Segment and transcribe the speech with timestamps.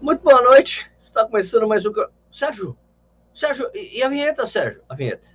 [0.00, 0.88] Muito boa noite.
[0.96, 1.92] Está começando mais um.
[2.30, 2.78] Sérgio,
[3.34, 4.80] Sérgio, e a vinheta, Sérgio?
[4.88, 5.26] A vinheta.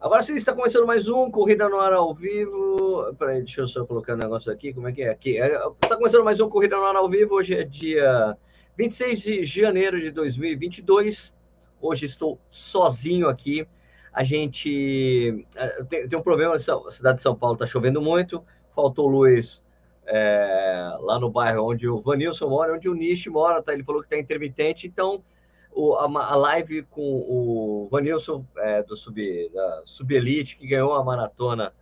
[0.00, 3.12] Agora sim, está começando mais um Corrida no Ar ao vivo.
[3.18, 4.72] Peraí, deixa eu só colocar um negócio aqui.
[4.72, 5.10] Como é que é?
[5.10, 5.36] Aqui.
[5.82, 7.34] Está começando mais um Corrida no Ar ao vivo.
[7.34, 8.36] Hoje é dia
[8.76, 11.34] 26 de janeiro de 2022.
[11.80, 13.66] Hoje estou sozinho aqui
[14.12, 15.46] a gente
[15.88, 18.42] tem, tem um problema, a cidade de São Paulo está chovendo muito,
[18.74, 19.62] faltou luz
[20.06, 23.72] é, lá no bairro onde o Vanilson mora, onde o Nish mora, tá?
[23.72, 25.22] ele falou que está intermitente, então
[25.70, 31.04] o, a, a, live com o Vanilson é, do Sub, da Subelite, que ganhou a
[31.04, 31.72] maratona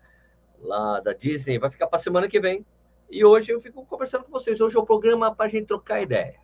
[0.61, 2.67] lá da Disney, vai ficar para semana que vem.
[3.09, 4.61] E hoje eu fico conversando com vocês.
[4.61, 6.35] Hoje é o programa para a gente trocar ideia,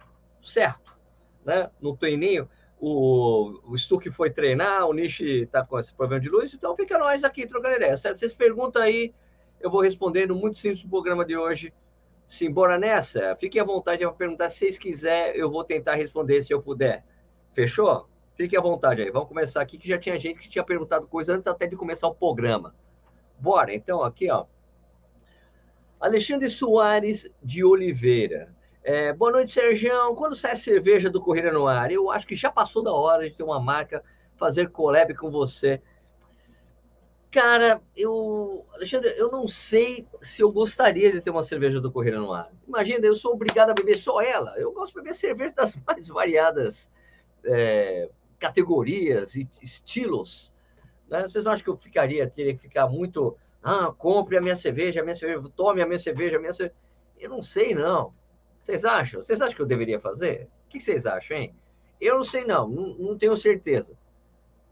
[0.41, 0.97] certo?
[1.45, 1.69] Né?
[1.81, 2.49] No treininho
[2.85, 6.99] o, o Stuck foi treinar, o Nishi está com esse problema de luz, então fica
[6.99, 8.19] nós aqui trocando ideia, certo?
[8.19, 9.15] Vocês perguntam aí,
[9.61, 11.73] eu vou respondendo muito simples no programa de hoje.
[12.27, 13.37] Simbora nessa?
[13.37, 17.05] Fiquem à vontade para perguntar se vocês quiserem, eu vou tentar responder se eu puder.
[17.53, 18.09] Fechou?
[18.35, 19.13] Fiquem à vontade aí.
[19.13, 22.09] Vamos começar aqui, que já tinha gente que tinha perguntado coisas antes até de começar
[22.09, 22.75] o programa.
[23.39, 24.47] Bora, então, aqui, ó.
[26.01, 28.53] Alexandre Soares de Oliveira.
[28.85, 30.15] É, boa noite, Sergião.
[30.17, 31.93] Quando sai a cerveja do Corrida no Ar?
[31.93, 34.03] Eu acho que já passou da hora de ter uma marca
[34.37, 35.81] fazer collab com você.
[37.31, 42.19] Cara, eu, Alexandre, eu não sei se eu gostaria de ter uma cerveja do Corrida
[42.19, 42.51] no Ar.
[42.67, 44.59] Imagina, eu sou obrigado a beber só ela.
[44.59, 46.91] Eu gosto de beber cerveja das mais variadas
[47.45, 50.53] é, categorias e estilos.
[51.09, 51.23] Né?
[51.23, 53.37] Vocês não acham que eu ficaria, teria que ficar muito.
[53.63, 56.77] Ah, compre a minha cerveja, a minha cerveja, tome a minha cerveja, a minha cerveja.
[57.17, 58.13] Eu não sei, não.
[58.63, 59.21] Vocês acham?
[59.21, 60.49] Vocês acham que eu deveria fazer?
[60.67, 61.55] O que vocês acham, hein?
[62.01, 62.69] Eu não sei, não.
[62.69, 63.99] Não, não tenho certeza.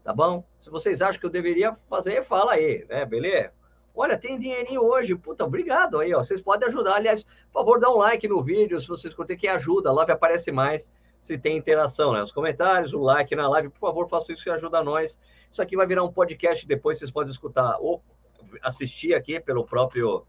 [0.01, 0.43] Tá bom?
[0.59, 3.05] Se vocês acham que eu deveria fazer, fala aí, né?
[3.05, 3.51] Beleza?
[3.93, 5.13] Olha, tem dinheirinho hoje.
[5.15, 6.23] Puta, obrigado aí, ó.
[6.23, 6.95] Vocês podem ajudar.
[6.95, 9.89] Aliás, por favor, dá um like no vídeo se vocês curtem que ajuda.
[9.89, 12.23] A live aparece mais se tem interação, né?
[12.23, 15.19] Os comentários, o like na live, por favor, faça isso que ajuda nós.
[15.51, 18.01] Isso aqui vai virar um podcast depois, vocês podem escutar ou
[18.63, 20.25] assistir aqui pelo próprio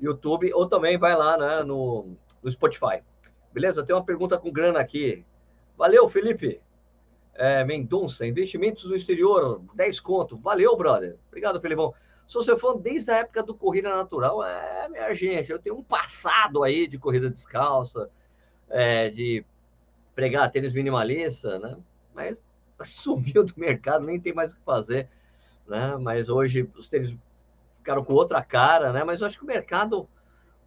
[0.00, 3.02] YouTube, ou também vai lá né, no, no Spotify.
[3.52, 3.84] Beleza?
[3.84, 5.24] Tem uma pergunta com grana aqui.
[5.76, 6.60] Valeu, Felipe.
[7.34, 10.36] É, Mendonça, investimentos no exterior, 10 conto.
[10.38, 11.16] Valeu, brother.
[11.28, 11.94] Obrigado, Felipão.
[12.26, 14.44] Sou seu fã desde a época do Corrida Natural.
[14.44, 18.08] É, minha gente, eu tenho um passado aí de corrida descalça,
[18.68, 19.44] é, de
[20.14, 21.76] pregar tênis minimalista, né?
[22.14, 22.40] Mas
[22.84, 25.08] sumiu do mercado, nem tem mais o que fazer,
[25.66, 25.96] né?
[25.96, 27.16] Mas hoje os tênis
[27.78, 29.02] ficaram com outra cara, né?
[29.02, 30.08] Mas eu acho que o mercado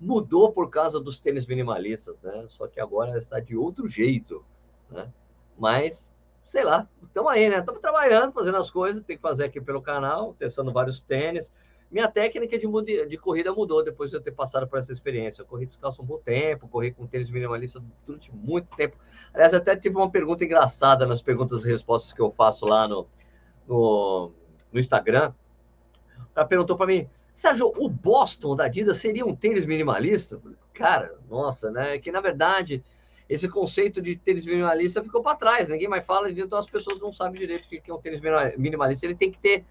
[0.04, 2.46] mudou por causa dos tênis minimalistas, né?
[2.50, 4.46] Só que agora está de outro jeito,
[4.90, 5.10] né?
[5.58, 6.12] Mas,
[6.44, 7.60] sei lá, estamos aí, né?
[7.60, 11.54] Estamos trabalhando, fazendo as coisas, tem que fazer aqui pelo canal, testando vários tênis.
[11.90, 15.42] Minha técnica de, de corrida mudou depois de eu ter passado por essa experiência.
[15.42, 18.98] Eu corri descalço um bom tempo, corri com tênis minimalista durante muito tempo.
[19.34, 23.08] Aliás, até tive uma pergunta engraçada nas perguntas e respostas que eu faço lá no,
[23.68, 24.32] no,
[24.72, 25.34] no Instagram.
[26.20, 30.40] O cara perguntou para mim, Sérgio, o Boston da Adidas seria um tênis minimalista?
[30.74, 31.98] Cara, nossa, né?
[31.98, 32.84] Que na verdade
[33.28, 37.12] esse conceito de tênis minimalista ficou para trás, ninguém mais fala, então as pessoas não
[37.12, 38.22] sabem direito o que é um tênis
[38.58, 39.06] minimalista.
[39.06, 39.66] Ele tem que ter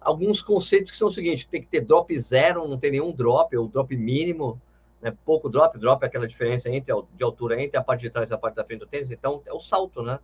[0.00, 3.54] alguns conceitos que são o seguinte: tem que ter drop zero, não tem nenhum drop,
[3.56, 4.60] ou drop mínimo,
[5.00, 5.14] né?
[5.24, 8.34] pouco drop, drop é aquela diferença entre de altura entre a parte de trás e
[8.34, 10.18] a parte da frente do tênis, então é o salto, né?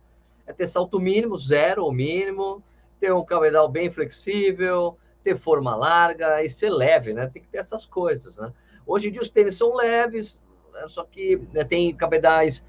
[0.47, 2.63] É ter salto mínimo, zero ou mínimo,
[2.99, 7.27] ter um cabedal bem flexível, ter forma larga e ser leve, né?
[7.27, 8.53] Tem que ter essas coisas, né?
[8.85, 10.39] Hoje em dia os tênis são leves,
[10.73, 10.87] né?
[10.87, 12.65] só que né, tem cabedais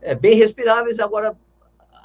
[0.00, 0.98] é, bem respiráveis.
[1.00, 1.36] Agora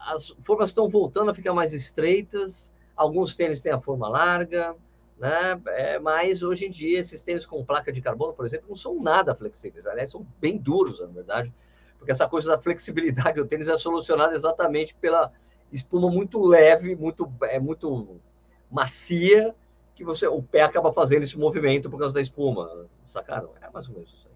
[0.08, 2.74] as formas estão voltando a ficar mais estreitas.
[2.96, 4.76] Alguns tênis têm a forma larga,
[5.18, 5.60] né?
[5.68, 9.02] É, mas hoje em dia esses tênis com placa de carbono, por exemplo, não são
[9.02, 9.86] nada flexíveis.
[9.86, 11.54] Aliás, são bem duros, na verdade,
[11.98, 15.32] porque essa coisa da flexibilidade do tênis é solucionada exatamente pela
[15.72, 18.22] espuma muito leve, muito é muito
[18.70, 19.54] macia
[19.96, 22.86] que você o pé acaba fazendo esse movimento por causa da espuma.
[23.06, 23.50] Sacaram?
[23.62, 24.34] É mais ou menos isso aí.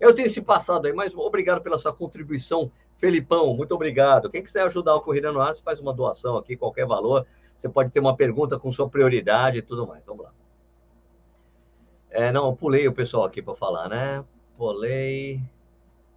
[0.00, 3.56] Eu tenho esse passado aí, mas obrigado pela sua contribuição, Felipão.
[3.56, 4.28] Muito obrigado.
[4.28, 7.26] Quem quiser ajudar o Corrida no Ar, você faz uma doação aqui, qualquer valor.
[7.56, 10.04] Você pode ter uma pergunta com sua prioridade e tudo mais.
[10.04, 10.32] Vamos lá.
[12.10, 14.24] É, não, pulei o pessoal aqui para falar, né?
[14.56, 15.40] Pulei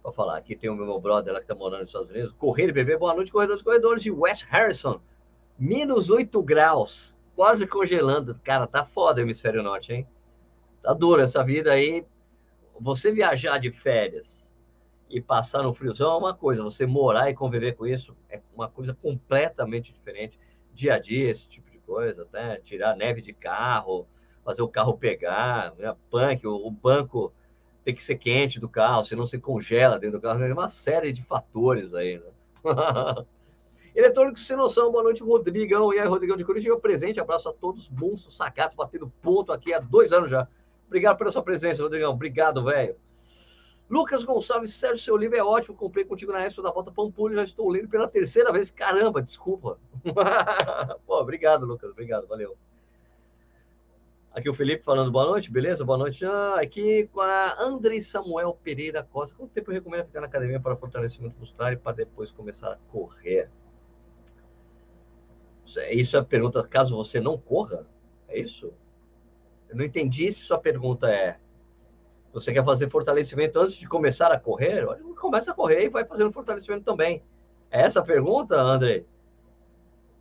[0.02, 0.36] para falar.
[0.36, 2.32] Aqui tem o meu brother lá que está morando nos Estados Unidos.
[2.32, 5.00] Correio BB, boa noite, corredores corredores de West Harrison.
[5.58, 8.38] Menos 8 graus quase congelando.
[8.40, 10.06] Cara, tá foda o hemisfério norte, hein?
[10.82, 12.04] Tá duro essa vida aí.
[12.80, 14.52] Você viajar de férias
[15.08, 18.68] e passar no friozão é uma coisa, você morar e conviver com isso é uma
[18.68, 20.38] coisa completamente diferente.
[20.72, 22.22] Dia a dia, esse tipo de coisa.
[22.22, 24.06] até tirar neve de carro,
[24.42, 25.94] fazer o carro pegar, né?
[26.10, 27.32] punk, o, o, banco
[27.84, 30.40] tem que ser quente do carro, senão se congela dentro do carro.
[30.40, 32.30] Tem uma série de fatores aí, né?
[33.94, 35.92] Eletrônico sem noção, boa noite, Rodrigão.
[35.92, 37.20] E aí, Rodrigão de Curitiba, presente.
[37.20, 40.48] Abraço a todos, monstros sacados, batendo ponto aqui há dois anos já.
[40.86, 42.12] Obrigado pela sua presença, Rodrigão.
[42.12, 42.96] Obrigado, velho.
[43.90, 45.76] Lucas Gonçalves, Sérgio, seu livro é ótimo.
[45.76, 48.70] Comprei contigo na Expo da Volta Pampulha, já estou lendo pela terceira vez.
[48.70, 49.78] Caramba, desculpa.
[51.06, 51.90] Pô, obrigado, Lucas.
[51.90, 52.56] Obrigado, valeu.
[54.32, 55.84] Aqui o Felipe falando boa noite, beleza?
[55.84, 56.24] Boa noite.
[56.24, 59.36] Ah, aqui com a André Samuel Pereira Costa.
[59.36, 62.78] Quanto tempo eu recomendo ficar na academia para fortalecimento muscular e para depois começar a
[62.90, 63.50] correr?
[65.64, 67.86] Isso é a pergunta, caso você não corra?
[68.28, 68.72] É isso?
[69.68, 71.38] Eu não entendi se sua pergunta é
[72.32, 74.86] você quer fazer fortalecimento antes de começar a correr?
[75.20, 77.22] Começa a correr e vai fazendo fortalecimento também.
[77.70, 79.04] É essa a pergunta, André?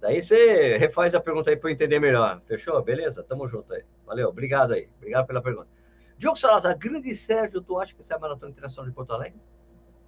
[0.01, 2.41] Daí você refaz a pergunta aí para eu entender melhor.
[2.45, 2.81] Fechou?
[2.81, 3.23] Beleza?
[3.23, 3.83] Tamo junto aí.
[4.05, 4.89] Valeu, obrigado aí.
[4.97, 5.69] Obrigado pela pergunta.
[6.17, 9.39] Diogo Salazar, grande Sérgio, tu acha que essa é a Maratona Internacional de Porto Alegre?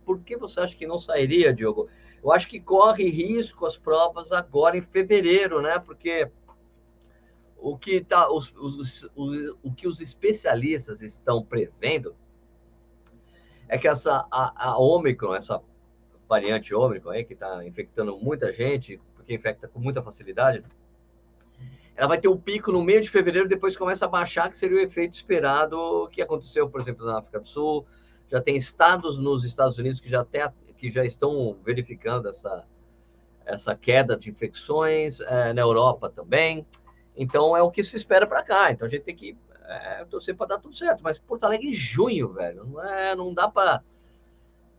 [0.06, 1.90] Por que você acha que não sairia, Diogo?
[2.24, 5.80] Eu acho que corre risco as provas agora em fevereiro, né?
[5.80, 6.30] Porque
[7.58, 12.16] o que, tá, os, os, os, o que os especialistas estão prevendo
[13.68, 15.62] é que essa, a, a Omicron, essa
[16.28, 20.64] variante Omicron aí, que está infectando muita gente, porque infecta com muita facilidade,
[21.96, 24.78] ela vai ter um pico no meio de fevereiro, depois começa a baixar, que seria
[24.78, 27.86] o efeito esperado que aconteceu, por exemplo, na África do Sul.
[28.34, 30.42] Já tem estados nos Estados Unidos que já, tem,
[30.76, 32.66] que já estão verificando essa,
[33.46, 36.66] essa queda de infecções, é, na Europa também.
[37.16, 38.72] Então é o que se espera para cá.
[38.72, 41.04] Então a gente tem que é, torcer para dar tudo certo.
[41.04, 43.84] Mas Porto Alegre em junho, velho, não, é, não dá para.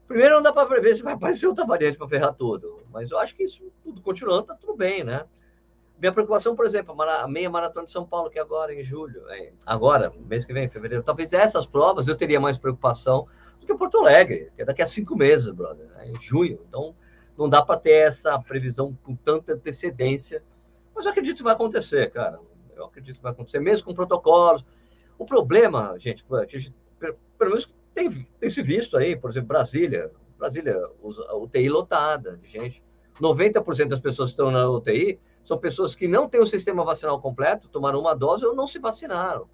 [0.09, 2.83] Primeiro, não dá para prever se vai aparecer outra variante para ferrar tudo.
[2.91, 5.25] Mas eu acho que isso tudo continuando, tá tudo bem, né?
[6.01, 9.23] Minha preocupação, por exemplo, a meia maratona de São Paulo, que é agora em julho,
[9.31, 13.29] é, agora, mês que vem, em fevereiro, talvez essas provas eu teria mais preocupação
[13.61, 16.09] do que Porto Alegre, que é daqui a cinco meses, brother, né?
[16.09, 16.61] em junho.
[16.69, 16.95] Então,
[17.37, 20.43] não dá para ter essa previsão com tanta antecedência
[20.95, 22.39] mas eu acredito que vai acontecer, cara.
[22.77, 24.65] Eu acredito que vai acontecer, mesmo com protocolos.
[25.19, 30.11] O problema, gente, pelo menos tem, tem se visto aí, por exemplo, Brasília.
[30.39, 32.83] Brasília, UTI lotada de gente.
[33.21, 37.21] 90% das pessoas que estão na UTI são pessoas que não têm o sistema vacinal
[37.21, 39.49] completo, tomaram uma dose ou não se vacinaram.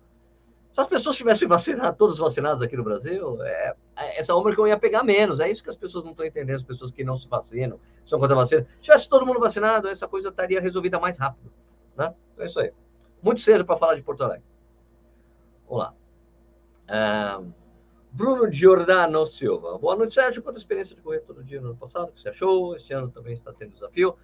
[0.72, 4.78] Se as pessoas tivessem vacinado, todos vacinados aqui no Brasil, é, é essa Ômicron ia
[4.78, 5.40] pegar menos.
[5.40, 8.20] É isso que as pessoas não estão entendendo, as pessoas que não se vacinam, são
[8.20, 8.62] contra a vacina.
[8.76, 11.52] Se tivesse todo mundo vacinado, essa coisa estaria resolvida mais rápido.
[11.96, 12.14] Né?
[12.38, 12.72] É isso aí.
[13.20, 14.44] Muito cedo para falar de Porto Alegre.
[15.68, 17.42] Vamos lá.
[18.12, 19.78] Bruno Giordano Silva.
[19.78, 20.42] Boa noite, Sérgio.
[20.42, 22.08] Quanta experiência de correr todo dia no ano passado?
[22.08, 22.74] O que você achou?
[22.74, 24.16] Este ano também está tendo desafio.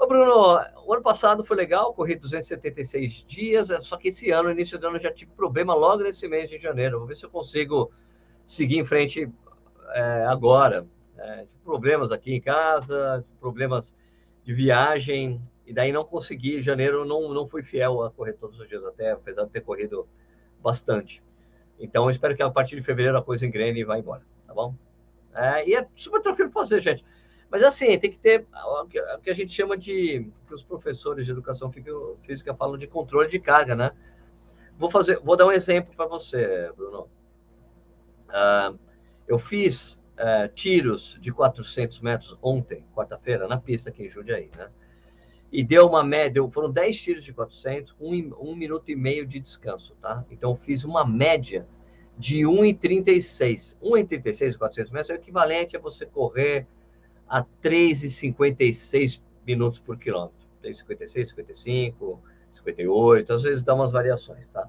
[0.00, 4.50] Ô, Bruno, o ano passado foi legal, corri 276 dias, é, só que esse ano,
[4.50, 6.98] início do ano, já tive problema logo nesse mês de janeiro.
[6.98, 7.92] Vou ver se eu consigo
[8.46, 9.30] seguir em frente
[9.90, 10.86] é, agora.
[11.18, 13.94] É, problemas aqui em casa, problemas
[14.42, 16.62] de viagem, e daí não consegui.
[16.62, 20.08] Janeiro não, não fui fiel a correr todos os dias, até apesar de ter corrido
[20.62, 21.22] bastante.
[21.78, 24.74] Então, espero que a partir de fevereiro a coisa engrene e vá embora, tá bom?
[25.34, 27.04] É, e é super tranquilo fazer, gente.
[27.50, 31.32] Mas assim, tem que ter o que a gente chama de que os professores de
[31.32, 31.72] educação
[32.22, 33.90] física falam de controle de carga, né?
[34.78, 37.08] Vou fazer, vou dar um exemplo para você, Bruno.
[38.28, 38.78] Uh,
[39.26, 44.70] eu fiz uh, tiros de 400 metros ontem, quarta-feira, na pista aqui em Jundiaí, né?
[45.52, 49.40] E deu uma média, foram 10 tiros de 400, um, um minuto e meio de
[49.40, 50.24] descanso, tá?
[50.30, 51.66] Então, fiz uma média
[52.16, 53.76] de 1,36.
[53.82, 56.68] 1,36 400 metros é o equivalente a você correr
[57.30, 60.36] a 3,56 minutos por quilômetro.
[60.62, 62.20] 3,56, 55,
[62.50, 64.68] 58, às vezes dá umas variações, tá?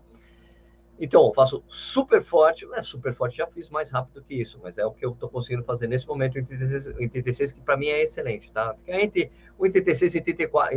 [1.00, 4.60] Então, eu faço super forte, não é super forte, já fiz mais rápido que isso,
[4.62, 7.88] mas é o que eu estou conseguindo fazer nesse momento em 86, que para mim
[7.88, 8.76] é excelente, tá?
[8.76, 10.22] Ficar entre 1,86 e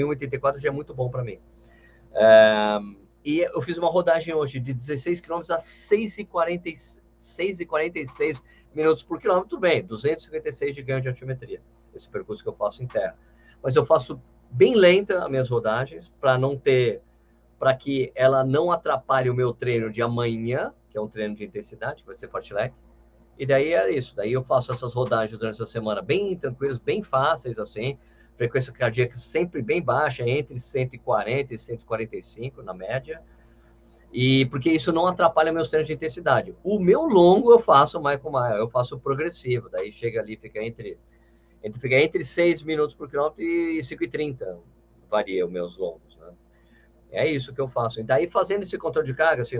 [0.02, 1.38] 1,84 já é muito bom para mim.
[2.14, 2.78] É,
[3.22, 8.42] e eu fiz uma rodagem hoje de 16 km a 6,46
[8.74, 11.60] minutos por quilômetro, bem, 256 de ganho de altimetria
[11.96, 13.16] esse percurso que eu faço em terra.
[13.62, 17.00] Mas eu faço bem lenta as minhas rodagens para não ter,
[17.58, 21.44] para que ela não atrapalhe o meu treino de amanhã, que é um treino de
[21.44, 22.74] intensidade, que vai ser fartlek.
[23.38, 24.14] E daí é isso.
[24.14, 27.98] Daí eu faço essas rodagens durante a semana bem tranquilas, bem fáceis assim.
[28.36, 33.22] Frequência cardíaca sempre bem baixa, entre 140 e 145 na média.
[34.16, 36.54] E porque isso não atrapalha meus treinos de intensidade.
[36.62, 39.68] O meu longo eu faço mais com mais, eu faço progressivo.
[39.68, 40.96] Daí chega ali, fica entre
[41.64, 44.58] entre, fica entre 6 minutos por quilômetro e 5,30
[45.10, 46.16] varia os meus longos.
[46.16, 46.28] Né?
[47.10, 48.00] É isso que eu faço.
[48.00, 49.56] E daí, fazendo esse controle de carga, assim,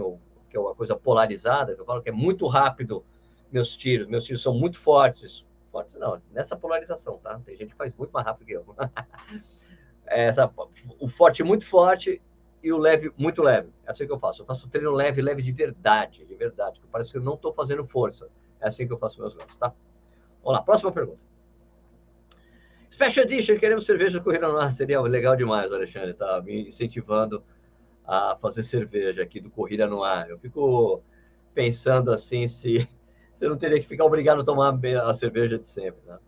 [0.48, 3.04] que é uma coisa polarizada, que eu falo que é muito rápido
[3.50, 5.44] meus tiros, meus tiros são muito fortes.
[5.72, 7.40] Fortes não, nessa polarização, tá?
[7.44, 8.64] Tem gente que faz muito mais rápido que eu.
[10.06, 10.52] Essa,
[11.00, 12.20] o forte muito forte
[12.64, 13.68] e o leve muito leve.
[13.86, 14.40] É assim que eu faço.
[14.42, 16.80] Eu faço treino leve, leve de verdade, de verdade.
[16.80, 18.28] Que parece que eu não estou fazendo força.
[18.60, 19.72] É assim que eu faço meus lances, tá?
[20.42, 21.22] Vamos lá, próxima pergunta.
[22.90, 24.72] Special Edition, queremos cerveja corrida no ar.
[24.72, 27.44] Seria legal demais, Alexandre, tá me incentivando
[28.06, 30.30] a fazer cerveja aqui do Corrida no Ar.
[30.30, 31.02] Eu fico
[31.52, 32.88] pensando assim se
[33.34, 36.18] você não teria que ficar obrigado a tomar a cerveja de sempre, né?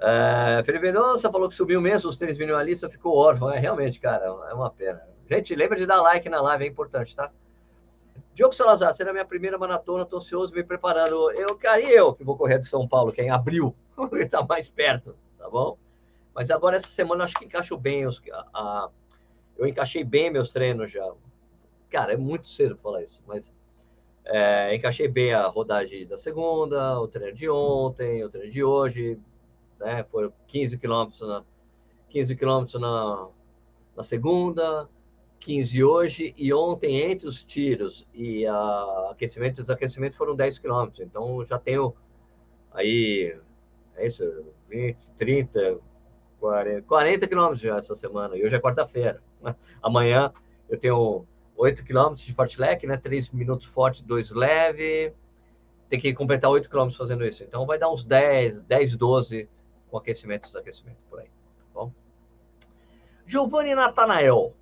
[0.00, 3.50] É, Felipe Mendonça falou que subiu mesmo os três minimalistas, ficou órfão.
[3.50, 5.02] É realmente, cara, é uma pena.
[5.28, 7.30] Gente, lembra de dar like na live, é importante, tá?
[8.32, 11.32] Diogo Salazar, será minha primeira maratona, tô ansioso, me preparando.
[11.32, 13.74] Eu, cara, e eu que vou correr de São Paulo, que é em abril,
[14.30, 15.76] tá mais perto, tá bom?
[16.32, 18.90] Mas agora essa semana acho que encaixo bem os, a, a,
[19.56, 21.12] eu encaixei bem meus treinos já.
[21.90, 23.52] Cara, é muito cedo falar isso, mas
[24.24, 29.18] é, encaixei bem a rodagem da segunda, o treino de ontem, o treino de hoje,
[29.78, 30.04] né?
[30.04, 31.44] Foram 15 quilômetros na
[32.10, 33.28] 15 quilômetros na,
[33.96, 34.88] na segunda,
[35.40, 41.00] 15 hoje e ontem entre os tiros e a aquecimento e desaquecimento foram 10 quilômetros.
[41.00, 41.94] Então já tenho
[42.72, 43.36] aí
[43.96, 45.80] é isso, 20, 30,
[46.40, 48.36] 40, 40 quilômetros já essa semana.
[48.36, 49.20] E hoje é quarta-feira.
[49.82, 50.32] Amanhã
[50.68, 52.96] eu tenho 8 quilômetros de fartlek, né?
[52.96, 55.12] 3 minutos forte, 2 leve.
[55.88, 57.42] Tem que completar 8 quilômetros fazendo isso.
[57.42, 59.48] Então vai dar uns 10, 10, 12
[59.88, 61.26] com aquecimento e desaquecimento por aí.
[61.28, 61.92] Tá bom?
[63.26, 64.54] Giovanni Natanael.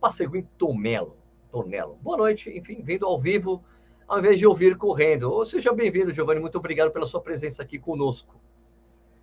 [0.00, 1.16] Passego em Tomelo.
[1.50, 1.96] Tonelo.
[1.96, 2.50] Boa noite.
[2.56, 3.62] Enfim, vindo ao vivo,
[4.06, 5.44] ao invés de ouvir correndo.
[5.44, 6.40] Seja bem-vindo, Giovanni.
[6.40, 8.40] Muito obrigado pela sua presença aqui conosco.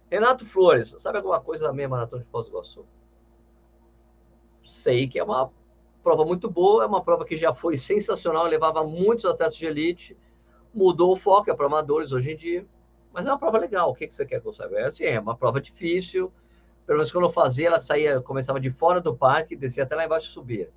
[0.10, 2.86] Renato Flores, sabe alguma coisa da meia maratona de Foz do Iguaçu?
[4.64, 5.52] Sei que é uma
[6.02, 10.18] prova muito boa, é uma prova que já foi sensacional, levava muitos atletas de elite,
[10.74, 12.68] mudou o foco, é para amadores hoje em dia,
[13.18, 13.90] mas é uma prova legal.
[13.90, 14.78] O que, que você quer que eu saiba?
[14.78, 16.32] É, assim, é uma prova difícil,
[16.86, 20.06] pelo menos quando eu fazia, ela saía, começava de fora do parque, descia até lá
[20.06, 20.70] embaixo e subia.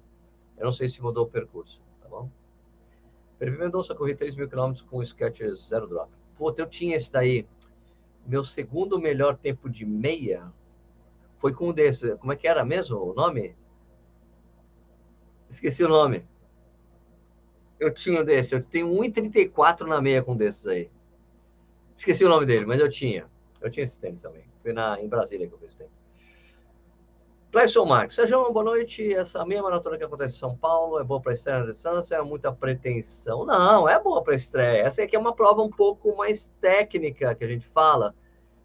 [0.57, 2.31] Eu não sei se mudou o percurso, tá bom?
[3.39, 6.11] Felipe Mendonça, corri 3 mil quilômetros com o Skechers Zero Drop.
[6.35, 7.47] Puta, eu tinha esse daí.
[8.27, 10.51] Meu segundo melhor tempo de meia
[11.37, 12.15] foi com um desses.
[12.15, 13.55] Como é que era mesmo o nome?
[15.47, 16.25] Esqueci o nome.
[17.79, 18.55] Eu tinha um desse.
[18.55, 20.91] Eu tenho 1,34 na meia com um desses aí.
[22.01, 23.27] Esqueci o nome dele, mas eu tinha.
[23.61, 24.43] Eu tinha esse tênis também.
[24.63, 25.91] Foi na, em Brasília que eu fiz tempo.
[27.53, 28.17] Clayson Marques.
[28.17, 29.13] Sérgio, boa noite.
[29.13, 32.15] Essa meia maratona que acontece em São Paulo é boa para estreia na distância?
[32.17, 33.45] É muita pretensão?
[33.45, 34.81] Não, é boa para estreia.
[34.81, 38.15] Essa aqui é uma prova um pouco mais técnica que a gente fala.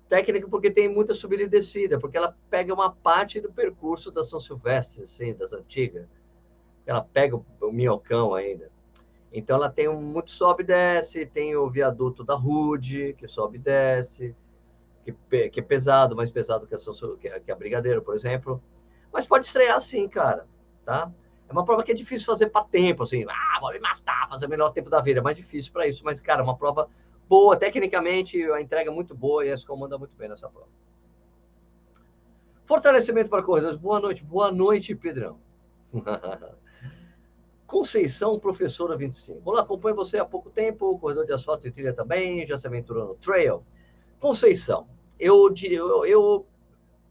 [0.07, 4.23] Técnica porque tem muita subida e descida, porque ela pega uma parte do percurso da
[4.23, 6.07] São Silvestre, assim, das antigas.
[6.85, 8.71] Ela pega o minhocão ainda.
[9.37, 13.57] Então ela tem um muito sobe e desce, tem o viaduto da Rude, que sobe
[13.57, 14.35] e desce,
[15.03, 16.75] que, que é pesado, mais pesado que
[17.27, 18.61] a, que a, Brigadeiro, por exemplo
[19.15, 20.45] mas pode estrear sim, cara,
[20.83, 21.09] tá?
[21.47, 24.45] É uma prova que é difícil fazer para tempo, assim, ah, vou me matar, fazer
[24.45, 25.21] o melhor tempo da vida.
[25.21, 26.89] É mais difícil para isso, mas, cara, é uma prova
[27.25, 30.67] boa, tecnicamente, a entrega é muito boa e a escola manda muito bem nessa prova.
[32.65, 33.77] Fortalecimento para corredores.
[33.77, 35.39] Boa noite, boa noite, Pedrão.
[37.67, 39.41] Conceição, professora 25.
[39.43, 43.07] Olá, acompanho você há pouco tempo, corredor de asfalto e trilha também, já se aventurou
[43.07, 43.63] no trail.
[44.19, 44.87] Conceição,
[45.19, 46.45] eu eu, eu,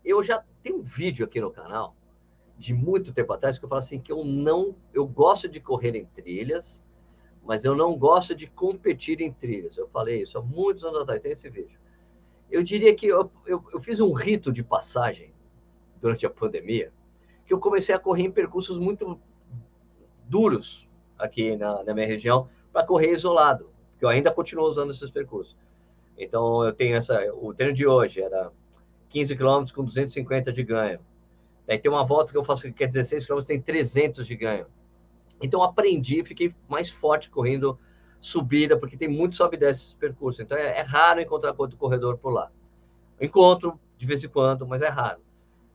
[0.04, 1.96] eu já tem um vídeo aqui no canal
[2.56, 5.96] de muito tempo atrás que eu falo assim que eu não, eu gosto de correr
[5.96, 6.84] em trilhas,
[7.44, 9.76] mas eu não gosto de competir em trilhas.
[9.76, 11.80] Eu falei isso há muitos anos atrás, tem esse vídeo.
[12.48, 15.34] Eu diria que eu, eu, eu fiz um rito de passagem
[16.00, 16.92] durante a pandemia,
[17.44, 19.20] que eu comecei a correr em percursos muito
[20.28, 20.88] duros
[21.18, 25.56] aqui na, na minha região para correr isolado, porque eu ainda continuo usando esses percursos.
[26.16, 28.50] Então eu tenho essa, o treino de hoje era
[29.08, 31.00] 15 quilômetros com 250 de ganho.
[31.66, 34.66] Daí tem uma volta que eu faço que é 16 quilômetros, tem 300 de ganho.
[35.40, 37.78] Então aprendi, fiquei mais forte correndo
[38.20, 40.42] subida, porque tem muito sobe e desce esse percurso.
[40.42, 42.50] Então é, é raro encontrar outro corredor por lá.
[43.20, 45.20] Encontro de vez em quando, mas é raro.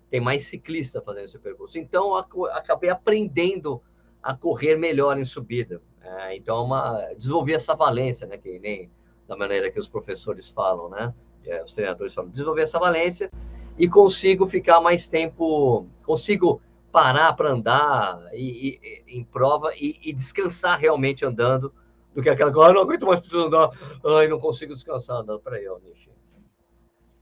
[0.09, 1.77] Tem mais ciclista fazendo esse percurso.
[1.77, 3.81] Então acabei aprendendo
[4.21, 5.81] a correr melhor em subida.
[6.01, 8.37] É, então é uma, desenvolvi essa valência, né?
[8.37, 8.89] Que nem
[9.27, 11.13] da maneira que os professores falam, né?
[11.45, 13.29] é, os treinadores falam, desenvolver essa valência
[13.77, 16.61] e consigo ficar mais tempo, consigo
[16.91, 21.73] parar para andar e, e, em prova e, e, descansar realmente andando
[22.13, 23.69] do que aquela coisa, ah, não aguento mais precisar andar,
[24.05, 25.39] ai, não consigo descansar andando.
[25.39, 26.09] Peraí, ó, Nishi.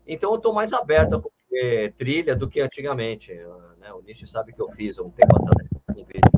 [0.05, 3.33] Então eu estou mais aberto a correr trilha do que antigamente.
[3.77, 3.91] Né?
[3.91, 6.31] O Nishi sabe que eu fiz há um tempo atrás um vídeo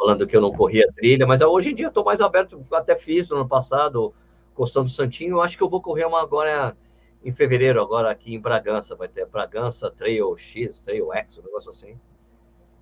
[0.00, 3.28] falando que eu não corria trilha, mas hoje em dia estou mais aberto, até fiz
[3.28, 4.14] no ano passado,
[4.54, 6.74] Costão do Santinho, eu acho que eu vou correr uma agora
[7.22, 11.68] em fevereiro, agora aqui em Bragança, vai ter Bragança Trail X, Trail X, um negócio
[11.68, 12.00] assim,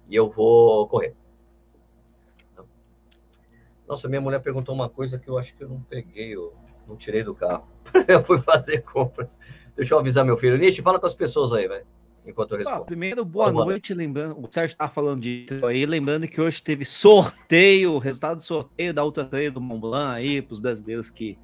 [0.09, 1.13] e eu vou correr.
[3.89, 6.55] Nossa, minha mulher perguntou uma coisa que eu acho que eu não peguei, eu
[6.87, 7.67] não tirei do carro.
[8.07, 9.37] eu fui fazer compras.
[9.75, 10.57] Deixa eu avisar meu filho.
[10.57, 11.87] Nishi, fala com as pessoas aí, velho.
[12.29, 12.83] Enquanto eu respondo.
[12.83, 13.95] Ah, primeiro, boa Vamos noite.
[13.95, 13.99] Lá.
[13.99, 15.87] Lembrando, o Sérgio tá falando disso aí.
[15.87, 20.43] Lembrando que hoje teve sorteio, resultado do sorteio da Ultra Trail do Mont Blanc aí,
[20.43, 21.39] para os brasileiros que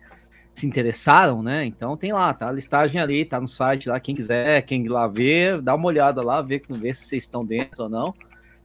[0.52, 1.64] se interessaram, né?
[1.64, 3.98] Então tem lá, tá a listagem ali, tá no site lá.
[3.98, 7.84] Quem quiser, quem lá ver, dá uma olhada lá, ver, ver se vocês estão dentro
[7.84, 8.14] ou não.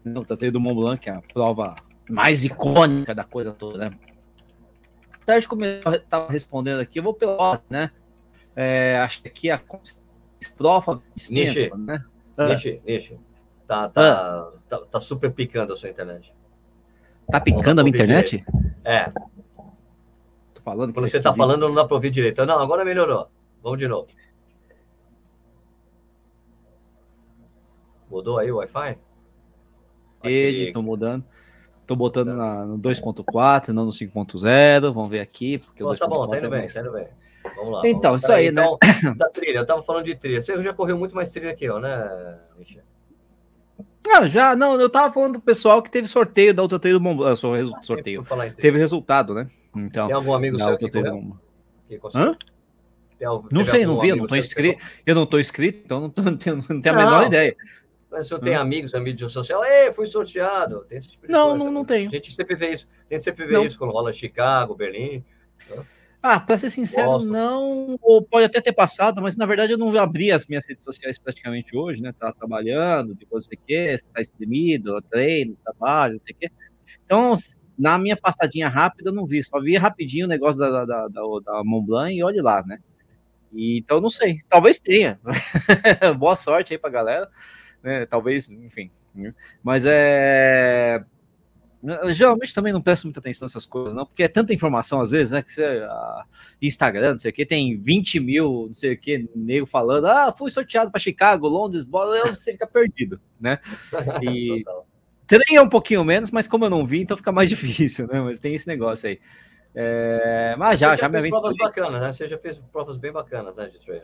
[0.06, 1.76] O Ultra Trail do Mont Blanc, que é a prova
[2.10, 3.98] mais icônica da coisa toda, né?
[5.22, 7.92] O Sérgio, como eu estava respondendo aqui, eu vou pela ordem, né?
[8.56, 9.58] É, acho que aqui a
[10.48, 12.04] prova Nishi, né?
[12.38, 12.48] Ah.
[12.48, 13.20] Nishi, Nishi.
[13.68, 14.52] Tá, tá, ah.
[14.68, 16.34] tá, tá, super picando a sua internet.
[17.30, 18.38] Tá picando a minha internet?
[18.38, 18.76] Direito.
[18.84, 19.12] É.
[20.54, 22.44] Tô falando Quando você tá falando, não dá pra ouvir direito.
[22.46, 23.30] Não, agora melhorou.
[23.62, 24.08] Vamos de novo.
[28.10, 28.98] Mudou aí o Wi-Fi?
[30.24, 30.72] Rede, que...
[30.72, 31.24] tô mudando.
[31.86, 34.92] Tô botando na, no 2.4, não no 5.0.
[34.92, 35.60] Vamos ver aqui.
[35.60, 37.08] Porque Pô, tá bom, tá indo é bem, tá indo bem.
[37.56, 37.82] Vamos lá.
[37.86, 38.64] Então, vamos isso aí, né?
[38.64, 40.42] Então, da trilha, eu tava falando de trilha.
[40.42, 42.84] Você já correu muito mais trilha que eu, né, Michel?
[44.12, 47.02] Ah, já, não, eu tava falando do pessoal que teve sorteio da outra trilha do
[47.02, 48.26] Mont Blanc, ah, sorteio,
[48.58, 49.48] teve resultado, né?
[49.76, 51.38] Então, Tem algum amigo seu que correu?
[51.86, 52.36] Que Hã?
[53.52, 56.22] Não sei, não vi, eu não tô inscrito, eu não tô inscrito, então não, tô,
[56.24, 57.56] não tenho, não tenho a menor ideia.
[58.10, 58.62] Mas se eu tenho hum.
[58.62, 60.84] amigos na mídia social, ei, fui sorteado.
[60.86, 62.08] Tem esse tipo não, não, não tenho.
[62.08, 62.88] A gente sempre vê isso.
[63.10, 63.64] A gente sempre vê não.
[63.64, 65.24] isso quando rola Chicago, Berlim.
[65.70, 65.86] Né?
[66.22, 67.98] Ah, para ser sincero, não.
[68.02, 71.18] Ou pode até ter passado, mas na verdade eu não abri as minhas redes sociais
[71.18, 72.14] praticamente hoje, né?
[72.18, 76.52] Tá trabalhando, depois você quer, você tá exprimido, treino, trabalho, não sei o quê.
[77.06, 77.36] Então,
[77.78, 81.22] na minha passadinha rápida, eu não vi, só vi rapidinho o negócio da, da, da,
[81.46, 82.80] da Mont Blanc e olhe lá, né?
[83.54, 85.20] E, então, não sei, talvez tenha.
[86.20, 87.30] Boa sorte aí pra galera
[87.84, 88.06] né?
[88.06, 88.90] Talvez, enfim.
[89.14, 89.34] Né?
[89.64, 91.04] Mas é.
[92.12, 95.32] Geralmente também não presto muita atenção nessas coisas, não, porque é tanta informação às vezes,
[95.32, 95.42] né?
[95.42, 96.24] Que você, uh,
[96.62, 100.34] Instagram, não sei o que, tem 20 mil, não sei o que, nego falando, ah,
[100.38, 103.60] fui sorteado para Chicago, Londres, bola, você fica perdido, né?
[104.22, 104.66] E
[105.26, 108.20] trem é um pouquinho menos, mas como eu não vi, então fica mais difícil, né?
[108.20, 109.20] Mas tem esse negócio aí.
[109.74, 112.12] É, mas já, já, já me fez provas bacanas, né?
[112.12, 114.02] Você já fez provas bem bacanas, né, de né?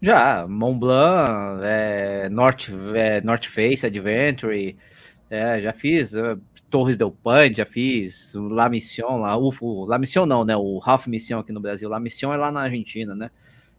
[0.00, 4.76] Já, Mont Blanc, é, North, é, North Face Adventure,
[5.30, 6.14] é, já fiz
[6.72, 10.80] Torres del Paine, já fiz La Mission, lá, o, o, La Mission não, né, o
[10.82, 13.30] Half Mission aqui no Brasil, La Mission é lá na Argentina, né,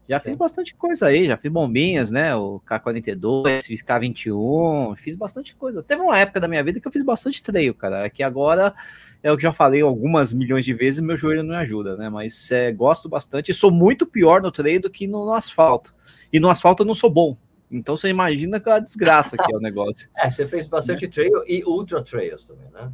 [0.08, 5.56] já fiz bastante coisa aí, já fiz bombinhas, né, o K42, fiz K21, fiz bastante
[5.56, 5.82] coisa.
[5.82, 8.74] Teve uma época da minha vida que eu fiz bastante trail, cara, que agora
[9.24, 12.10] é o que já falei algumas milhões de vezes, meu joelho não me ajuda, né?
[12.10, 15.94] Mas é, gosto bastante e sou muito pior no treino do que no, no, asfalto.
[16.30, 17.34] E no asfalto eu não sou bom.
[17.74, 20.08] Então você imagina aquela desgraça que é o negócio.
[20.16, 22.90] É, você fez bastante trail e ultra trails também, né?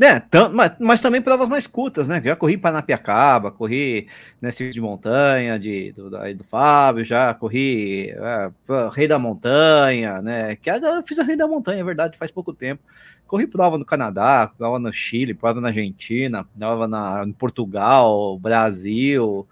[0.00, 2.20] É, mas, mas, também provas mais curtas, né?
[2.24, 4.08] Já corri Panapiacaba, corri
[4.40, 8.50] nesse né, de montanha de, do, daí do Fábio, já corri é,
[8.90, 10.56] Rei da Montanha, né?
[10.56, 12.82] Que eu fiz a Rei da Montanha, é verdade, faz pouco tempo.
[13.26, 19.46] Corri prova no Canadá, prova no Chile, prova na Argentina, prova na, em Portugal, Brasil,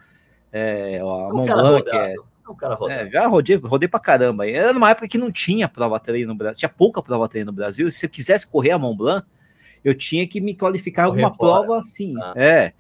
[0.51, 2.15] é, a Mont Blanc, é,
[2.89, 4.49] é, já rodei, rodei pra caramba.
[4.49, 7.57] Era numa época que não tinha prova treino no Brasil, tinha pouca prova treino no
[7.57, 7.91] Brasil.
[7.91, 9.27] Se eu quisesse correr a Mont Blanc,
[9.85, 12.15] eu tinha que me qualificar alguma prova assim.
[12.21, 12.33] Ah.
[12.37, 12.73] É.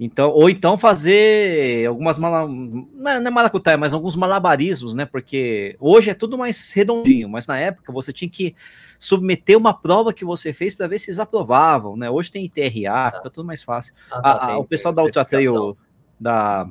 [0.00, 2.48] Então, ou então fazer algumas mala...
[2.48, 5.04] não é, não é maracutaia, mas alguns malabarismos, né?
[5.04, 8.54] Porque hoje é tudo mais redondinho, mas na época você tinha que
[8.98, 12.10] submeter uma prova que você fez para ver se eles aprovavam, né?
[12.10, 13.12] Hoje tem ITRA, ah.
[13.12, 13.94] fica tudo mais fácil.
[14.10, 15.76] Ah, tá, a, a, o pessoal da Ultra Trail
[16.18, 16.68] da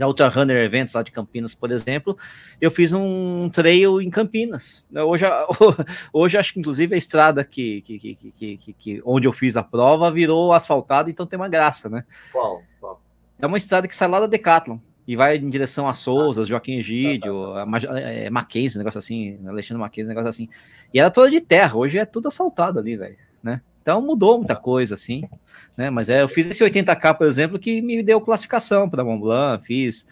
[0.00, 2.16] da Ultra Runner Events lá de Campinas, por exemplo,
[2.58, 4.82] eu fiz um trail em Campinas.
[4.90, 5.26] Hoje,
[6.10, 9.62] hoje acho que inclusive a estrada que, que, que, que, que onde eu fiz a
[9.62, 12.02] prova virou asfaltada, então tem uma graça, né?
[12.32, 12.62] Qual?
[12.80, 13.02] Qual?
[13.38, 16.44] É uma estrada que sai lá da Decathlon e vai em direção a Souza, ah,
[16.46, 18.00] Joaquim Egídio, tá, tá, tá.
[18.00, 20.48] é, Mackenzie, um negócio assim, Alexandre Mackenzie, um negócio assim.
[20.94, 23.60] E era toda de terra, hoje é tudo asfaltado ali, velho, né?
[23.90, 25.28] Então mudou muita coisa, assim,
[25.76, 25.90] né?
[25.90, 29.66] Mas é, eu fiz esse 80K, por exemplo, que me deu classificação para Mont Blanc,
[29.66, 30.06] fiz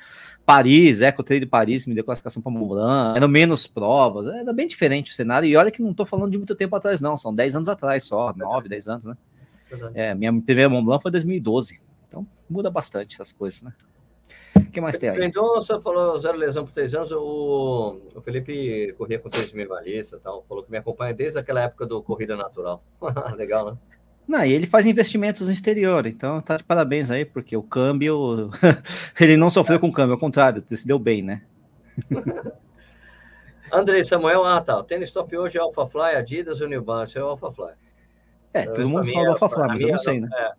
[0.44, 4.52] Paris, Eco Trail de Paris, me deu classificação para Mont Blanc, eram menos provas, era
[4.52, 7.16] bem diferente o cenário, e olha que não estou falando de muito tempo atrás, não,
[7.16, 9.16] são 10 anos atrás só, 9, 10 anos, né?
[9.94, 13.72] É, minha primeira Mont Blanc foi 2012, então muda bastante essas coisas, né?
[14.68, 15.18] O que mais tem aí?
[15.18, 17.10] Mendonça falou zero lesão por três anos.
[17.10, 20.44] O, o Felipe corria com três minimalistas e tal.
[20.46, 22.82] Falou que me acompanha desde aquela época do Corrida Natural.
[23.34, 23.78] Legal, né?
[24.28, 28.50] Não, e ele faz investimentos no exterior, então tá de parabéns aí, porque o câmbio.
[29.18, 31.42] ele não sofreu com o câmbio, ao contrário, se deu bem, né?
[33.72, 34.78] Andrei Samuel, ah tá.
[34.78, 37.16] O tênis top hoje é Alpha Fly, Adidas ou New Balance?
[37.16, 37.72] É o Alpha Fly.
[38.52, 40.28] É, todo mundo fala do Alpha Fly, mas eu não sei, né?
[40.30, 40.52] É,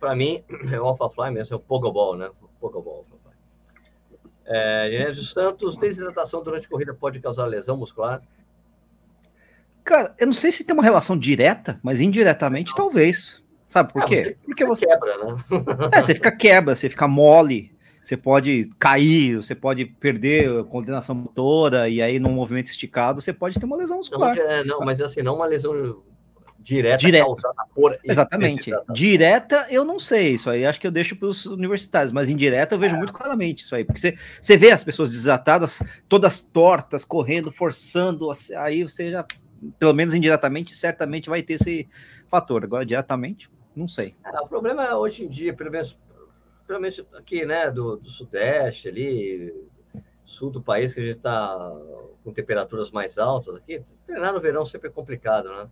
[0.00, 2.28] pra mim, é o Alpha Fly mesmo, é o Pogoball, né?
[2.60, 3.04] Pogoball.
[4.46, 8.22] É, Genésio Santos, desidratação durante a corrida pode causar lesão muscular?
[9.82, 12.76] Cara, eu não sei se tem uma relação direta, mas indiretamente não.
[12.76, 13.42] talvez.
[13.68, 14.36] Sabe por ah, quê?
[14.44, 15.36] Porque você quebra, né?
[15.92, 21.14] é, você fica quebra, você fica mole, você pode cair, você pode perder a coordenação
[21.14, 24.36] motora, e aí num movimento esticado você pode ter uma lesão muscular.
[24.36, 26.02] Não, é, não mas assim, não uma lesão
[26.66, 27.24] direta, direta.
[27.24, 28.72] causada por Exatamente.
[28.92, 32.74] Direta, eu não sei isso aí, acho que eu deixo para os universitários, mas indireta
[32.74, 32.98] eu vejo é.
[32.98, 38.28] muito claramente isso aí, porque você, você vê as pessoas desatadas, todas tortas, correndo, forçando,
[38.56, 39.24] aí você já
[39.78, 41.88] pelo menos indiretamente, certamente vai ter esse
[42.28, 42.64] fator.
[42.64, 44.14] Agora, diretamente, não sei.
[44.24, 45.98] É, o problema é hoje em dia, pelo menos,
[46.66, 49.54] pelo menos aqui, né, do, do Sudeste, ali,
[50.24, 51.72] sul do país, que a gente está
[52.22, 55.68] com temperaturas mais altas aqui, treinar no verão sempre é complicado, né?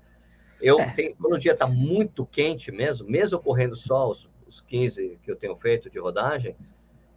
[0.65, 0.91] Eu é.
[0.93, 5.31] tenho, quando o dia está muito quente mesmo, mesmo correndo só os, os 15 que
[5.31, 6.57] eu tenho feito de rodagem,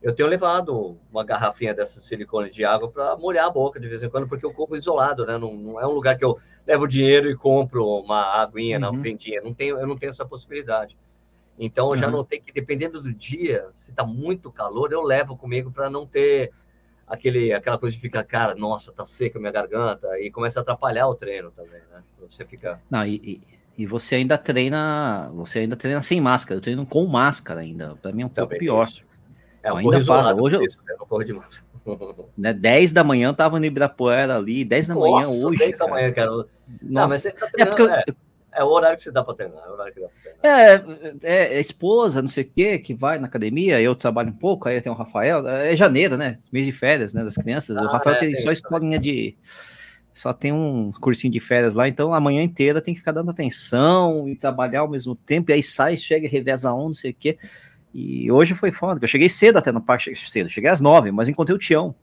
[0.01, 4.03] eu tenho levado uma garrafinha dessa silicone de água para molhar a boca de vez
[4.03, 5.37] em quando, porque eu corro isolado, né?
[5.37, 8.93] Não, não, é um lugar que eu levo dinheiro e compro uma aguinha, uhum.
[8.93, 9.41] não, vendinha.
[9.41, 10.97] Não tenho, eu não tenho essa possibilidade.
[11.57, 12.11] Então, eu já uhum.
[12.11, 16.51] notei que, dependendo do dia, se está muito calor, eu levo comigo para não ter
[17.07, 20.61] aquele, aquela coisa de ficar, cara, nossa, tá seca a minha garganta, e começa a
[20.61, 22.03] atrapalhar o treino também, né?
[22.27, 22.79] Você fica.
[22.89, 23.41] Não, e,
[23.77, 27.95] e, você ainda treina, você ainda treina sem máscara, eu treino com máscara ainda.
[28.01, 28.85] Para mim é um pouco pior.
[28.85, 29.03] Isso.
[29.63, 30.43] É, eu ainda falo.
[30.43, 30.95] Hoje eu, isso, né?
[30.99, 31.63] não corro demais.
[32.37, 35.59] Né, 10 da manhã eu tava no Ibirapuera ali, 10 da Nossa, manhã hoje.
[35.59, 36.31] 10 da manhã, cara.
[36.31, 36.49] Nossa.
[36.81, 38.03] Não, mas você tá é, porque eu, é,
[38.57, 39.63] é, o horário que você dá para treinar.
[39.63, 40.59] É, o horário que dá pra treinar.
[41.23, 44.35] É, é, é, esposa, não sei o quê, que vai na academia, eu trabalho um
[44.35, 46.37] pouco, aí tem o Rafael, é janeiro, né?
[46.51, 47.23] Mês de férias, né?
[47.23, 47.77] Das crianças.
[47.77, 49.35] Ah, o Rafael é, tem, tem só escolinha de.
[50.11, 53.29] Só tem um cursinho de férias lá, então a manhã inteira tem que ficar dando
[53.29, 57.15] atenção e trabalhar ao mesmo tempo, e aí sai, chega, reveza um, não sei o
[57.17, 57.37] quê.
[57.93, 61.29] E hoje foi foda, eu cheguei cedo até no parque, cedo, cheguei às nove, mas
[61.29, 61.93] encontrei o Tião.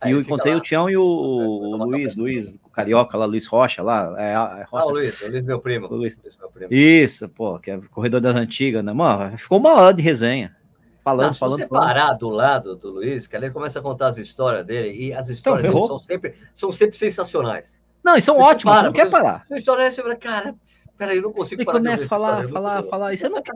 [0.00, 0.58] Aí e eu encontrei lá.
[0.58, 4.14] o Tião e o, o Luiz, Luiz, o Carioca lá, Luiz Rocha lá.
[4.16, 4.68] É, é Rocha.
[4.72, 5.88] Ah, o Luiz, o Luiz meu primo.
[5.88, 6.20] Luiz.
[6.22, 6.68] Luiz meu primo.
[6.72, 8.92] Isso, pô, que é corredor das antigas, né?
[8.92, 10.56] Mano, ficou uma hora de resenha.
[11.02, 11.56] Falando, falando.
[11.56, 11.86] Se você falando.
[11.86, 15.28] parar do lado do Luiz, que ele começa a contar as histórias dele, e as
[15.28, 17.78] histórias então, dele são sempre, são sempre sensacionais.
[18.04, 19.46] Não, e são você ótimas, para, você não quer parar.
[19.46, 20.54] Sua história é, você fala, cara,
[20.96, 23.54] peraí, eu não consigo E começa a falar, falar, falar, e você não quer,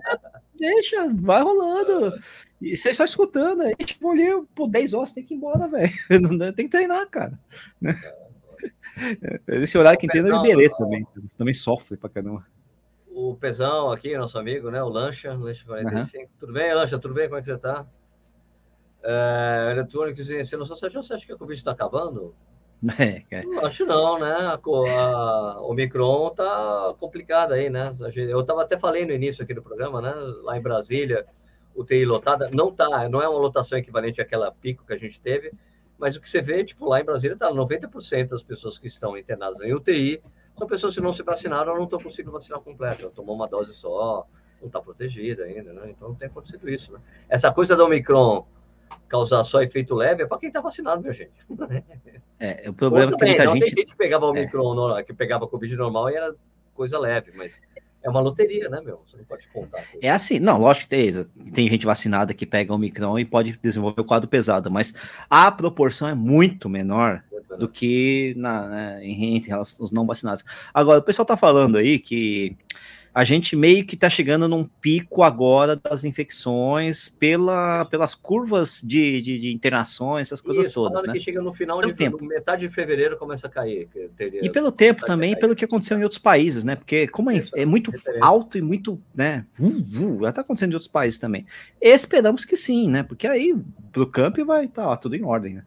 [0.63, 2.15] deixa, vai rolando.
[2.61, 5.93] E você só escutando, aí tipo, olhei, por 10 horas tem que ir embora, velho.
[6.55, 7.39] Tem que treinar, cara.
[9.49, 11.05] Esse horário que entende é o Iberê também.
[11.17, 12.47] Você também sofre pra caramba.
[13.11, 14.83] O Pezão aqui, nosso amigo, né?
[14.83, 16.23] O Lancha, Lancha 45.
[16.23, 16.29] Uhum.
[16.39, 16.99] Tudo bem, Lancha?
[16.99, 17.27] Tudo bem?
[17.27, 17.87] Como é que você tá?
[19.03, 21.03] É, eletrônicos e ensino social.
[21.03, 22.35] Você acha que a Covid está acabando?
[22.99, 24.33] É, acho não, né?
[24.33, 27.93] A, a, o Micron tá complicado aí, né?
[28.29, 30.13] Eu tava até falei no início aqui do programa, né?
[30.43, 31.25] Lá em Brasília,
[31.77, 35.53] UTI lotada, não tá, não é uma lotação equivalente àquela pico que a gente teve,
[35.97, 39.17] mas o que você vê, tipo, lá em Brasília tá 90% das pessoas que estão
[39.17, 40.21] internadas em UTI
[40.59, 43.73] são pessoas que não se vacinaram ou não estão conseguindo vacinar completo, tomou uma dose
[43.73, 44.27] só,
[44.61, 45.91] não está protegida ainda, né?
[45.91, 47.01] Então não tem acontecido isso, né?
[47.29, 48.45] Essa coisa do Omicron
[49.09, 51.33] causar só efeito leve é para quem está vacinado, minha gente.
[52.39, 53.65] É, o problema é que muita não, gente...
[53.67, 55.03] Tem gente que pegava o micro, é.
[55.05, 56.35] que pegava Covid normal e era
[56.75, 57.63] coisa leve, mas
[58.03, 59.01] é uma loteria, né, meu?
[59.07, 59.85] Você não pode contar.
[60.01, 61.25] É assim, não, lógico que tem,
[61.55, 64.93] tem gente vacinada que pega o micrão e pode desenvolver o quadro pesado, mas
[65.31, 67.23] a proporção é muito menor
[67.59, 70.45] do que na, né, entre os não vacinados.
[70.73, 72.57] Agora, o pessoal tá falando aí que
[73.15, 79.21] a gente meio que está chegando num pico agora das infecções pela, pelas curvas de,
[79.21, 81.05] de, de internações, essas coisas Isso, todas.
[81.05, 81.13] Né?
[81.13, 82.25] que chega no final pelo de tempo.
[82.25, 83.89] metade de fevereiro começa a cair.
[84.19, 86.75] e pelo tempo também, pelo que aconteceu em outros países, né?
[86.75, 89.47] Porque como é, é muito alto e muito, né?
[89.59, 91.45] Uh, uh, já está acontecendo em outros países também.
[91.81, 93.03] Esperamos que sim, né?
[93.03, 93.55] Porque aí
[93.93, 95.65] pro campo vai estar tá, tudo em ordem, né?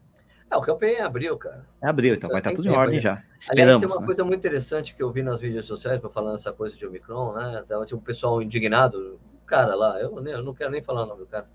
[0.50, 1.66] É, o campeão é em abril, cara.
[1.82, 3.22] É abril, então vai estar tá tudo em ordem já.
[3.38, 3.74] Esperamos.
[3.74, 4.06] Aliás, tem uma né?
[4.06, 7.64] coisa muito interessante que eu vi nas mídias sociais, falando essa coisa de Omicron, né?
[7.66, 11.20] Tava tipo, um pessoal indignado, cara lá, eu, eu não quero nem falar o nome
[11.20, 11.46] do cara,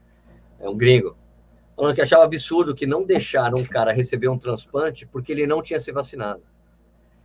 [0.59, 1.15] é um gringo,
[1.75, 5.61] falando que achava absurdo que não deixaram um cara receber um transplante porque ele não
[5.61, 6.41] tinha se vacinado.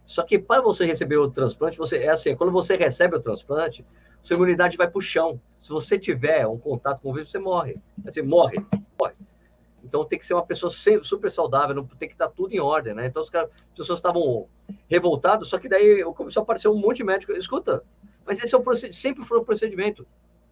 [0.05, 3.85] Só que para você receber o transplante, você é assim, quando você recebe o transplante,
[4.23, 5.41] sua imunidade vai para o chão.
[5.59, 7.77] Se você tiver um contato com o vírus, você morre.
[8.05, 8.65] Você morre,
[8.99, 9.15] morre.
[9.87, 10.71] Então tem que ser uma pessoa
[11.03, 13.07] super saudável, não tem que estar tudo em ordem, né?
[13.07, 14.49] Então os caras, as pessoas estavam
[14.89, 17.33] revoltadas, só que daí começou a aparecer um monte de médico.
[17.33, 17.85] Escuta,
[18.27, 20.07] mas esse é o procedimento, sempre foi o procedimento.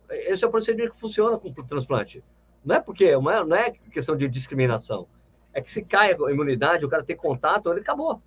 [0.08, 2.22] Esse é o procedimento que funciona com o transplante.
[2.64, 5.06] Não é porque não é, não é questão de discriminação.
[5.52, 8.20] É que se cai a imunidade, o cara tem contato, ele acabou.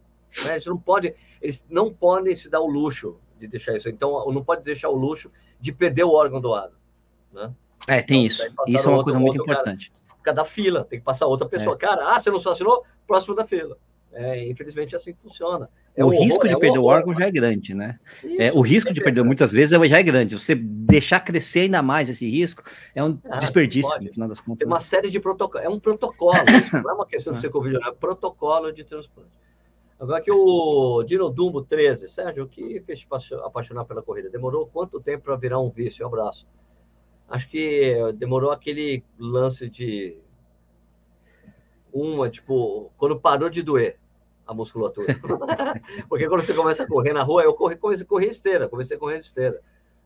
[0.44, 0.52] Né?
[0.52, 3.90] Eles não pode, eles não podem se dar o luxo de deixar isso.
[3.90, 6.76] Então não pode deixar o luxo de perder o órgão doado,
[7.32, 7.54] né?
[7.88, 8.54] É, tem então, isso.
[8.68, 9.94] Isso é uma coisa muito importante.
[10.34, 11.76] Da fila, tem que passar outra pessoa.
[11.76, 11.80] É.
[11.80, 12.84] Cara, ah, você não assinou?
[13.06, 13.78] Próximo da fila.
[14.14, 15.70] É, infelizmente é assim que funciona.
[15.96, 18.00] É o risco horror, de é perder o órgão já é grande, né?
[18.24, 20.38] Isso, é, o risco de perder muitas vezes é, já é grande.
[20.38, 22.64] Você deixar crescer ainda mais esse risco
[22.96, 24.60] é um ah, desperdício, no final das contas.
[24.60, 24.84] Tem uma né?
[24.84, 25.66] série de protocolos.
[25.66, 26.34] É um protocolo.
[26.84, 29.38] não é uma questão de ser Covid, é protocolo de transplante.
[30.00, 33.08] Agora que o Dino Dumbo 13, Sérgio, o que fez te
[33.44, 34.30] apaixonar pela corrida?
[34.30, 36.06] Demorou quanto tempo para virar um vício?
[36.06, 36.48] Um abraço
[37.28, 40.18] acho que demorou aquele lance de
[41.92, 43.98] uma, tipo, quando parou de doer
[44.46, 45.08] a musculatura.
[46.08, 48.96] Porque quando você começa a correr na rua, eu corri, comecei a correr esteira, comecei
[48.96, 49.60] a correr esteira.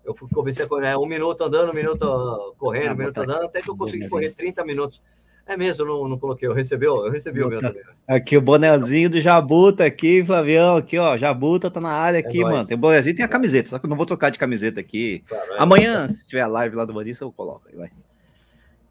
[0.03, 3.61] Eu comecei a correr um minuto andando, um minuto correndo, ah, um minuto andando, até
[3.61, 5.01] que eu consegui correr 30 minutos.
[5.45, 6.47] É mesmo, eu não, não coloquei.
[6.47, 7.83] Eu recebi, eu recebi o meu também.
[8.07, 11.17] Aqui o bonezinho do Jabuta aqui, Flavião, aqui, ó.
[11.17, 12.65] Jabuta tá na área é aqui, é mano.
[12.65, 15.23] Tem o bonezinho tem a camiseta, só que eu não vou trocar de camiseta aqui.
[15.27, 17.91] Claro, é Amanhã, se tiver a live lá do Vanissa, eu coloco aí, vai.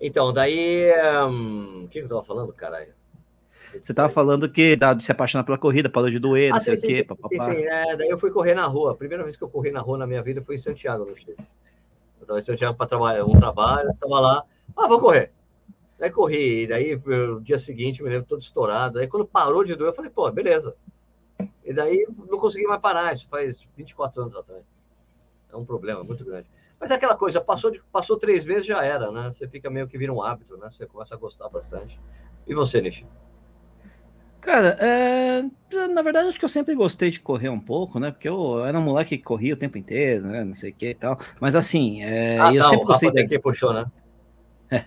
[0.01, 0.93] Então, daí.
[1.29, 1.85] Um...
[1.85, 3.01] O que eu tava falando, caralho?
[3.83, 6.61] Você tava falando que dá de se apaixonar pela corrida, parou de doer, ah, não
[6.61, 7.45] sei o quê, papapá.
[7.45, 8.93] Sim, é, daí eu fui correr na rua.
[8.93, 11.15] A primeira vez que eu corri na rua na minha vida foi em Santiago, no
[11.17, 11.37] Chile.
[12.21, 14.45] Eu tava em Santiago para trabalhar, um trabalho, tava lá.
[14.77, 15.31] Ah, vou correr.
[16.01, 18.99] Daí corri, daí no dia seguinte me lembro todo estourado.
[18.99, 20.75] Aí quando parou de doer, eu falei, pô, beleza.
[21.63, 24.63] E daí não consegui mais parar, isso faz 24 anos atrás.
[25.53, 26.49] É um problema muito grande.
[26.81, 29.31] Mas é aquela coisa, passou, de, passou três meses, já era, né?
[29.31, 30.71] Você fica meio que vira um hábito, né?
[30.71, 32.01] Você começa a gostar bastante.
[32.47, 33.07] E você, Nishi?
[34.41, 35.43] Cara, é...
[35.89, 38.11] na verdade, acho que eu sempre gostei de correr um pouco, né?
[38.11, 40.43] Porque eu era um moleque que corria o tempo inteiro, né?
[40.45, 41.19] Não sei o que e tal.
[41.39, 42.39] Mas assim, é...
[42.41, 43.09] ah, eu tá, sempre gostei.
[43.11, 43.29] Rafa da...
[43.29, 43.85] que puxou, né?
[44.71, 44.85] É,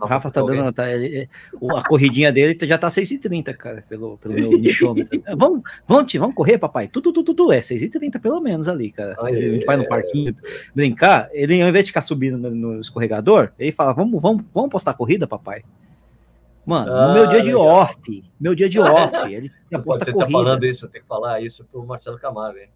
[0.00, 0.72] o Rafa tá dando.
[0.72, 1.28] Tá, ele,
[1.74, 5.22] a corridinha dele já tá 6h30, cara, pelo, pelo meu nichômetro.
[5.36, 6.88] vamos, vamos, vamos correr, papai.
[6.88, 7.52] Tudo, tudo, tudo.
[7.52, 9.16] É 6h30 pelo menos ali, cara.
[9.18, 10.34] a gente vai no parquinho
[10.74, 11.30] brincar.
[11.32, 14.94] Ele, ao invés de ficar subindo no, no escorregador, ele fala: vamos, vamos, vamos postar
[14.94, 15.62] corrida, papai.
[16.64, 20.18] Mano, ah, no meu dia de off, meu dia de off, ele aposta Você tá
[20.18, 20.38] corrida.
[20.38, 22.68] tá falando isso, tem que falar isso pro Marcelo Camargo, hein?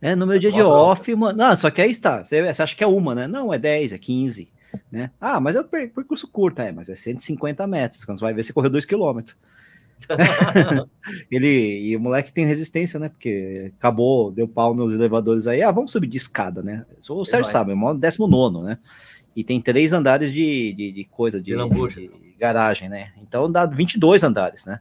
[0.00, 1.38] É, no meu dia de off, mano.
[1.38, 2.22] Não, só que aí está.
[2.22, 3.26] Você, você acha que é uma, né?
[3.26, 4.48] Não, é 10, é 15.
[4.90, 5.10] Né?
[5.20, 8.04] Ah, mas é o percurso curto, é, mas é 150 metros.
[8.04, 9.20] Quando você vai ver, você correu 2 km.
[11.30, 13.08] ele e o moleque tem resistência, né?
[13.08, 15.62] Porque acabou, deu pau nos elevadores aí.
[15.62, 16.84] Ah, vamos subir de escada, né?
[17.08, 18.78] O Sérgio sabe, é o 19, né?
[19.34, 23.12] E tem três andares de, de, de coisa, de, de, de, garagem, né?
[23.22, 24.80] Então dá 22 andares, né?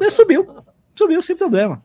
[0.00, 0.46] Ele subiu,
[0.94, 1.80] subiu sem problema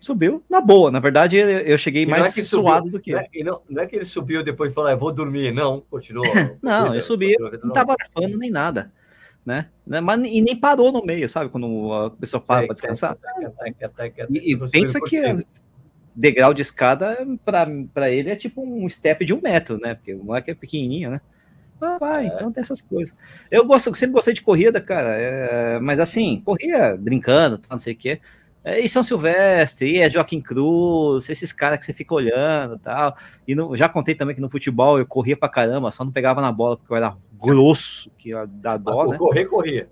[0.00, 0.90] subiu na boa.
[0.90, 3.86] Na verdade, eu cheguei mais é suado subiu, do que não é, não, não, é
[3.86, 5.52] que ele subiu depois e falou, ah, vou dormir.
[5.52, 6.24] Não, continuou.
[6.62, 8.92] não, eu subi, não tava arfando nem nada.
[9.44, 9.68] Né?
[9.86, 10.00] né?
[10.00, 11.50] Mas, e nem parou no meio, sabe?
[11.50, 13.16] Quando a pessoa para para descansar.
[14.30, 15.20] E, e pensa que
[16.14, 19.94] degrau de escada para ele é tipo um step de um metro, né?
[19.94, 21.20] Porque o moleque é pequenininho, né?
[21.80, 22.28] Ah, vai, é.
[22.28, 23.16] então tem essas coisas.
[23.50, 25.16] Eu gosto, sempre gostei de corrida, cara.
[25.16, 28.20] É, mas assim, corria brincando, não sei o quê.
[28.62, 33.16] É, e São Silvestre, e é Joaquim Cruz, esses caras que você fica olhando tal.
[33.48, 36.42] E no, já contei também que no futebol eu corria pra caramba, só não pegava
[36.42, 39.18] na bola porque eu era grosso, que dá dó, ah, né?
[39.18, 39.88] Correr, corria.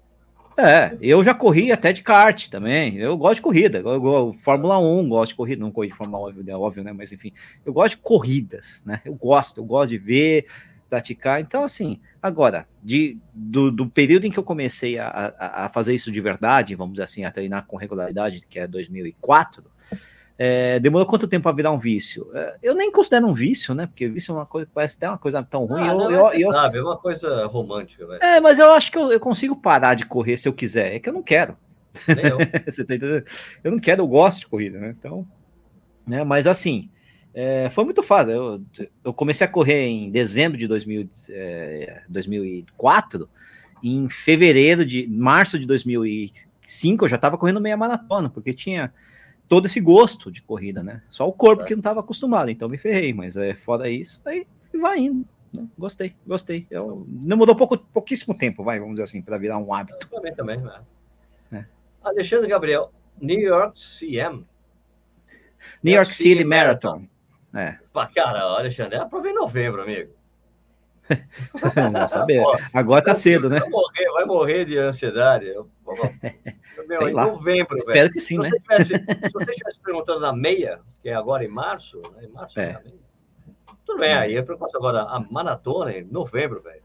[0.59, 2.97] É, eu já corri até de kart também.
[2.97, 3.79] Eu gosto de corrida.
[3.79, 5.61] Eu, eu, Fórmula 1, gosto de corrida.
[5.63, 6.93] Não corri de Fórmula 1, é óbvio, né?
[6.93, 7.33] Mas enfim,
[7.65, 9.01] eu gosto de corridas, né?
[9.05, 10.47] Eu gosto, eu gosto de ver,
[10.89, 11.41] praticar.
[11.41, 15.95] Então, assim, agora, de, do, do período em que eu comecei a, a, a, fazer
[15.95, 19.65] isso de verdade, vamos dizer assim, a treinar com regularidade, que é 2004,
[20.41, 22.31] é, demorou quanto tempo para virar um vício?
[22.33, 23.87] É, eu nem considero um vício, né?
[23.87, 25.83] Porque vício é uma coisa parece até uma coisa tão ruim.
[25.83, 28.07] Ah, eu, não, eu, eu, sabe, é uma coisa romântica.
[28.07, 28.23] Véio.
[28.23, 30.95] É, mas eu acho que eu, eu, consigo parar de correr se eu quiser.
[30.95, 31.57] É que eu não quero.
[32.07, 32.39] Eu.
[32.71, 33.25] Você tá entendendo?
[33.65, 34.95] Eu não quero, eu gosto de corrida, né?
[34.97, 35.27] Então,
[36.07, 36.23] né?
[36.23, 36.89] Mas assim,
[37.41, 38.33] é, foi muito fácil.
[38.33, 38.63] Eu,
[39.05, 43.29] eu, comecei a correr em dezembro de 2000, é, 2004.
[43.81, 48.93] Em fevereiro de março de 2005, eu já estava correndo meia maratona, porque tinha
[49.47, 51.01] todo esse gosto de corrida, né?
[51.09, 53.15] Só o corpo que não estava acostumado, então me ferrei.
[53.15, 55.25] Mas é fora isso, aí vai indo.
[55.53, 55.65] Né?
[55.79, 56.67] Gostei, gostei.
[56.69, 60.09] Eu, não mudou pouco, pouquíssimo tempo, vai, vamos dizer assim, para virar um hábito.
[60.11, 60.61] Eu também, também.
[60.61, 60.83] Né?
[61.53, 61.65] É.
[62.03, 64.45] Alexandre Gabriel, New York CM.
[65.85, 67.07] New York City Marathon.
[67.55, 67.79] É.
[67.93, 70.13] Pá, cara, Alexandre, é prova em novembro, amigo.
[71.93, 72.43] Não saber.
[72.75, 73.61] Agora tá cedo, né?
[73.61, 75.47] Vai morrer, vai morrer de ansiedade.
[75.47, 75.69] Meu,
[76.97, 77.27] Sei em lá.
[77.27, 78.13] novembro, Espero velho.
[78.13, 78.51] que sim, se né?
[78.51, 78.95] Você tivesse,
[79.29, 82.25] se você estivesse perguntando na meia, que é agora em março, né?
[82.25, 82.65] Em março, É.
[82.73, 82.83] é.
[83.87, 86.83] tudo bem, aí eu pergunto agora a maratona em novembro, velho.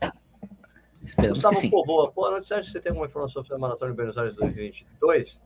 [1.04, 1.70] Esperamos que sim.
[1.70, 4.36] Povoa, pô, não sei se você tem alguma informação sobre a maratona de Buenos Aires
[4.36, 5.42] 2022.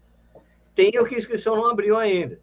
[0.75, 2.39] Tenho que a inscrição não abriu ainda.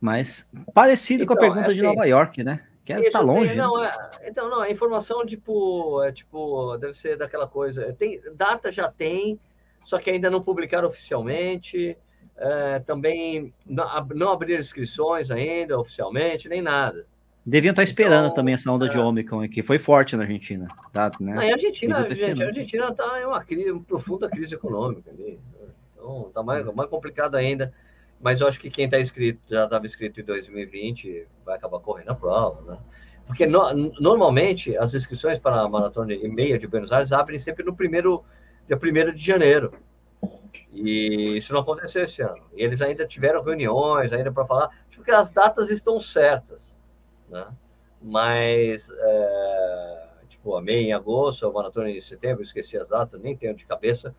[0.00, 2.60] Mas parecido com a Então, pergunta é de assim, Nova York, né?
[2.84, 3.54] Que é, tá tem- longe.
[3.54, 3.62] né?
[3.62, 3.92] não, é,
[4.24, 7.92] então, não, a informação, tipo, é, tipo, deve ser daquela coisa.
[7.92, 9.38] Tem, data já tem,
[9.84, 11.96] só que ainda não publicaram oficialmente.
[12.42, 13.84] é, também não,
[14.14, 17.04] não abriram inscrições ainda oficialmente, nem nada.
[17.44, 19.00] Deviam estar esperando Então, também essa onda de é.
[19.00, 19.62] Ômicron aqui.
[19.62, 20.66] Foi forte na Argentina.
[20.92, 21.34] Tá, né?
[21.38, 25.32] Aí a Argentina, está em uma, crise, uma profunda crise econômica ali.
[25.60, 25.68] né?
[25.94, 27.72] Então, está mais, mais complicado ainda.
[28.20, 32.10] Mas eu acho que quem está inscrito, já estava inscrito em 2020, vai acabar correndo
[32.10, 32.78] a prova, né?
[33.26, 37.64] Porque no- normalmente as inscrições para a maratona e meia de Buenos Aires abrem sempre
[37.64, 38.24] no primeiro,
[38.66, 39.72] dia 1 de janeiro.
[40.72, 42.42] E isso não aconteceu esse ano.
[42.54, 46.78] E eles ainda tiveram reuniões ainda para falar, porque as datas estão certas,
[47.28, 47.46] né?
[48.02, 53.36] Mas, é, tipo, a meia em agosto, a maratona em setembro, esqueci as datas, nem
[53.36, 54.14] tenho de cabeça.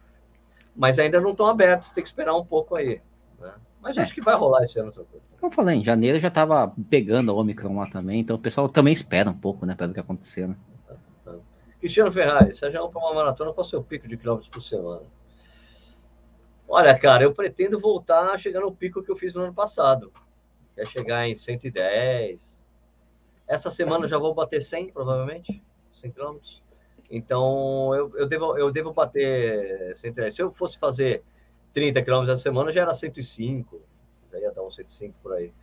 [0.76, 3.02] Mas ainda não estão abertos, tem que esperar um pouco aí,
[3.40, 3.54] né?
[3.82, 4.02] Mas É.
[4.02, 4.92] acho que vai rolar esse ano.
[4.94, 5.08] Como
[5.42, 8.94] eu falei, em janeiro já tava pegando a Ômicron lá também, então o pessoal também
[8.94, 10.56] espera um pouco, né, para ver o que acontecer, né?
[11.80, 14.62] Cristiano Ferrari, você já para uma maratona, qual é o seu pico de quilômetros por
[14.62, 15.02] semana?
[16.68, 20.14] Olha, cara, eu pretendo voltar a chegar no pico que eu fiz no ano passado.
[20.76, 22.66] Que é chegar em 110.
[23.48, 25.62] Essa semana eu já vou bater 100, provavelmente.
[25.92, 26.64] 100 quilômetros.
[27.10, 30.34] Então, eu, eu, devo, eu devo bater 110.
[30.36, 31.24] Se eu fosse fazer
[31.74, 33.82] 30 quilômetros essa semana, já era 105.
[34.32, 35.54] Já ia dar uns 105 por aí.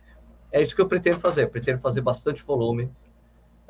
[0.51, 1.43] É isso que eu pretendo fazer.
[1.43, 2.91] Eu pretendo fazer bastante volume.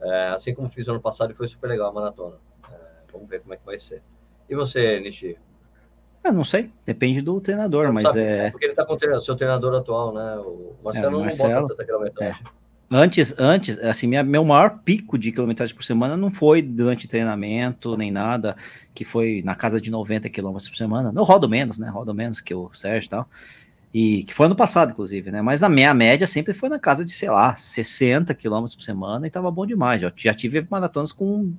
[0.02, 2.38] É, assim como fiz ano passado e foi super legal a maratona.
[2.71, 2.75] É,
[3.12, 4.02] vamos ver como é que vai ser.
[4.49, 5.38] E você, Nishi?
[6.23, 8.19] Eu não sei, depende do treinador, Não mas sabe?
[8.21, 8.52] é.
[8.52, 10.36] Porque ele está com o seu treinador atual, né?
[10.38, 11.54] O Marcelo, É, o não Marcelo.
[11.62, 12.43] bota tanta quilometragem.
[12.91, 17.95] Antes, antes, assim, minha, meu maior pico de quilometragem por semana não foi durante treinamento,
[17.95, 18.56] nem nada,
[18.95, 21.13] que foi na casa de 90 quilômetros por semana.
[21.15, 21.88] Eu rodo menos, né?
[21.88, 23.30] Rodo menos que o Sérgio e tal.
[23.93, 25.41] E que foi ano passado, inclusive, né?
[25.41, 29.28] Mas a minha média sempre foi na casa de, sei lá, 60 quilômetros por semana
[29.28, 30.02] e tava bom demais.
[30.02, 31.54] Já, já tive maratonas com.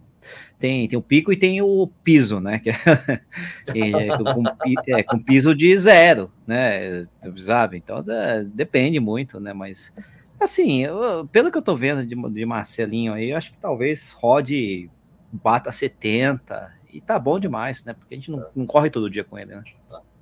[0.58, 2.58] Tem, tem o pico e tem o piso, né?
[2.58, 2.74] Que é,
[3.74, 4.44] é, com,
[4.88, 7.04] é, com piso de zero, né?
[7.36, 7.78] Sabe?
[7.78, 9.52] Então é, depende muito, né?
[9.52, 9.92] Mas
[10.44, 14.12] assim, eu- pelo que eu tô vendo de, de Marcelinho aí, eu acho que talvez
[14.12, 14.90] rode
[15.32, 17.94] bata 70 e tá bom demais, né?
[17.94, 19.62] Porque a gente não, não corre todo dia com ele, né?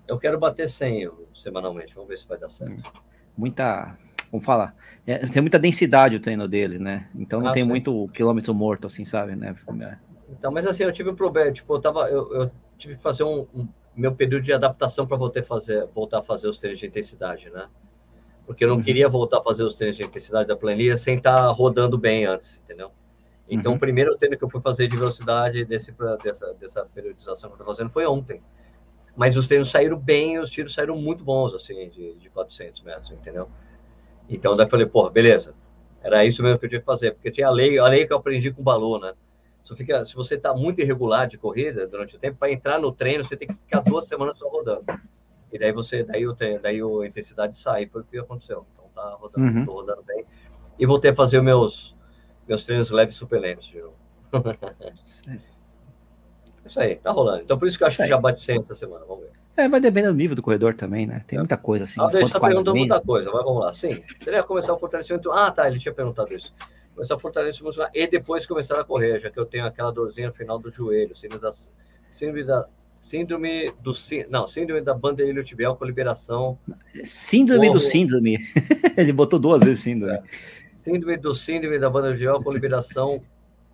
[0.07, 1.94] Eu quero bater 100 eu, semanalmente.
[1.94, 2.92] Vamos ver se vai dar certo.
[3.37, 3.96] Muita,
[4.31, 4.74] como falar,
[5.07, 7.09] é, tem muita densidade o treino dele, né?
[7.14, 7.68] Então não Ah, tem sim.
[7.68, 9.54] muito quilômetro morto, assim, sabe, né?
[10.31, 11.52] Então, mas assim, eu tive um problema.
[11.52, 15.16] Tipo, eu, tava, eu, eu tive que fazer um, um- meu período de adaptação para
[15.16, 17.68] voltar, a fazer- voltar a fazer os treinos de intensidade, né?
[18.48, 18.82] Porque eu não Uhum.
[18.82, 22.62] queria voltar a fazer os treinos de intensidade da planilha sem estar rodando bem antes,
[22.64, 22.90] entendeu?
[23.46, 23.76] Então, Uhum.
[23.76, 27.58] o primeiro treino que eu fui fazer de velocidade desse, dessa, dessa periodização que eu
[27.58, 28.40] tô fazendo foi ontem.
[29.14, 33.11] Mas os treinos saíram bem, os tiros saíram muito bons, assim, de, de 400 metros,
[33.11, 33.50] entendeu?
[34.30, 35.54] Então, daí eu falei, pô, beleza.
[36.02, 38.12] Era isso mesmo que eu tinha que fazer, porque tinha a lei, a lei que
[38.14, 39.12] eu aprendi com o Balu, né?
[39.76, 43.22] Fica, se você está muito irregular de corrida durante o tempo, para entrar no treino,
[43.22, 44.84] você tem que ficar duas semanas só rodando.
[45.52, 48.66] E daí você, daí o daí a intensidade sai, foi o que aconteceu.
[48.72, 49.64] Então tá rodando, Uhum.
[49.66, 50.24] tô rodando bem.
[50.78, 51.96] E voltei a fazer os meus,
[52.46, 53.94] meus treinos leves super lentos de novo.
[56.64, 57.42] Isso aí, tá rolando.
[57.42, 59.30] Então por isso que eu acho que já bate 100 essa semana, vamos ver.
[59.56, 61.24] É, vai depender do nível do corredor também, né?
[61.26, 62.00] Tem muita coisa assim.
[62.00, 63.72] Ah, perguntou 40 muita coisa, mas vamos lá.
[63.72, 65.32] Sim, seria começar o fortalecimento.
[65.32, 66.54] Ah, tá, ele tinha perguntado isso.
[66.94, 70.28] Começar o fortalecimento muscular e depois começar a correr, já que eu tenho aquela dorzinha
[70.28, 71.50] no final do joelho, síndrome da
[72.11, 72.68] síndrome da
[73.00, 73.92] síndrome do
[74.28, 76.58] não, síndrome da banda iliotibial com liberação,
[77.04, 77.80] Síndrome do Corro.
[77.80, 78.38] síndrome.
[78.96, 80.18] Ele botou duas vezes síndrome.
[80.74, 83.22] síndrome do síndrome da banda iliotibial com liberação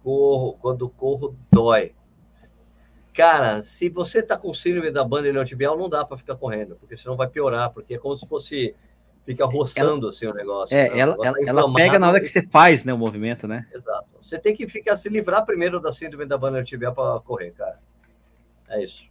[0.02, 1.92] corro quando o corro dói.
[3.14, 6.96] Cara, se você tá com síndrome da banda iliotibial, não dá para ficar correndo, porque
[6.96, 8.74] senão vai piorar, porque é como se fosse
[9.24, 10.76] fica roçando assim o negócio.
[10.76, 10.99] É, né?
[10.99, 13.66] ela, negócio ela, tá ela pega na hora que você faz, né, o movimento, né?
[13.72, 14.09] Exato.
[14.20, 17.78] Você tem que ficar se livrar primeiro da síndrome da banda iliotibial para correr, cara.
[18.68, 19.07] É isso.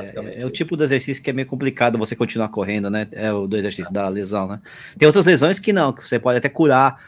[0.00, 3.08] É, é o tipo de exercício que é meio complicado você continuar correndo, né?
[3.12, 4.60] É o do exercício da lesão, né?
[4.98, 7.02] Tem outras lesões que não, que você pode até curar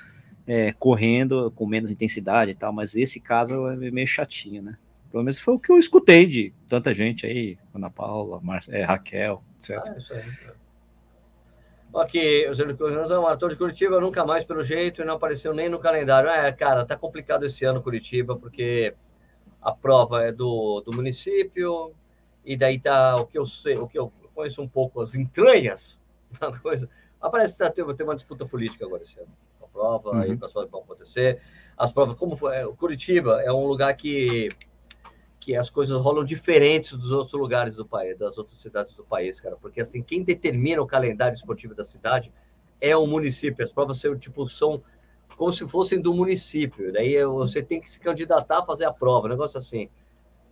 [0.47, 4.76] é, correndo com menos intensidade e tal, mas esse caso é meio chatinho, né?
[5.11, 8.82] Pelo menos foi o que eu escutei de tanta gente aí, Ana Paula, Mar é,
[8.82, 9.82] Raquel, etc.
[9.86, 10.22] Ah, isso aí.
[11.97, 15.68] Aqui, os eleitores, o maratona de Curitiba nunca mais, pelo jeito, e não apareceu nem
[15.68, 16.28] no calendário.
[16.28, 18.95] É, cara, tá complicado esse ano Curitiba, porque
[19.62, 21.95] a prova é do, do município,
[22.49, 26.01] e daí tá o que eu sei, o que eu conheço um pouco as entranhas
[26.40, 26.88] da coisa.
[27.20, 29.28] Aparece que tá, tem, tem uma disputa política agora esse ano.
[29.62, 30.18] A prova, uhum.
[30.18, 31.42] aí as provas vão acontecer.
[31.76, 34.49] As provas, como foi, é, Curitiba é um lugar que
[35.40, 39.38] que as coisas rolam diferentes dos outros lugares do país, das outras cidades do país,
[39.40, 39.57] cara.
[39.57, 42.32] Porque assim, quem determina o calendário esportivo da cidade
[42.80, 43.62] é o município.
[43.62, 44.82] As provas são, tipo, são
[45.36, 46.92] como se fossem do município.
[46.92, 49.88] Daí você tem que se candidatar a fazer a prova, um negócio assim,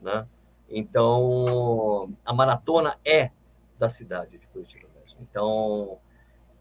[0.00, 0.26] né?
[0.68, 3.30] Então, a maratona é
[3.78, 5.18] da cidade de Curitiba mesmo.
[5.20, 5.98] Então,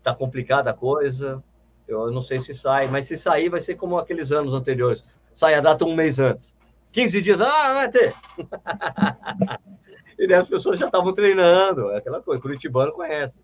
[0.03, 1.43] tá complicada a coisa.
[1.87, 5.03] Eu não sei se sai, mas se sair vai ser como aqueles anos anteriores.
[5.33, 6.55] Sai a data um mês antes.
[6.91, 8.13] 15 dias, ah, vai ter.
[10.17, 13.41] e daí as pessoas já estavam treinando, é aquela coisa, Curitibano conhece,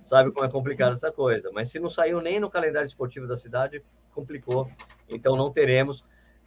[0.00, 1.50] sabe como é complicado essa coisa.
[1.52, 3.82] Mas se não saiu nem no calendário esportivo da cidade,
[4.14, 4.70] complicou.
[5.08, 6.04] Então não teremos.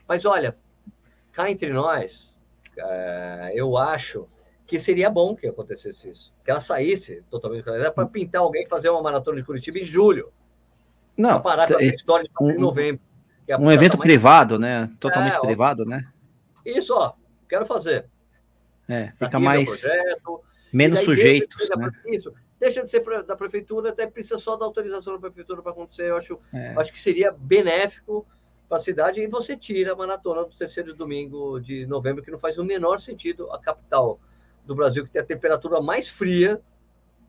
[0.07, 0.57] Mas olha,
[1.33, 2.37] cá entre nós,
[3.53, 4.28] eu acho
[4.65, 9.01] que seria bom que acontecesse isso, que ela saísse totalmente para pintar alguém fazer uma
[9.01, 10.32] maratona de Curitiba em julho.
[11.17, 13.01] Não, parar com a história de um, novembro.
[13.47, 14.09] É um evento mais...
[14.09, 14.89] privado, né?
[14.99, 16.07] Totalmente é, privado, né?
[16.65, 17.13] Isso, ó,
[17.49, 18.05] quero fazer.
[18.88, 19.82] É, fica Aqui mais.
[19.82, 20.41] Projeto,
[20.72, 21.57] menos sujeito.
[21.78, 21.91] Né?
[22.07, 26.09] Isso, deixa de ser da prefeitura, até precisa só da autorização da prefeitura para acontecer.
[26.09, 26.74] Eu acho, é.
[26.78, 28.26] acho que seria benéfico
[28.72, 32.39] para a cidade e você tira a maratona do terceiro domingo de novembro, que não
[32.39, 34.17] faz o menor sentido a capital
[34.65, 36.61] do Brasil, que tem a temperatura mais fria,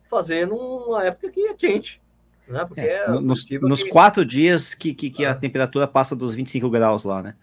[0.09, 2.01] fazendo uma época que é quente.
[2.47, 2.65] Né?
[2.65, 5.33] Porque é, é nos, nos quatro dias que, que, que ah.
[5.33, 7.35] a temperatura passa dos 25 graus lá, né?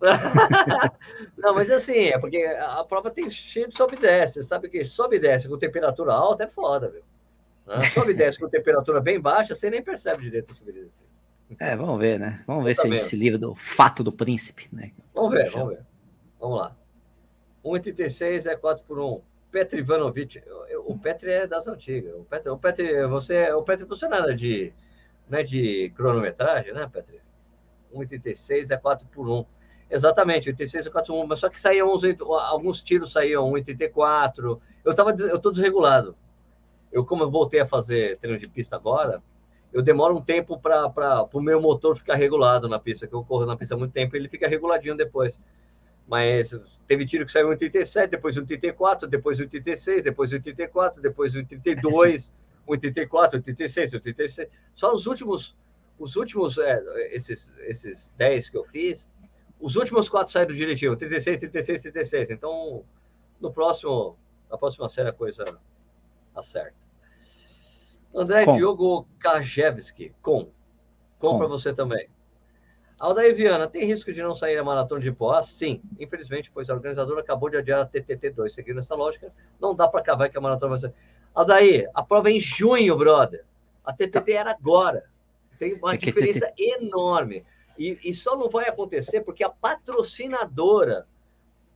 [1.36, 4.42] não, mas assim, é porque a prova tem cheio de sobe e desce.
[4.42, 7.02] Sabe que sobe e desce com temperatura alta é foda, viu?
[7.66, 7.84] Né?
[7.90, 11.06] Sobe e desce com temperatura bem baixa, você nem percebe direito a subir e descer.
[11.58, 12.42] É, vamos ver, né?
[12.46, 14.92] Vamos ver se a gente se livra do fato do príncipe, né?
[15.14, 15.86] Vamos ver, vamos ver.
[16.40, 16.76] Vamos lá.
[17.64, 19.20] 1,86 é 4 por 1.
[19.50, 20.42] Petri Ivanovic.
[20.86, 22.14] O Petri é das antigas.
[22.14, 24.72] O Petri, o Petri, você, o Petri, você não é de,
[25.28, 27.20] não é de cronometragem, né, Petri?
[27.94, 29.44] 1,86 é 4 por 1.
[29.90, 32.02] Exatamente, 86 e 41, mas só que saíam uns,
[32.48, 34.58] alguns tiros saíam 1,84.
[34.82, 36.16] Eu tava, eu tô desregulado.
[36.90, 39.22] Eu como eu voltei a fazer treino de pista agora,
[39.72, 43.46] eu demoro um tempo para o meu motor ficar regulado na pista, que eu corro
[43.46, 45.40] na pista há muito tempo, ele fica reguladinho depois.
[46.06, 52.30] Mas teve tiro que saiu 1,87, depois 1,84, depois 1,86, depois 1,84, depois 1,82,
[52.68, 54.48] 1,84, 1,86, 1,86.
[54.74, 55.56] Só os últimos,
[55.98, 56.82] os últimos, é,
[57.14, 59.10] esses, esses 10 que eu fiz,
[59.58, 62.30] os últimos quatro saíram direitinho, 36, 36, 36.
[62.30, 62.84] Então,
[63.40, 64.18] no próximo,
[64.50, 65.44] na próxima série a coisa
[66.34, 66.81] acerta.
[68.14, 68.56] André com.
[68.56, 70.50] Diogo Kajewski, com.
[71.18, 72.08] Com, para você também.
[72.98, 75.42] Aldair Viana, tem risco de não sair a maratona de Poá?
[75.42, 78.48] Sim, infelizmente, pois a organizadora acabou de adiar a TTT2.
[78.48, 80.94] Seguindo essa lógica, não dá para cavar que a maratona vai ser.
[81.34, 83.44] Aldair, a prova é em junho, brother.
[83.84, 84.32] A TTT tá.
[84.32, 85.04] era agora.
[85.58, 87.44] Tem uma é diferença enorme.
[87.78, 91.06] E, e só não vai acontecer porque a patrocinadora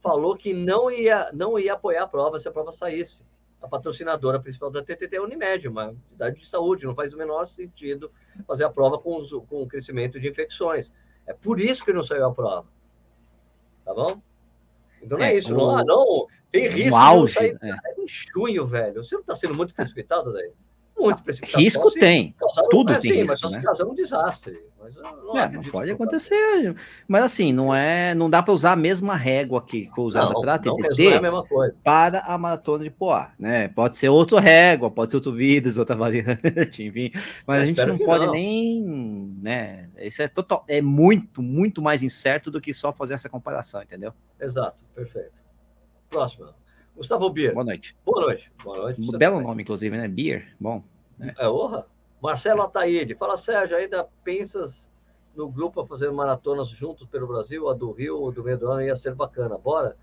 [0.01, 3.25] falou que não ia, não ia apoiar a prova se a prova saísse.
[3.67, 6.87] A patrocinadora principal da TTT é a Unimed, uma entidade de saúde.
[6.87, 8.13] Não faz o menor sentido
[8.47, 10.93] fazer a prova com, os, com o crescimento de infecções.
[11.27, 12.69] É por isso que não saiu a prova.
[13.85, 14.23] Tá bom?
[15.03, 15.53] Então não é, é isso.
[15.53, 15.57] O...
[15.57, 17.59] Não, ah, não, tem risco auge, de sair.
[17.61, 17.71] É.
[17.71, 19.03] é em junho, velho.
[19.03, 20.53] Você não está sendo muito precipitado daí?
[20.99, 21.63] Muito precipitado.
[21.63, 22.35] Risco tem.
[22.71, 23.33] Tudo é, tem sim, risco.
[23.33, 24.59] Mas só se casar um desastre.
[24.81, 26.77] Mas não, é, não pode acontecer.
[27.09, 30.55] Mas assim, não é, não dá para usar a mesma régua que foi usada para
[30.55, 33.69] a TTT é a para a maratona de Poá, né?
[33.69, 37.11] Pode ser outro régua, pode ser outro vírus, outra variante, enfim.
[37.47, 38.33] Mas Eu a gente não pode não.
[38.33, 38.83] nem,
[39.43, 39.89] né?
[39.99, 44.13] Isso é total, é muito, muito mais incerto do que só fazer essa comparação, entendeu?
[44.41, 45.41] Exato, perfeito.
[46.09, 46.47] Próximo.
[46.97, 47.53] Gustavo Bier.
[47.53, 47.97] Boa noite.
[48.05, 48.51] Boa noite.
[48.65, 49.01] Boa noite.
[49.19, 49.47] Belo também.
[49.47, 50.09] nome, inclusive, né?
[50.09, 50.55] Bier.
[50.59, 50.83] Bom.
[51.19, 51.35] Né?
[51.39, 51.87] É, honra.
[52.23, 53.15] Marcelo Ataíde.
[53.15, 54.89] Fala, Sérgio, ainda pensas
[55.35, 57.69] no grupo a fazer maratonas juntos pelo Brasil?
[57.69, 59.59] A do Rio, do meio do ano ia ser bacana.
[59.59, 59.97] Bora?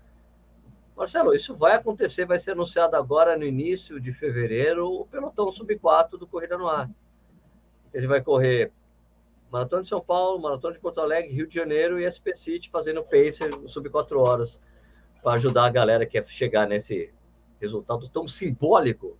[0.96, 6.10] Marcelo, isso vai acontecer, vai ser anunciado agora no início de fevereiro, o pelotão sub-4
[6.10, 6.88] do Corrida no Ar.
[7.92, 8.72] Ele vai correr
[9.50, 13.02] Maratona de São Paulo, Maratona de Porto Alegre, Rio de Janeiro e SP City fazendo
[13.02, 14.60] pacer sub 4 horas
[15.24, 17.10] para ajudar a galera que quer chegar nesse
[17.58, 19.16] resultado tão simbólico.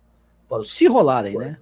[0.47, 0.71] Para os...
[0.71, 1.57] Se rolarem, né?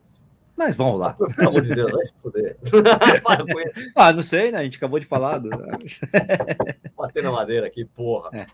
[0.55, 1.13] Mas vamos lá.
[1.13, 2.57] Pelo amor de Deus, vai se fuder.
[3.95, 4.59] ah, não sei, né?
[4.59, 5.39] A gente acabou de falar.
[5.39, 5.49] Do...
[6.95, 8.29] Bater na madeira aqui, porra.
[8.33, 8.45] É.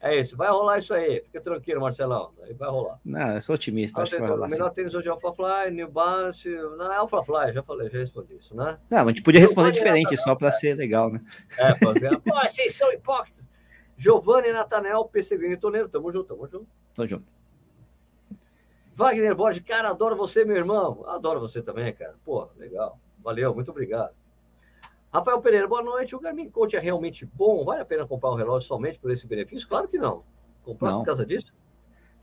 [0.00, 1.22] É isso, vai rolar isso aí.
[1.24, 2.30] Fica tranquilo, Marcelão.
[2.42, 3.00] Aí vai rolar.
[3.02, 4.02] Não, eu sou otimista.
[4.02, 6.46] Acho que vai rolar, o melhor tênis hoje é Alpha Fly, New Balance.
[6.50, 8.76] Não é Alpha Fly, já falei, já respondi isso, né?
[8.90, 11.22] Não, a gente podia responder diferente só para ser legal, né?
[11.58, 12.20] É, fazer.
[12.20, 13.48] Pô, vocês são hipócritas.
[13.96, 16.66] Giovanni Natanel, Perseguindo Toledo, tamo junto, tamo junto.
[16.94, 17.24] Tamo junto.
[18.94, 21.04] Wagner Borges, cara, adoro você, meu irmão.
[21.08, 22.14] Adoro você também, cara.
[22.24, 22.98] Pô, legal.
[23.22, 24.14] Valeu, muito obrigado.
[25.12, 26.14] Rafael Pereira, boa noite.
[26.14, 27.64] O Garmin Coach é realmente bom?
[27.64, 29.68] Vale a pena comprar um relógio somente por esse benefício?
[29.68, 30.24] Claro que não.
[30.64, 30.98] Comprar não.
[30.98, 31.52] por causa disso?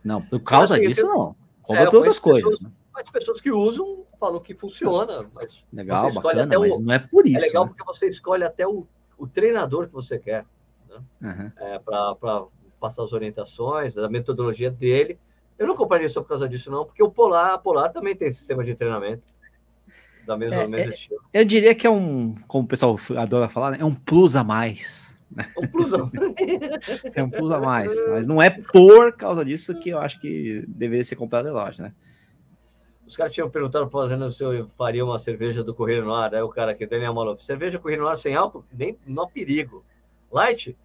[0.03, 1.35] Não, por causa assim, disso, não.
[1.61, 2.43] Compra é, por outras coisas.
[2.43, 2.71] Pessoas, né?
[2.93, 5.29] Mas pessoas que usam falam que funciona.
[5.33, 6.81] Mas legal, bacana, mas o...
[6.81, 7.45] não é por isso.
[7.45, 7.69] É legal né?
[7.69, 8.85] porque você escolhe até o,
[9.17, 10.45] o treinador que você quer.
[10.91, 11.01] Né?
[11.21, 11.51] Uhum.
[11.57, 12.45] É, para
[12.79, 15.17] passar as orientações, da metodologia dele.
[15.57, 18.31] Eu não compraria só por causa disso, não, porque o Polar, a Polar também tem
[18.31, 19.21] sistema de treinamento.
[20.25, 21.21] Da mesma, é, mesmo é, estilo.
[21.33, 23.77] Eu diria que é um, como o pessoal adora falar, né?
[23.81, 25.17] é um plus a mais.
[25.29, 25.47] Né?
[25.57, 27.03] Um plus a mais.
[27.15, 28.07] é um plus a mais.
[28.07, 31.93] Mas não é por causa disso que eu acho que deveria ser comprado relógio, né?
[33.05, 36.33] Os caras tinham perguntado fazendo se eu faria uma cerveja do Correio no Ar.
[36.33, 38.63] Aí o cara aqui, Daniel Maloff, cerveja Correio no Ar sem álcool?
[38.71, 39.83] Nem, não perigo.
[40.31, 40.77] Light?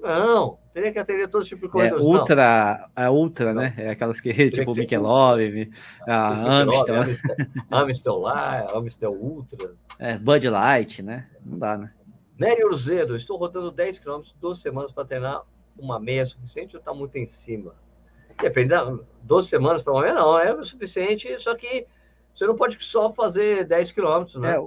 [0.00, 2.04] Não, teria que atender todos os tipos de é, corredores.
[2.04, 3.62] É, ultra, a Ultra, não.
[3.62, 3.74] né?
[3.76, 5.70] É aquelas que, teria tipo, que Michelob,
[6.06, 7.02] a Amstel.
[7.02, 7.36] Amstel,
[7.70, 9.74] Amstel lá, Amstel Ultra.
[10.02, 11.28] É, Bud Light, né?
[11.44, 11.92] Não dá, né?
[12.38, 15.42] Nery Urzedo, estou rodando 10 km, duas semanas para treinar
[15.78, 17.74] uma meia suficiente ou está muito em cima?
[18.40, 18.72] Depende,
[19.22, 21.86] 12 semanas para uma meia não, é o suficiente, só que
[22.32, 24.56] você não pode só fazer 10 km, né?
[24.56, 24.66] É,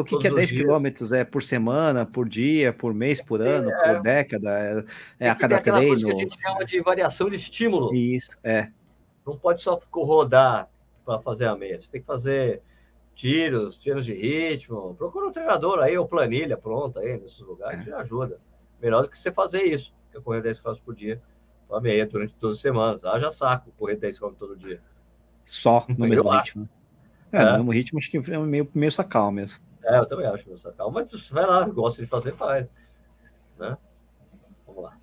[0.00, 1.12] o que, que é 10 quilômetros?
[1.12, 4.86] É por semana, por dia, por mês, por ano, é, por década?
[5.20, 5.88] É, é a cada treino?
[5.88, 7.94] Coisa que a gente chama de variação de estímulo.
[7.94, 8.70] Isso, é.
[9.26, 10.68] Não pode só rodar
[11.04, 11.80] para fazer a meia.
[11.80, 12.60] Você tem que fazer
[13.14, 14.94] tiros, tiros de ritmo.
[14.96, 17.92] Procura um treinador aí, ou planilha pronta aí nesses lugares, é.
[17.92, 18.40] ajuda.
[18.82, 21.22] Melhor do que você fazer isso, que é correr 10 km por dia,
[21.68, 23.04] para meia durante 12 semanas.
[23.04, 24.80] Ah, já saco correr 10 km todo dia.
[25.44, 26.68] Só no mesmo ritmo.
[27.32, 29.62] É, é, no mesmo ritmo, acho que é meio, meio sacal mesmo.
[29.84, 32.72] É, eu também acho, meu calma, mas vai lá, gosta de fazer, faz.
[33.58, 33.76] Né?
[34.66, 34.96] Vamos lá.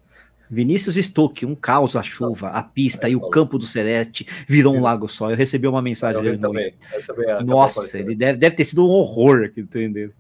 [0.50, 4.76] Vinícius Stuck, um caos a chuva, a pista é, e o campo do Celeste virou
[4.76, 5.32] um lago só.
[5.32, 9.62] Eu recebi uma mensagem dele no Nossa, ele deve, deve ter sido um horror aqui,
[9.62, 10.12] entendeu?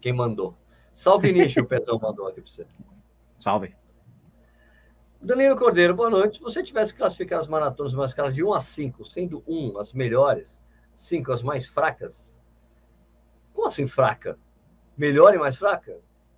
[0.00, 0.56] Quem mandou?
[0.92, 2.66] Salve, Vinícius, o Petão mandou aqui para você.
[3.38, 3.74] Salve.
[5.20, 6.36] Danilo Cordeiro, boa noite.
[6.36, 9.92] Se você tivesse classificado as maratonas numa escala de 1 a 5, sendo 1 as
[9.92, 10.60] melhores,
[10.94, 12.33] 5 as mais fracas,
[13.54, 14.36] como assim fraca?
[14.96, 15.96] Melhor e mais fraca?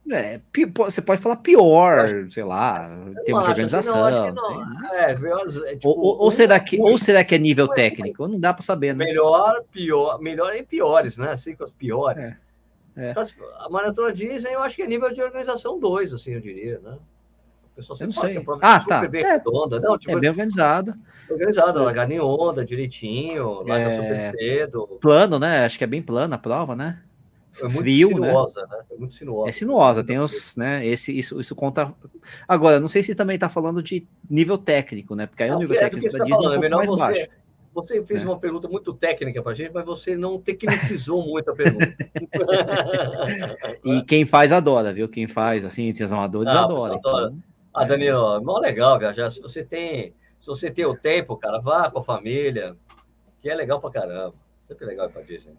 [0.09, 0.41] É,
[0.77, 2.89] você pode falar pior, acho, sei lá,
[3.25, 4.09] termos de organização.
[4.09, 4.95] Não, não.
[4.95, 8.29] É, é, tipo, ou, ou, será que, ou será que é nível técnico?
[8.29, 9.05] Não dá para saber, né?
[9.05, 11.31] Melhor, pior, melhor e piores, né?
[11.31, 12.37] Assim, com as piores.
[12.97, 13.15] É, é.
[13.59, 16.97] A maratona dizem, eu acho que é nível de organização 2, assim, eu diria, né?
[17.77, 19.09] pessoal sempre fala que a prova ah, é super tá.
[19.09, 19.79] bem é, redonda.
[19.79, 20.99] Não, tipo, é bem organizada.
[21.31, 23.91] Organizada, largada em onda, direitinho, larga é...
[23.91, 24.99] super cedo.
[25.01, 25.67] Plano, né?
[25.67, 27.03] Acho que é bem plana a prova, né?
[27.61, 28.27] É muito Frio, né?
[28.27, 28.77] sinuosa, né?
[28.77, 28.85] né?
[28.91, 29.49] É muito sinuosa.
[29.49, 30.87] É sinuosa, tem os, né?
[30.87, 31.95] Esse, isso, isso conta.
[32.47, 35.27] Agora, não sei se também está falando de nível técnico, né?
[35.27, 36.99] Porque aí não, o nível é, técnico da tá Disney é um pouco mais você,
[36.99, 37.29] baixo.
[37.75, 38.25] Você fez é.
[38.25, 41.95] uma pergunta muito técnica para a gente, mas você não tecnicizou muito a pergunta.
[43.85, 45.09] e quem faz adora, viu?
[45.09, 46.95] Quem faz, assim, esses amadores ah, adora.
[46.95, 47.29] adora.
[47.29, 47.43] Então,
[47.73, 49.31] ah, Danilo, é mó legal viajar.
[49.31, 52.75] Se você tem, se você tem o tempo, cara, vá com a família,
[53.43, 54.35] que é legal pra caramba.
[54.63, 55.55] Sempre legal ir pra Disney.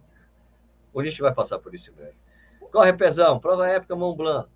[1.00, 2.14] Lixo vai passar por isso, velho.
[2.70, 4.48] Corre, Pezão, prova épica Mont Blanc.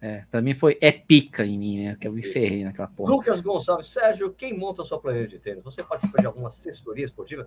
[0.00, 1.96] É, pra mim foi épica em mim, né?
[1.98, 3.10] Que eu me ferrei naquela porra.
[3.10, 5.62] Lucas Gonçalves, Sérgio, quem monta a sua planilha de tênis?
[5.62, 7.46] Você participa de alguma assessoria esportiva?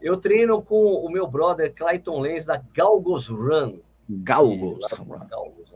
[0.00, 3.80] Eu treino com o meu brother Clayton Lenz da Galgos Run.
[4.08, 4.92] Galgos.
[5.28, 5.70] Galgos,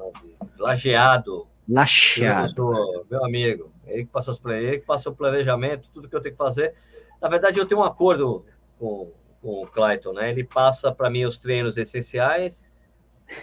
[0.59, 3.07] Lajeado, Lacheado.
[3.11, 6.35] Meu amigo, ele que, passa os, ele que passa o planejamento, tudo que eu tenho
[6.35, 6.75] que fazer.
[7.21, 8.45] Na verdade, eu tenho um acordo
[8.79, 9.11] com
[9.45, 10.30] o Clayton, né?
[10.30, 12.64] Ele passa para mim os treinos essenciais,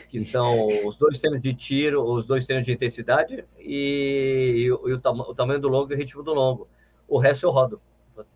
[0.10, 4.90] que são os dois treinos de tiro, os dois treinos de intensidade e, e, o,
[4.90, 6.68] e o, tam, o, tamanho do longo e o ritmo do longo.
[7.08, 7.80] O resto eu rodo,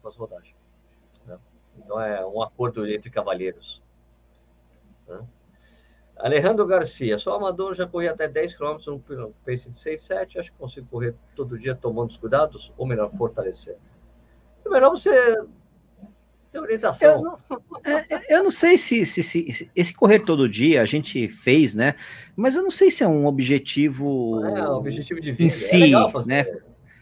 [0.01, 0.55] faço rodagem.
[1.25, 1.37] Né?
[1.77, 3.83] Então é um acordo entre cavalheiros.
[5.07, 5.25] Né?
[6.17, 10.39] Alejandro Garcia, sou amador, já corri até 10 km no pace de 6, 7.
[10.39, 13.77] Acho que consigo correr todo dia tomando os cuidados, ou melhor, fortalecer.
[14.65, 15.35] É melhor você
[16.55, 17.09] ter orientação.
[17.09, 17.39] Eu não,
[17.83, 21.95] é, eu não sei se, se, se, esse correr todo dia a gente fez, né?
[22.35, 25.43] Mas eu não sei se é um objetivo, é, um objetivo de vida.
[25.43, 25.91] em si,
[26.25, 26.45] né?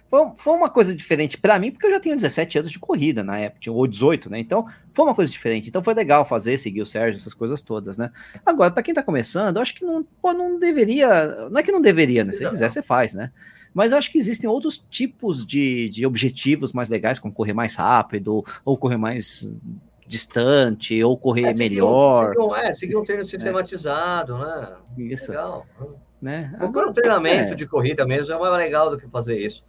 [0.10, 3.24] foi, foi uma coisa diferente para mim, porque eu já tinha 17 anos de corrida
[3.24, 4.40] na época, ou 18, né?
[4.40, 5.70] Então, foi uma coisa diferente.
[5.70, 8.12] Então, foi legal fazer, seguir o Sérgio, essas coisas todas, né?
[8.46, 11.50] Agora, para quem tá começando, eu acho que não, pô, não deveria.
[11.50, 12.32] Não é que não deveria, né?
[12.32, 13.32] Se quiser, você faz, né?
[13.74, 17.76] Mas eu acho que existem outros tipos de, de objetivos mais legais, como correr mais
[17.76, 19.58] rápido, ou correr mais
[20.06, 22.30] distante, ou correr é, melhor.
[22.30, 24.76] Seguir um, é, seguir um treino sistematizado, né?
[24.98, 25.32] Isso.
[25.32, 25.66] Legal.
[26.22, 26.56] Né?
[26.60, 27.56] Agora, um treinamento é.
[27.56, 29.64] de corrida mesmo é mais legal do que fazer isso.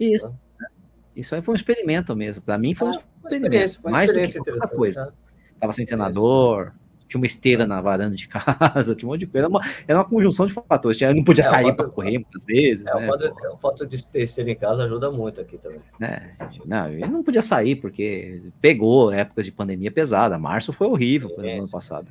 [0.00, 0.28] Isso.
[0.58, 0.66] Né?
[1.14, 2.42] Isso aí foi um experimento mesmo.
[2.42, 3.78] Para mim foi um ah, experimento.
[3.84, 5.06] Uma mais do que outra coisa.
[5.06, 5.12] Né?
[5.60, 6.72] Tava sem senador,
[7.08, 9.46] tinha uma esteira na varanda de casa, tinha um monte de coisa.
[9.46, 11.00] Era uma, era uma conjunção de fatores.
[11.00, 12.86] Eu não podia é, sair para correr muitas vezes.
[12.86, 13.30] É, né?
[13.52, 15.80] o, fato, de ter esteira em casa ajuda muito aqui também.
[16.00, 16.28] É,
[16.64, 20.38] não, ele não podia sair porque pegou épocas de pandemia pesada.
[20.38, 22.10] Março foi horrível no ano passado.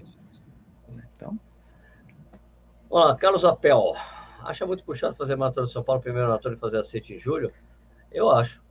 [1.16, 1.38] Então.
[2.90, 3.96] Olá, Carlos Apel.
[4.44, 7.18] Acha muito puxado fazer maratona de São Paulo, primeiro maratona e fazer a 7 em
[7.18, 7.52] julho?
[8.12, 8.62] Eu acho.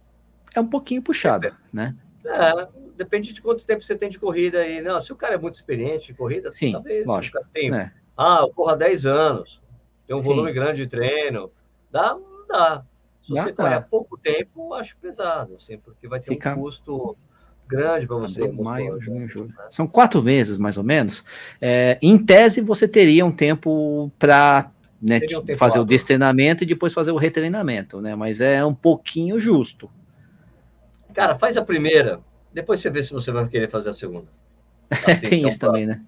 [0.54, 1.96] É um pouquinho puxado, é, né?
[2.24, 2.68] É,
[3.02, 4.80] depende de quanto tempo você tem de corrida aí.
[4.80, 7.38] Não, se o cara é muito experiente em corrida, Sim, talvez lógico.
[7.38, 7.74] o tem.
[7.74, 7.92] É.
[8.16, 9.62] Ah, eu corro há 10 anos,
[10.06, 10.28] tem um Sim.
[10.28, 11.50] volume grande de treino.
[11.90, 12.16] Dá?
[12.48, 12.84] Dá.
[13.22, 16.52] Se você correr há pouco tempo, acho pesado, assim, porque vai ter Fica...
[16.52, 17.16] um custo
[17.66, 18.48] grande para você.
[18.48, 19.48] Maio, junho, julho.
[19.48, 19.64] Né?
[19.70, 21.24] São quatro meses, mais ou menos.
[21.60, 26.92] É, em tese, você teria um tempo para né, um fazer o destreinamento e depois
[26.92, 28.14] fazer o retreinamento, né?
[28.14, 29.88] Mas é um pouquinho justo.
[31.14, 32.20] Cara, faz a primeira,
[32.52, 34.28] depois você vê se você vai querer fazer a segunda.
[34.90, 36.02] Assim, Tem então, isso também, né?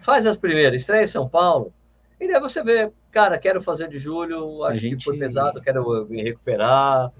[0.00, 1.72] Faz as primeiras, estreia em São Paulo,
[2.20, 4.96] e daí você vê, cara, quero fazer de julho, acho gente...
[4.96, 7.12] que foi pesado, quero me recuperar.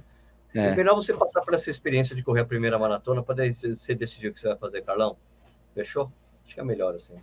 [0.55, 0.69] É.
[0.69, 4.29] é melhor você passar por essa experiência de correr a primeira maratona para você decidir
[4.29, 5.17] o que você vai fazer, Carlão.
[5.75, 6.11] Fechou?
[6.45, 7.15] Acho que é melhor assim.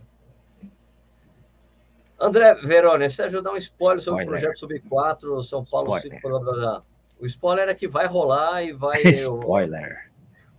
[2.20, 4.00] André Verone, você ajudar um spoiler, spoiler.
[4.00, 6.82] sobre o projeto Sub 4, São Paulo 5, blá, blá, blá.
[7.18, 9.00] O spoiler é que vai rolar e vai.
[9.10, 10.11] spoiler.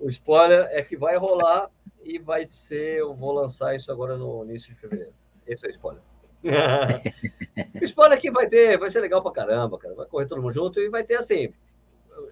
[0.04, 1.70] O, spoiler é que vai rolar
[2.04, 3.00] e vai ser.
[3.00, 5.14] Eu vou lançar isso agora no início de fevereiro.
[5.48, 6.02] Esse é o spoiler.
[7.82, 9.96] o spoiler aqui vai ter, vai ser legal pra caramba, cara.
[9.96, 11.54] Vai correr todo mundo junto e vai ter assim.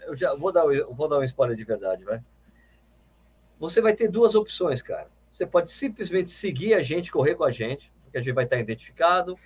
[0.06, 2.22] Eu já vou dar, vou dar um spoiler de verdade, vai.
[3.60, 5.08] Você vai ter duas opções, cara.
[5.32, 8.58] Você pode simplesmente seguir a gente, correr com a gente que a gente vai estar
[8.58, 9.38] identificado.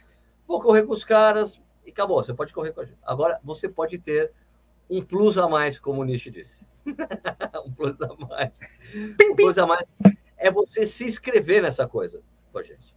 [0.47, 2.23] Vou correr com os caras e acabou.
[2.23, 2.97] Você pode correr com a gente.
[3.03, 4.31] Agora, você pode ter
[4.89, 6.65] um plus a mais, como o disse.
[7.65, 8.59] um plus a mais.
[8.93, 9.85] Um plus a mais
[10.37, 12.21] é você se inscrever nessa coisa
[12.51, 12.95] com a gente.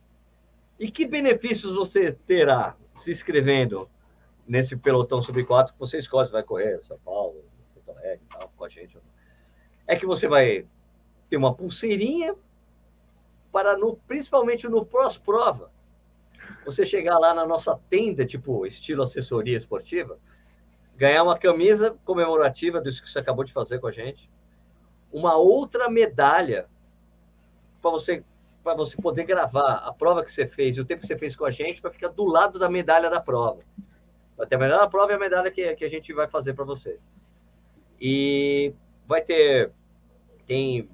[0.78, 3.88] E que benefícios você terá se inscrevendo
[4.46, 8.52] nesse pelotão sub 4 que você escolhe se vai correr São Paulo, Porto Alegre, tal,
[8.56, 8.98] com a gente?
[9.86, 10.66] É que você vai
[11.28, 12.34] ter uma pulseirinha
[13.50, 15.70] para no, principalmente no pós-prova,
[16.64, 20.18] você chegar lá na nossa tenda, tipo estilo assessoria esportiva,
[20.98, 24.28] ganhar uma camisa comemorativa disso que você acabou de fazer com a gente,
[25.12, 26.68] uma outra medalha
[27.80, 28.24] para você
[28.64, 31.34] para você poder gravar a prova que você fez e o tempo que você fez
[31.34, 33.60] com a gente para ficar do lado da medalha da prova.
[34.36, 36.52] Vai ter a medalha da prova e a medalha que, que a gente vai fazer
[36.52, 37.08] para vocês.
[37.98, 38.74] E
[39.06, 39.72] vai ter
[40.46, 40.90] tem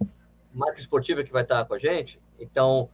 [0.52, 2.90] marca esportiva que vai estar com a gente, então,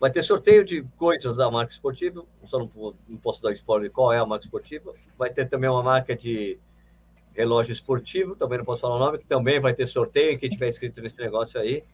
[0.00, 3.94] vai ter sorteio de coisas da marca esportiva, só não, não posso dar spoiler de
[3.94, 4.92] qual é a marca esportiva.
[5.18, 6.58] Vai ter também uma marca de
[7.34, 10.68] relógio esportivo, também não posso falar o nome, que também vai ter sorteio, quem tiver
[10.68, 11.84] inscrito nesse negócio aí.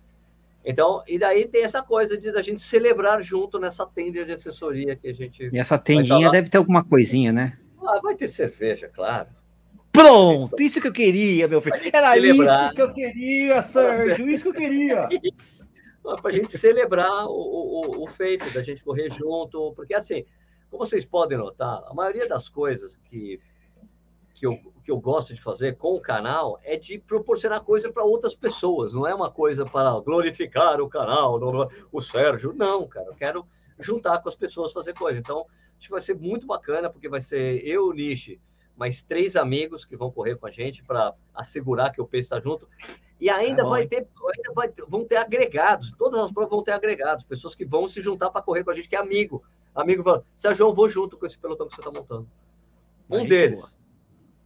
[0.65, 4.97] Então, e daí tem essa coisa de a gente celebrar junto nessa tenda de assessoria
[4.97, 5.51] que a gente.
[5.53, 7.59] E essa tendinha deve ter alguma coisinha, né?
[7.87, 9.29] Ah, vai ter cerveja, claro.
[9.93, 11.77] Pronto, isso que eu queria, meu filho.
[11.93, 12.67] Era celebrar.
[12.67, 15.09] isso que eu queria, Sérgio, isso que eu queria.
[16.21, 20.25] para a gente celebrar o, o, o, feito da gente correr junto, porque assim,
[20.71, 23.41] como vocês podem notar, a maioria das coisas que,
[24.35, 28.05] que, eu, que eu gosto de fazer com o canal é de proporcionar coisa para
[28.05, 31.41] outras pessoas, não é uma coisa para glorificar o canal,
[31.91, 33.47] o Sérgio, não, cara, eu quero
[33.79, 35.19] juntar com as pessoas fazer coisa.
[35.19, 35.47] Então,
[35.79, 38.41] acho que vai ser muito bacana, porque vai ser eu, o Nishi,
[38.77, 42.41] mais três amigos que vão correr com a gente para assegurar que o peso está
[42.41, 42.69] junto.
[43.25, 44.07] E ainda tá vai ter,
[44.37, 48.03] ainda vai, vão ter agregados, todas as provas vão ter agregados, pessoas que vão se
[48.03, 49.43] juntar para correr com a gente, que é amigo.
[49.75, 52.29] Amigo fala, Sérgio, eu vou junto com esse pelotão que você está montando.
[53.09, 53.73] Um deles, boa.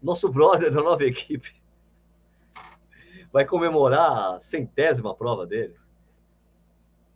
[0.01, 1.61] nosso brother da nova equipe,
[3.33, 5.75] vai comemorar a centésima prova dele.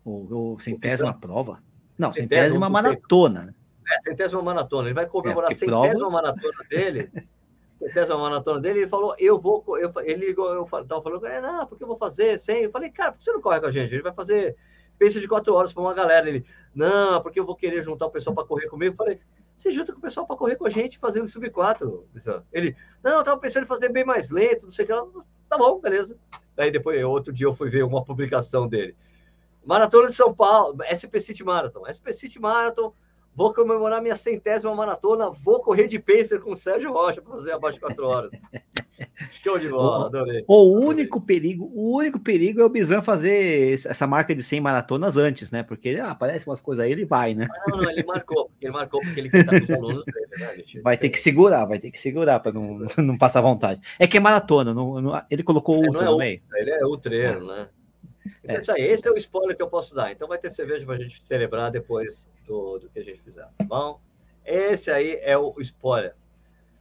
[0.04, 1.62] O, o centésima o prova?
[1.96, 3.44] Não, centésima, centésima maratona.
[3.44, 3.54] Né?
[3.88, 4.88] É, centésima maratona.
[4.88, 7.08] Ele vai comemorar é, a centésima maratona dele
[7.88, 11.66] centésima maratona dele, ele falou, eu vou, eu, ele ligou, eu tava falando, é, não,
[11.66, 13.70] porque eu vou fazer sem, eu falei, cara, por que você não corre com a
[13.70, 13.92] gente?
[13.92, 14.56] Ele vai fazer
[14.98, 18.10] peso de quatro horas para uma galera, ele, não, porque eu vou querer juntar o
[18.10, 19.20] pessoal para correr comigo, eu falei,
[19.56, 22.08] se junta com o pessoal para correr com a gente, fazendo sub 4.
[22.52, 25.20] Ele, não, eu tava pensando em fazer bem mais lento, não sei o que.
[25.48, 26.18] Tá bom, beleza.
[26.56, 28.96] Daí depois, outro dia eu fui ver uma publicação dele.
[29.64, 31.84] Maratona de São Paulo, SP City Marathon.
[31.86, 32.92] SP City Marathon,
[33.34, 37.52] vou comemorar minha centésima maratona, vou correr de pacer com o Sérgio Rocha para fazer
[37.52, 38.32] abaixo de 4 horas.
[39.42, 40.44] Show de bola, adorei.
[40.46, 45.16] O único perigo, o único perigo é o Bizan fazer essa marca de 100 maratonas
[45.16, 45.62] antes, né?
[45.62, 47.48] Porque ah, aparece umas coisas aí, ele vai, né?
[47.68, 50.80] Não, não, ele marcou, ele marcou porque ele quer estar com os alunos dele, né?
[50.82, 53.80] Vai ter que segurar, vai ter que segurar para não, não passar vontade.
[53.98, 56.40] É que é maratona, não, não ele colocou é, ultra é no meio.
[56.54, 57.68] Ele é ultreiro, né?
[58.42, 58.60] Então, é.
[58.60, 60.12] isso aí, esse é o spoiler que eu posso dar.
[60.12, 63.48] Então vai ter cerveja para a gente celebrar depois do, do que a gente fizer,
[63.58, 64.00] tá bom?
[64.44, 66.14] Esse aí é o spoiler.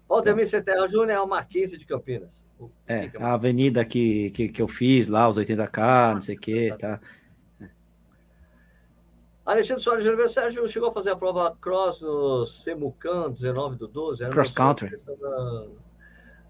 [0.07, 2.43] Valdemir Serra Júnior é uma 15 de Campinas.
[2.85, 6.35] É, que é a avenida que, que, que eu fiz lá, os 80K, não sei
[6.35, 6.99] o que, tá.
[9.45, 13.87] Alexandre Soares de Oliveira, Sérgio chegou a fazer a prova cross no Semucan, 19 do
[13.87, 14.29] 12?
[14.29, 14.91] Cross country?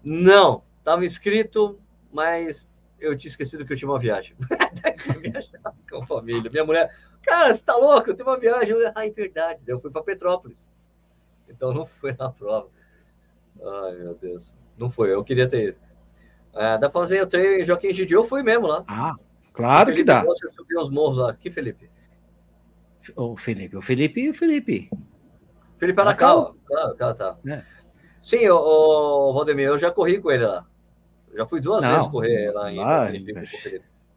[0.04, 1.78] Não, estava inscrito,
[2.12, 2.66] mas
[3.02, 4.36] eu tinha esquecido que eu tinha uma viagem.
[5.90, 6.50] com a família.
[6.50, 6.86] Minha mulher,
[7.22, 8.10] cara, você tá louco?
[8.10, 8.76] Eu tenho uma viagem.
[8.76, 9.60] Eu, ah, é verdade.
[9.66, 10.68] Eu fui para Petrópolis.
[11.48, 12.68] Então não fui na prova.
[13.60, 14.54] Ai, meu Deus.
[14.78, 15.78] Não foi, eu queria ter ido.
[16.54, 18.84] É, dá pra fazer o treino em Joaquim Gidi, eu fui mesmo lá.
[18.86, 19.14] Ah,
[19.52, 20.22] claro que dá.
[20.24, 21.34] Você subiu os morros lá.
[21.34, 21.90] Que Felipe?
[23.16, 24.90] O Felipe, o Felipe e o Felipe.
[25.78, 26.54] Felipe Aracal.
[26.64, 27.36] Claro, claro, tá.
[27.46, 27.64] É.
[28.20, 30.66] Sim, o, o Valdemir, eu já corri com ele lá.
[31.34, 33.10] Já fui duas não, vezes correr lá em ah,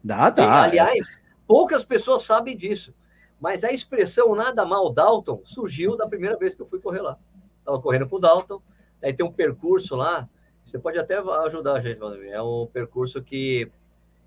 [0.02, 0.62] Dá, dá.
[0.62, 2.94] Aliás, poucas pessoas sabem disso.
[3.40, 7.18] Mas a expressão nada mal Dalton surgiu da primeira vez que eu fui correr lá.
[7.58, 8.62] Estava correndo com o Dalton,
[9.02, 10.28] aí tem um percurso lá.
[10.64, 12.32] Você pode até ajudar a gente, Valdemir.
[12.32, 13.70] É um percurso que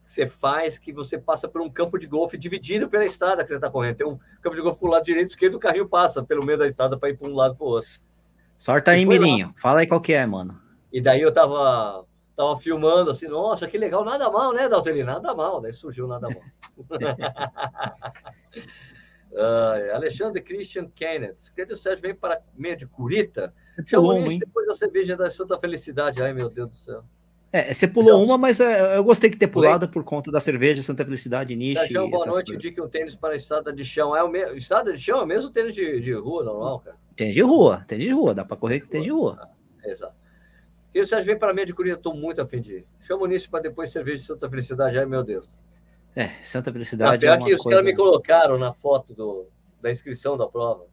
[0.06, 3.56] você faz que você passa por um campo de golfe dividido pela estrada que você
[3.56, 3.98] está correndo.
[3.98, 6.46] Tem um campo de golfe para o lado direito e esquerdo, o carrinho passa pelo
[6.46, 7.88] meio da estrada para ir para um lado para o outro.
[8.58, 9.54] Sorta aí, Mirinho.
[9.58, 10.60] Fala aí qual que é, mano.
[10.92, 12.06] E daí eu tava
[12.40, 15.04] tava filmando assim, nossa, que legal, nada mal, né, Dalteli?
[15.04, 16.42] Nada mal, daí surgiu nada mal.
[19.34, 23.54] uh, Alexandre Christian Kenneth, que o Sérgio vem para meia de Curita?
[23.86, 26.24] Chamou isso depois da cerveja da Santa Felicidade.
[26.24, 27.04] Ai, meu Deus do céu.
[27.52, 30.40] É, você pulou então, uma, mas é, eu gostei de ter pulado por conta da
[30.40, 31.90] cerveja Santa Felicidade, Niche.
[31.90, 34.16] Chão, boa noite, indique um tênis para a estrada de chão.
[34.16, 36.96] É o mesmo, estrada de chão é o mesmo tênis de, de rua normal, cara?
[37.18, 39.38] Tênis de rua, tênis de rua, dá para correr com tênis de rua.
[39.42, 40.19] Ah, exato.
[40.94, 42.88] E o Sérgio vem para mim de Curitiba, estou muito afim de ir.
[43.02, 44.98] Chama o nisso para depois cerveja de Santa Felicidade.
[44.98, 45.48] Ai, meu Deus.
[46.16, 47.16] É, Santa Felicidade.
[47.16, 47.78] Ah, pior é que os coisa...
[47.78, 49.48] caras me colocaram na foto do,
[49.82, 50.86] da inscrição da prova.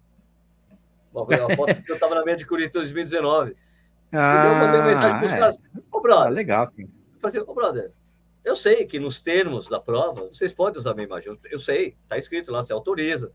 [1.13, 3.57] Uma, uma foto que eu estava na Curitiba em 2019.
[4.13, 5.39] Ah, eu mandei mensagem para os é.
[5.39, 5.59] caras.
[5.91, 6.27] Ô, brother.
[6.27, 6.71] Ah, legal.
[7.21, 7.91] Fazer, ô, brother.
[8.45, 11.31] Eu sei que nos termos da prova, vocês podem usar a minha imagem.
[11.31, 13.33] Eu, eu sei, está escrito lá, você autoriza.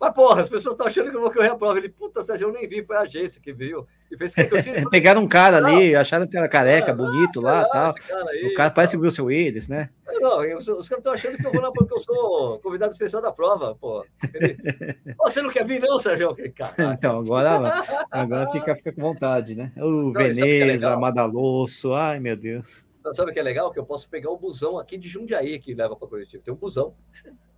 [0.00, 1.78] Mas, porra, as pessoas estão achando que eu vou correr a prova.
[1.78, 3.86] Ele, puta, Sérgio, eu nem vi, foi a agência que viu.
[4.16, 4.84] Fez que eu tinha.
[4.90, 7.94] Pegaram um cara ali, acharam que era careca, ah, bonito lá tal.
[7.94, 9.90] Cara aí, o cara parece o Wilson Willis, né?
[10.20, 13.22] Não, os, os caras estão achando que eu vou lá porque eu sou convidado especial
[13.22, 14.04] da prova, pô.
[14.34, 14.56] Ele,
[15.18, 16.36] você não quer vir, não, Sérgio?
[16.78, 19.72] Então, agora, agora fica, fica com vontade, né?
[19.76, 22.86] O não, é Veneza, é Madalosso, ai meu Deus.
[23.04, 23.70] Não, sabe o que é legal?
[23.70, 26.42] Que eu posso pegar o busão aqui de Jundiaí que leva para Curitiba.
[26.44, 26.94] Tem um busão.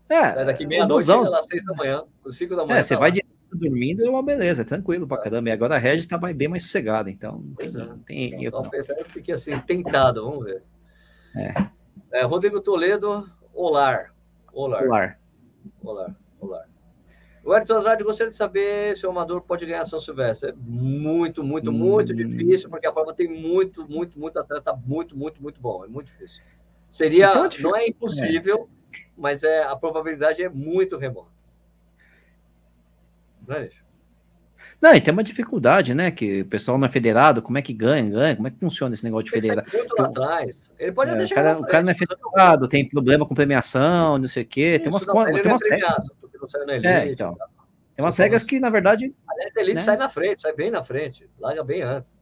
[0.09, 2.79] É, Sai daqui meia-noite, lá seis da manhã, cinco da manhã.
[2.79, 3.13] É, você tá vai
[3.57, 5.49] dormindo, é uma beleza, é tranquilo pra caramba.
[5.49, 7.97] E agora a Regis tá bem mais sossegada, então tem, é.
[8.07, 10.63] tem então, eu fiquei assim, tentado, vamos ver.
[11.37, 12.21] É.
[12.21, 14.15] é Rodrigo Toledo, Olar.
[14.53, 14.85] Olar.
[14.85, 15.19] Olar.
[15.83, 16.17] Olar.
[16.41, 16.73] Olar.
[17.45, 20.51] O Edson Andrade gostaria de saber se o amador pode ganhar São Silvestre.
[20.51, 21.75] É muito, muito, hum.
[21.75, 25.85] muito difícil, porque a prova tem muito, muito, muito atleta muito, muito, muito bom.
[25.85, 26.43] É muito difícil.
[26.89, 31.32] Seria, então, é não é impossível, é mas é, a probabilidade é muito remota.
[34.81, 36.11] Não é e tem uma dificuldade, né?
[36.11, 38.37] Que o pessoal não é federado, como é que ganha, ganha?
[38.37, 39.71] Como é que funciona esse negócio de federado?
[39.73, 40.73] Muito lá atrás.
[40.79, 44.29] Ele pode é, o, cara, o cara não é federado, tem problema com premiação, não
[44.29, 44.75] sei o quê.
[44.75, 45.41] Isso, tem umas coisas.
[45.41, 46.85] Tem umas regras.
[46.85, 47.37] É, então.
[47.95, 49.15] Tem umas regras que, na verdade.
[49.29, 49.83] A elite né?
[49.83, 52.17] sai na frente, sai bem na frente, larga bem antes.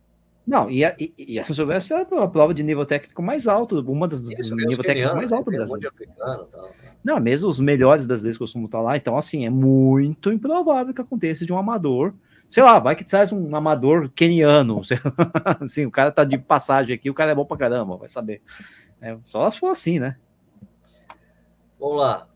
[0.51, 3.47] Não, e a, e, e a São Silvestre é a prova de nível técnico mais
[3.47, 5.89] alto, uma das Isso, nível técnico mais alto do Brasil.
[5.89, 6.69] Africano, tá, tá.
[7.05, 11.47] Não, mesmo os melhores brasileiros costumam estar lá, então assim, é muito improvável que aconteça
[11.47, 12.13] de um amador.
[12.51, 14.83] Sei lá, vai que traz um amador keniano.
[15.63, 18.43] assim, o cara tá de passagem aqui, o cara é bom pra caramba, vai saber.
[19.01, 20.17] É, só se for assim, né?
[21.79, 22.27] Vamos lá.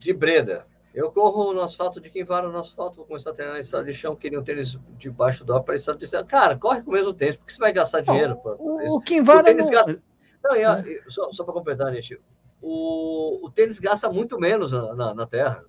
[0.00, 0.66] De Breda.
[0.94, 3.86] Eu corro no asfalto de quem vara no asfalto, vou começar a treinar na estrada
[3.86, 6.24] de chão, queria um tênis debaixo do para estrada de chão.
[6.26, 8.38] Cara, corre com o mesmo tênis, porque você vai gastar dinheiro.
[8.44, 9.70] o, o quem vara o não...
[9.70, 10.02] Gasta...
[10.44, 11.02] não e, é.
[11.06, 12.20] só, só para completar, Nishi,
[12.60, 15.64] o, o tênis gasta muito menos na, na, na terra.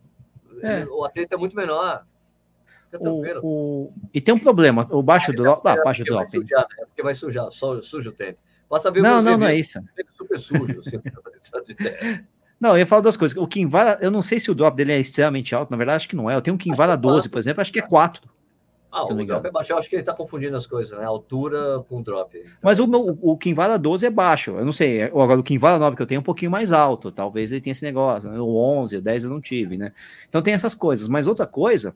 [0.61, 0.86] É.
[0.86, 2.05] O atleta é muito menor.
[2.99, 5.67] O, o, e tem um problema, o baixo ah, drop.
[5.67, 6.30] Ah, baixo drop.
[6.32, 6.86] Vai sujar, né?
[6.86, 8.38] Porque vai sujar, só suja o tênis.
[8.69, 9.80] Basta ver não, não, não é isso.
[10.15, 11.01] Super sujo, assim,
[12.64, 13.38] Não, eu ia falar duas coisas.
[13.38, 16.07] O Kinvara, eu não sei se o drop dele é extremamente alto, na verdade acho
[16.07, 16.36] que não é.
[16.36, 18.22] Eu tenho um Kinvara 12, é por exemplo, acho que é 4.
[18.89, 19.74] Ah, o drop é baixo.
[19.74, 21.03] Eu acho que ele está confundindo as coisas, né?
[21.03, 22.38] Altura com drop.
[22.38, 24.51] Então, Mas o, meu, o Kinvara 12 é baixo.
[24.51, 25.03] Eu não sei.
[25.03, 27.11] Agora, o Kinvara 9 que eu tenho é um pouquinho mais alto.
[27.11, 28.32] Talvez ele tenha esse negócio.
[28.32, 28.39] Né?
[28.39, 29.91] O 11, o 10 eu não tive, né?
[30.30, 31.09] Então tem essas coisas.
[31.09, 31.93] Mas outra coisa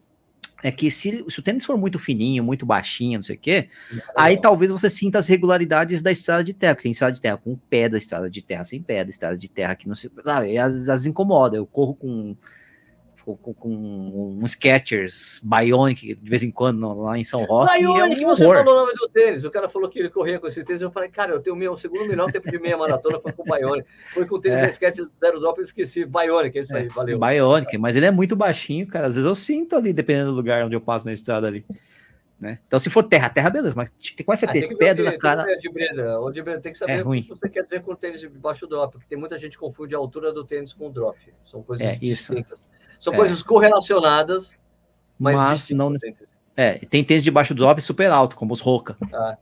[0.63, 3.69] é que se, se o tênis for muito fininho, muito baixinho, não sei o quê,
[3.91, 4.01] é.
[4.15, 7.55] aí talvez você sinta as regularidades da estrada de terra, tem estrada de terra com
[7.55, 10.11] pé da estrada de terra, sem pé da estrada de terra, que não se.
[10.23, 11.57] Sabe, às vezes incomoda.
[11.57, 12.35] Eu corro com
[13.35, 17.77] com, com um Skechers Bionic de vez em quando lá em São Roque.
[17.77, 19.43] Bionic, é um você falou o nome do tênis.
[19.43, 20.81] O cara falou que ele corria com esse tênis.
[20.81, 23.41] Eu falei, cara, eu tenho o meu segundo melhor tempo de meia maratona foi com
[23.41, 23.87] o Bionic.
[24.13, 24.71] Foi com o tênis é.
[24.71, 26.05] Skechers Zero Drop, eu esqueci.
[26.05, 27.19] Bionic, é isso aí, é, valeu.
[27.19, 29.07] Bionic, mas ele é muito baixinho, cara.
[29.07, 31.65] Às vezes eu sinto ali, dependendo do lugar onde eu passo na estrada ali.
[32.39, 32.59] Né?
[32.67, 35.43] Então, se for terra, terra, beleza, mas tem quase ah, ter pedra na cara.
[35.57, 37.95] De breda, de breda, tem que saber é o que você quer dizer com o
[37.95, 40.87] tênis de baixo drop, porque tem muita gente que confunde a altura do tênis com
[40.87, 41.17] o drop.
[41.43, 42.59] São coisas é, distintas.
[42.59, 42.69] Isso.
[42.99, 43.15] São é.
[43.15, 44.57] coisas correlacionadas,
[45.19, 45.91] mas, mas não
[46.55, 48.97] É, tem tênis de baixo drop super alto, como os Roca.
[49.13, 49.37] Ah.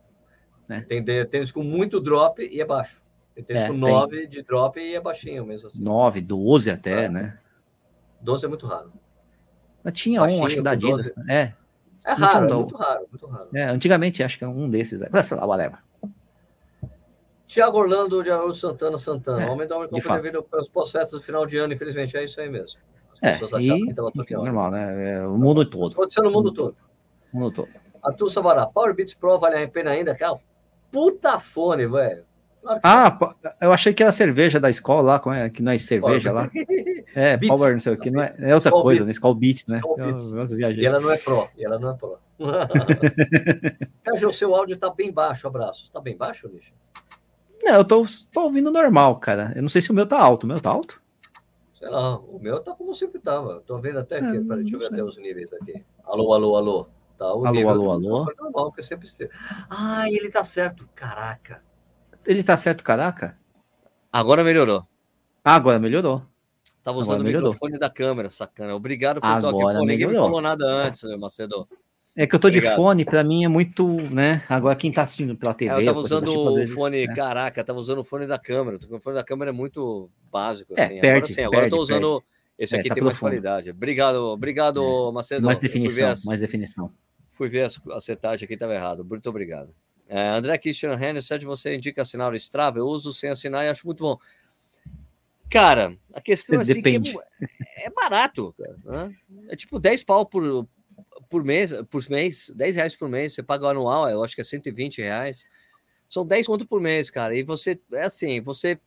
[0.68, 0.86] Né?
[0.88, 3.02] Tem tênis com muito drop e é baixo.
[3.36, 4.30] Tem tênis é, com 9 tem...
[4.30, 5.84] de drop e é baixinho mesmo assim.
[5.84, 7.10] 9, 12 até, ah.
[7.10, 7.38] né?
[8.22, 8.92] 12 é muito raro.
[9.84, 11.14] Mas tinha baixinho, um, acho que da Adidas.
[11.14, 11.32] 12...
[11.32, 11.54] É.
[12.06, 13.50] É raro, é muito raro, muito raro.
[13.54, 15.02] É, antigamente acho que é um desses.
[15.02, 15.24] É.
[15.24, 15.80] Sei lá, whatever.
[17.48, 19.44] Tiago Orlando de Araújo Santana Santana.
[19.44, 22.16] É, Homem da Homem devido aos pós-fetas do final de ano, infelizmente.
[22.16, 22.80] É isso aí mesmo.
[23.22, 25.14] As pessoas é, achavam que estava tudo normal, né?
[25.14, 25.94] É, o mundo todo.
[25.94, 26.76] Aconteceu no mundo todo.
[27.34, 27.70] O mundo todo.
[28.04, 30.38] Arthur Sabará, Power Beats Pro vale a pena ainda, cara?
[30.92, 32.24] Puta fone, velho.
[32.84, 33.18] ah,
[33.62, 36.50] eu achei que era cerveja da escola lá, como é, que não é cerveja lá.
[37.16, 37.56] É, Beats.
[37.56, 39.08] Power, não sei o que, não é, é outra Skull coisa, Beats.
[39.08, 39.12] né?
[39.14, 39.78] Skull Beats, né?
[39.78, 40.34] Skull Beats.
[40.34, 42.20] Eu, eu e ela não é Pro, e ela não é Pro.
[44.04, 45.90] Sérgio, o seu áudio tá bem baixo, abraço.
[45.94, 46.74] Tá bem baixo, bicho?
[47.64, 48.04] Não, eu tô,
[48.34, 49.54] tô ouvindo normal, cara.
[49.56, 50.44] Eu não sei se o meu tá alto.
[50.44, 51.02] O meu tá alto?
[51.86, 53.62] Sei lá, o meu tá como sempre tava.
[53.62, 54.38] Tô vendo até aqui.
[54.38, 55.86] É, Peraí, deixa eu ver até os níveis aqui.
[56.04, 56.88] Alô, alô, alô.
[57.16, 58.26] Tá, o alô, nível alô, alô.
[58.40, 59.30] Normal, que sempre esteve.
[59.70, 60.90] Ah, ele tá certo.
[60.96, 61.62] Caraca.
[62.26, 63.38] Ele tá certo, caraca?
[64.12, 64.84] Agora melhorou.
[65.44, 66.24] Ah, agora melhorou.
[66.82, 68.74] Tava usando agora o microfone da câmera, sacana.
[68.74, 69.60] Obrigado por estar aqui.
[69.60, 71.68] Pô, ninguém me falou nada antes, Macedo.
[72.18, 72.72] É que eu tô Obrigado.
[72.72, 74.42] de fone, para mim é muito, né?
[74.48, 75.74] Agora quem tá assistindo pela TV.
[75.74, 77.14] É, eu tava usando tipo, o fone, né?
[77.14, 78.78] caraca, tava usando o fone da câmera.
[78.90, 80.74] O fone da câmera é muito básico.
[80.78, 81.02] É, assim.
[81.02, 82.08] perde, agora sim, agora perde, eu tô usando.
[82.08, 82.26] Perde.
[82.58, 83.70] Esse é, aqui é, tá tem mais qualidade.
[83.72, 85.12] Obrigado, obrigado, é.
[85.12, 85.46] Macedo.
[85.46, 86.90] Mais definição, as, mais definição.
[87.32, 89.04] Fui ver a acertagem aqui, estava errado.
[89.04, 89.76] Muito obrigado.
[90.08, 90.98] É, André Christian
[91.38, 92.80] de você indica assinar o Strava?
[92.80, 94.18] Eu uso sem assinar e acho muito bom.
[95.50, 97.14] Cara, a questão é assim, Depende.
[97.78, 98.56] é, é barato.
[98.86, 99.14] Né?
[99.50, 100.68] É tipo 10 pau por,
[101.30, 104.42] por mês, por mês, 10 reais por mês, você paga o anual, eu acho que
[104.42, 105.46] é 120 reais.
[106.10, 107.36] São 10 conto por mês, cara.
[107.36, 108.80] E você, é assim, você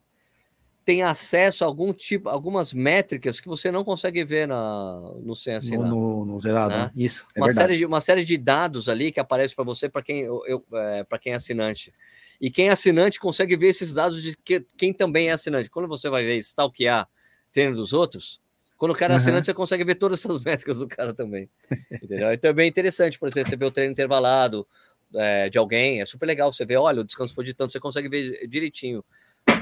[0.89, 5.55] tem acesso a algum tipo, algumas métricas que você não consegue ver na, no sem
[5.55, 5.87] assinar.
[5.87, 6.91] No, no, no zerado, né?
[6.97, 7.27] isso.
[7.35, 10.21] É uma, série de, uma série de dados ali que aparece para você para quem,
[10.21, 11.93] eu, é, para quem é assinante.
[12.41, 15.69] E quem é assinante consegue ver esses dados de que, quem também é assinante.
[15.69, 17.07] Quando você vai ver stalkear
[17.53, 18.41] treino dos outros,
[18.79, 19.21] quando o cara é uhum.
[19.21, 21.51] assinante, você consegue ver todas essas métricas do cara também.
[21.91, 22.33] Entendeu?
[22.33, 24.67] Então é bem interessante, por exemplo, você vê o treino intervalado
[25.15, 26.53] é, de alguém, é super legal.
[26.53, 29.05] Você vê, olha, o descanso foi de tanto, você consegue ver direitinho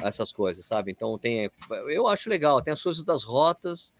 [0.04, 0.92] essas coisas, sabe?
[0.92, 1.50] Então tem.
[1.88, 3.94] Eu acho legal, tem as coisas das rotas,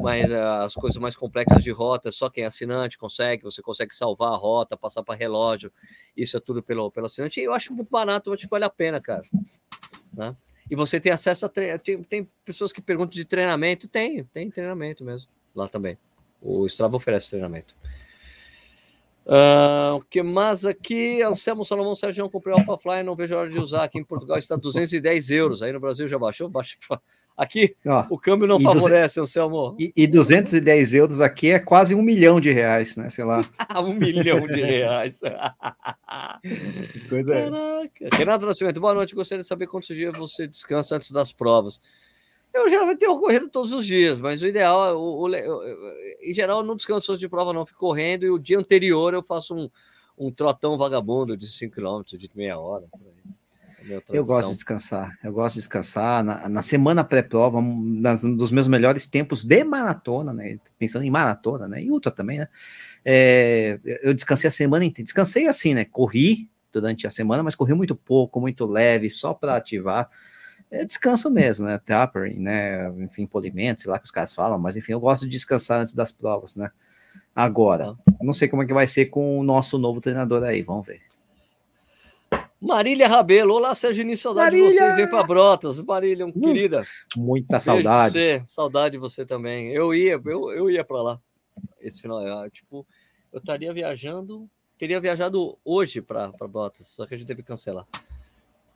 [0.00, 3.94] mas uh, as coisas mais complexas de rota, só quem é assinante consegue, você consegue
[3.94, 5.70] salvar a rota, passar para relógio,
[6.16, 7.38] isso é tudo pelo, pelo assinante.
[7.38, 9.22] E eu acho muito barato, acho que vale a pena, cara.
[10.14, 10.34] Né?
[10.70, 11.78] E você tem acesso a tre...
[11.78, 15.98] tem, tem pessoas que perguntam de treinamento, tem, tem treinamento mesmo lá também.
[16.40, 17.74] O Strava oferece treinamento.
[19.26, 21.22] Uh, o que mais aqui?
[21.22, 23.82] Anselmo Salomão Sérgio, comprei o AlphaFly, não vejo a hora de usar.
[23.84, 25.62] Aqui em Portugal está 210 euros.
[25.62, 26.48] Aí no Brasil já baixou?
[26.48, 26.78] baixou.
[27.38, 29.76] Aqui Ó, o câmbio não favorece, Anselmo.
[29.78, 33.08] E, e 210 euros aqui é quase um milhão de reais, né?
[33.10, 33.48] Sei lá.
[33.80, 35.20] um milhão de reais.
[37.08, 38.16] coisa Caraca.
[38.16, 39.14] Renato Nascimento, boa noite.
[39.14, 41.80] Gostaria de saber quantos dias você descansa antes das provas.
[42.52, 45.34] Eu geralmente tenho corrido todos os dias, mas o ideal, o, o,
[46.20, 47.64] em geral, eu não descanso antes de prova, não.
[47.64, 49.70] Fico correndo e o dia anterior eu faço um,
[50.18, 52.84] um trotão vagabundo de 5 km, de meia hora.
[52.90, 53.37] Por aí.
[54.08, 55.18] Eu gosto de descansar.
[55.22, 56.22] Eu gosto de descansar.
[56.22, 57.60] Na, na semana pré-prova,
[58.36, 60.58] dos meus melhores tempos de maratona, né?
[60.78, 61.82] Pensando em maratona, né?
[61.82, 62.48] E ultra também, né?
[63.04, 65.04] É, eu descansei a semana inteira.
[65.04, 65.84] Descansei assim, né?
[65.84, 70.08] Corri durante a semana, mas corri muito pouco, muito leve, só para ativar.
[70.70, 71.78] É descanso mesmo, né?
[71.78, 72.88] Tapering, né?
[72.98, 75.94] Enfim, polimento, sei lá que os caras falam, mas enfim, eu gosto de descansar antes
[75.94, 76.70] das provas, né?
[77.34, 80.86] Agora, não sei como é que vai ser com o nosso novo treinador aí, vamos
[80.86, 81.07] ver.
[82.60, 84.70] Marília Rabelo, olá Sérgio, saudade Marília!
[84.70, 86.84] de vocês, vem para Brotas, Marília, um, querida.
[87.16, 88.14] Muita saudade.
[88.14, 89.68] Você, saudade de você também.
[89.68, 91.20] Eu ia, eu, eu ia para lá
[91.80, 92.86] esse final, eu, tipo,
[93.32, 97.86] eu estaria viajando, teria viajado hoje para Brotas, só que a gente teve que cancelar.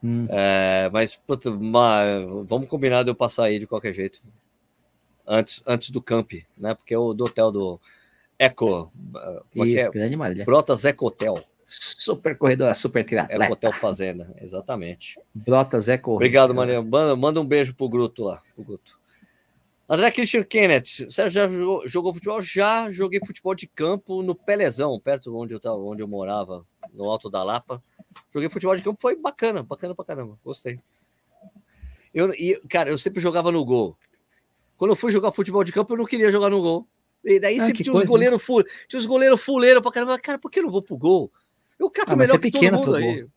[0.03, 0.27] Hum.
[0.29, 1.19] É, mas,
[1.59, 4.21] mas, vamos combinar de eu passar aí de qualquer jeito.
[5.25, 6.73] Antes, antes do camp, né?
[6.73, 7.79] Porque é o do hotel do
[8.37, 8.91] Eco.
[9.55, 9.89] É Isso, é?
[9.89, 10.43] grande Marília.
[10.43, 11.35] Brotas Eco Hotel.
[11.65, 13.43] Super corredor, super triatleta.
[13.45, 15.19] Eco Hotel Fazenda, exatamente.
[15.33, 16.13] Brotas Eco.
[16.13, 16.81] Obrigado, Maria.
[16.81, 18.41] Manda, manda um beijo pro Gruto lá.
[18.53, 18.99] Pro Gruto.
[19.87, 22.41] André Christian Kenneth, você já jogou, jogou, futebol?
[22.41, 27.09] Já joguei futebol de campo no Pelezão, perto onde eu, tava, onde eu morava, no
[27.09, 27.83] Alto da Lapa.
[28.33, 30.79] Joguei futebol de campo, foi bacana, bacana pra caramba, gostei.
[32.13, 33.97] Eu, e, cara, eu sempre jogava no gol.
[34.77, 36.87] Quando eu fui jogar futebol de campo, eu não queria jogar no gol.
[37.23, 38.63] E daí ah, sempre tinha os goleiros né?
[38.87, 40.19] tinha os goleiros fuleiros pra caramba.
[40.19, 41.31] Cara, por que eu não vou pro gol?
[41.83, 43.27] Eu cato ah, melhor é que todo mundo aí.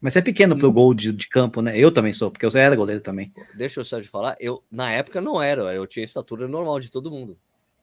[0.00, 0.72] Mas é pequeno pro hum.
[0.72, 1.76] gol de, de, campo, né?
[1.76, 3.32] Eu também sou, porque eu era goleiro também.
[3.54, 4.36] Deixa o Sérgio falar.
[4.40, 5.74] Eu, na época, não era.
[5.74, 7.36] Eu tinha estatura normal de todo mundo.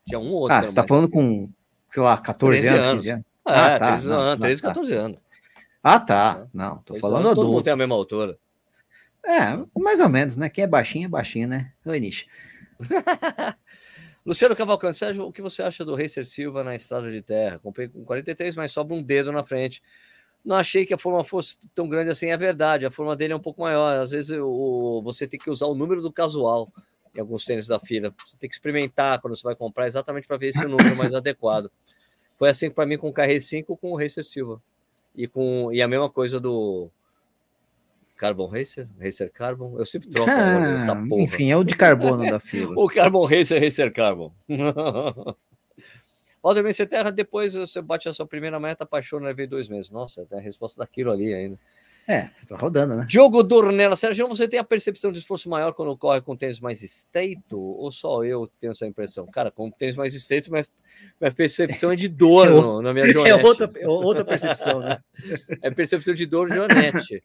[0.08, 0.56] Tinha um ou outro.
[0.56, 1.50] Ah, você tá falando com,
[1.90, 3.26] sei lá, 14 anos, 15 anos?
[3.48, 5.00] É, ah, tá, 13, não, 13 não, 14 tá.
[5.00, 5.18] anos.
[5.84, 6.48] Ah, tá.
[6.54, 8.38] Não, tô falando falando Todo mundo tem a mesma altura.
[9.26, 10.50] É, mais ou menos, né?
[10.50, 11.72] Quem é baixinho é baixinho, né?
[11.86, 12.26] Oi, Nish.
[14.28, 17.60] Luciano Cavalcante, Sérgio, o que você acha do Racer Silva na estrada de terra?
[17.60, 19.82] Comprei com 43, mas sobra um dedo na frente.
[20.44, 22.86] Não achei que a forma fosse tão grande assim, é verdade.
[22.86, 23.98] A forma dele é um pouco maior.
[23.98, 26.68] Às vezes o, você tem que usar o número do casual
[27.16, 28.14] em alguns tênis da fila.
[28.28, 31.14] Você tem que experimentar quando você vai comprar, exatamente para ver se o número mais
[31.16, 31.72] adequado.
[32.36, 34.62] Foi assim para mim com o KR5 com o Racer Silva.
[35.16, 36.92] E, com, e a mesma coisa do
[38.18, 39.78] Carbon Racer, Racer Carbon.
[39.78, 41.22] Eu sempre troco ah, essa porra.
[41.22, 42.74] Enfim, é o de carbono da fila.
[42.76, 44.34] o Carbon Racer, Racer Carbon.
[46.44, 49.92] Valdemir Terra, depois você bate a sua primeira meta, apaixona, levei dois meses.
[49.92, 51.60] Nossa, tem a resposta daquilo ali ainda.
[52.08, 53.06] É, tá rodando, né?
[53.06, 56.82] Diogo Dornella, Sérgio, você tem a percepção de esforço maior quando corre com tênis mais
[56.82, 57.60] estreito?
[57.60, 59.26] Ou só eu tenho essa impressão?
[59.26, 60.66] Cara, com tênis mais estreito, minha,
[61.20, 63.42] minha percepção é de dor é no, na minha joanete.
[63.42, 65.00] É outra, é outra percepção, né?
[65.62, 67.22] é percepção de dor joanete.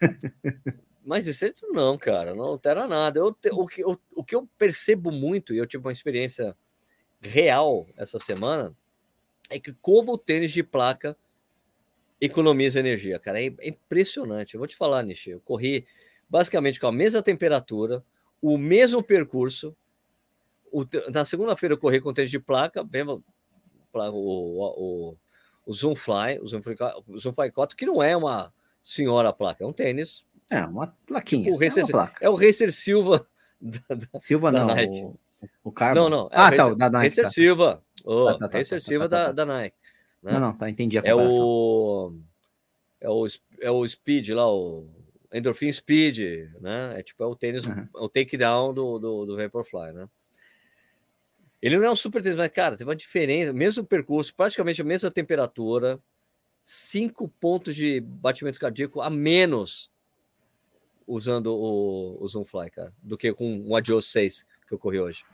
[1.04, 3.18] mais estreito não, cara, não altera nada.
[3.18, 6.56] Eu, o, que, o, o que eu percebo muito, e eu tive uma experiência
[7.20, 8.76] real essa semana
[9.48, 11.16] é que como o tênis de placa
[12.20, 13.42] economiza energia, cara.
[13.42, 14.54] É, é impressionante.
[14.54, 15.30] Eu vou te falar, Nishi.
[15.30, 15.86] Eu corri
[16.28, 18.04] basicamente com a mesma temperatura,
[18.40, 19.76] o mesmo percurso.
[20.72, 23.22] O, na segunda-feira eu corri com tênis de placa, bem, o,
[23.92, 25.16] o,
[25.64, 26.76] o Zoom Fly, o Zoom Fly,
[27.06, 28.52] o Zoom Fly 4, que não é uma
[28.86, 30.24] senhora placa, é um tênis.
[30.48, 31.44] É, uma plaquinha.
[31.44, 33.26] Tipo, o Racer, é, uma é, o Racer Silva
[33.60, 35.02] da, da, Silva da não, Nike.
[35.02, 35.18] O...
[35.64, 36.08] O Carbon?
[36.08, 36.26] Não, não.
[36.26, 37.08] É ah, tá, o da Nike.
[37.08, 37.30] Racer tá.
[37.30, 37.82] Silva.
[38.04, 39.76] Oh, tá, tá, tá, Racer tá, Silva tá, da, da Nike.
[40.22, 40.32] Né?
[40.32, 42.12] Não, não, tá, entendi a é o,
[43.00, 43.26] é o
[43.60, 44.88] É o Speed lá, o
[45.34, 46.18] Endorphin Speed,
[46.60, 46.94] né?
[46.96, 47.88] É tipo, é o tênis, uhum.
[47.94, 50.08] o takedown do, do, do Vaporfly, né?
[51.60, 54.84] Ele não é um super tênis, mas, cara, tem uma diferença, mesmo percurso, praticamente a
[54.84, 55.98] mesma temperatura,
[56.68, 59.88] cinco pontos de batimento cardíaco a menos
[61.06, 64.98] usando o, o Zoom Fly, cara, do que com o Adios 6 que eu corri
[64.98, 65.24] hoje,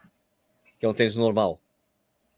[0.79, 1.59] que é um tênis normal.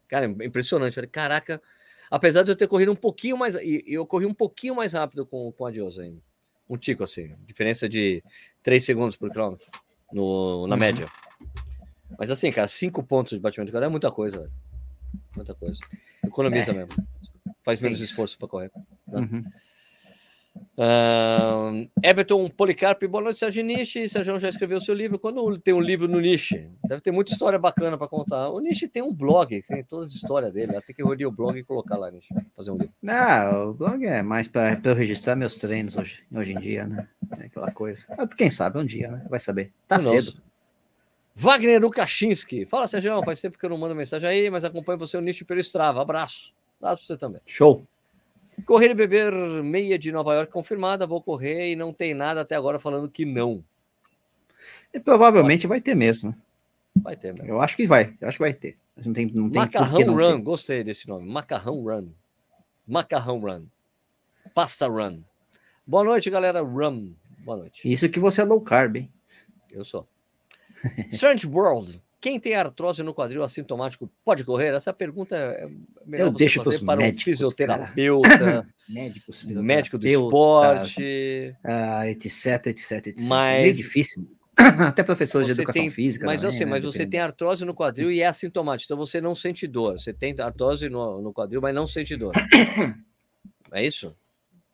[0.07, 0.95] Cara, é impressionante.
[0.95, 1.61] Falei, caraca,
[2.09, 5.25] apesar de eu ter corrido um pouquinho mais, e eu corri um pouquinho mais rápido
[5.25, 6.21] com, com a Adios ainda.
[6.69, 8.23] Um tico assim, diferença de
[8.63, 9.67] 3 segundos por quilômetro
[10.09, 11.05] no, na média.
[12.17, 14.53] Mas assim, cara, 5 pontos de batimento cara é muita coisa, velho.
[15.35, 15.81] Muita coisa.
[16.25, 16.73] Economiza é.
[16.75, 17.05] mesmo.
[17.65, 18.71] Faz menos é esforço para correr.
[19.07, 19.19] Né?
[19.19, 19.43] Uhum.
[20.77, 24.07] Uh, Everton Policarpo, boa noite, Sérgio Nishi.
[24.07, 25.17] Sérgio já escreveu seu livro.
[25.17, 26.71] Quando tem um livro no Nishi?
[26.87, 28.49] Deve ter muita história bacana para contar.
[28.49, 30.79] O Nishi tem um blog, tem todas as histórias dele.
[30.81, 32.93] Tem que rodar o blog e colocar lá, Nishi, fazer um livro.
[33.01, 37.07] Não, o blog é mais para eu registrar meus treinos hoje, hoje em dia, né?
[37.39, 38.05] É aquela coisa.
[38.37, 39.25] Quem sabe um dia, né?
[39.27, 39.73] Vai saber.
[39.87, 40.21] Tá Nossa.
[40.21, 40.41] cedo.
[41.33, 42.65] Wagner Lukachinski.
[42.65, 45.43] Fala, Sérgio, faz tempo que eu não mando mensagem aí, mas acompanho você o Nishi
[45.43, 46.01] pelo Strava.
[46.01, 46.54] Abraço.
[46.79, 47.41] Abraço pra você também.
[47.45, 47.85] Show.
[48.65, 49.31] Correr e beber
[49.63, 53.25] meia de Nova York confirmada, vou correr e não tem nada até agora falando que
[53.25, 53.63] não.
[54.93, 56.33] E provavelmente vai ter mesmo.
[56.95, 57.47] Vai ter mesmo.
[57.49, 58.77] Eu acho que vai, eu acho que vai ter.
[59.03, 60.43] Não tem, não tem Macarrão Run, ter.
[60.43, 61.29] gostei desse nome.
[61.29, 62.09] Macarrão Run.
[62.87, 63.65] Macarrão Run.
[64.53, 65.21] Pasta Run.
[65.85, 66.61] Boa noite, galera.
[66.61, 67.13] Run.
[67.39, 67.91] Boa noite.
[67.91, 69.11] Isso que você é low carb, hein?
[69.69, 70.07] Eu sou.
[71.11, 72.01] Strange World.
[72.19, 74.73] Quem tem artrose no quadril assintomático pode correr?
[74.73, 75.67] Essa pergunta é
[76.05, 82.67] melhor Eu você deixo fazer para médicos, um fisioterapeuta, médicos, médico do esporte, uh, etc,
[82.67, 83.27] etc, etc.
[83.27, 84.27] Mas, é meio difícil.
[84.87, 86.25] Até professores de educação tem- física.
[86.25, 88.97] Mas eu também, sei, né, mas você tem artrose no quadril e é assintomático, então
[88.97, 89.99] você não sente dor.
[89.99, 92.33] Você tem artrose no, no quadril, mas não sente dor.
[93.71, 94.15] É isso?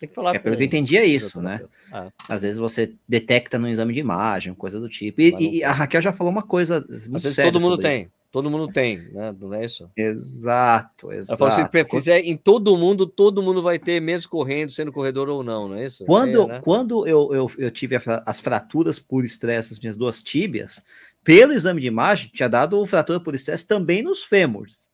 [0.02, 1.62] Tem que falar É, pelo que eu entendi, é isso, né?
[1.94, 5.22] Ah, Às vezes você detecta no exame de imagem, coisa do tipo.
[5.22, 8.02] E, e a Raquel já falou uma coisa muito às vezes todo mundo tem.
[8.02, 8.12] isso.
[8.32, 9.36] Todo mundo tem, né?
[9.40, 9.92] Não é isso?
[9.96, 11.90] Exato, Ela falou, se exato.
[11.90, 15.76] fizer em todo mundo, todo mundo vai ter, mesmo correndo, sendo corredor ou não, não
[15.76, 16.06] é isso?
[16.06, 16.62] Quando, É, né?
[16.64, 20.82] quando eu, eu, eu tive a as fraturas por estresse nas minhas duas tíbias,
[21.24, 24.90] pelo exame de imagem, tinha dado fratura por estresse também nos fêmurs.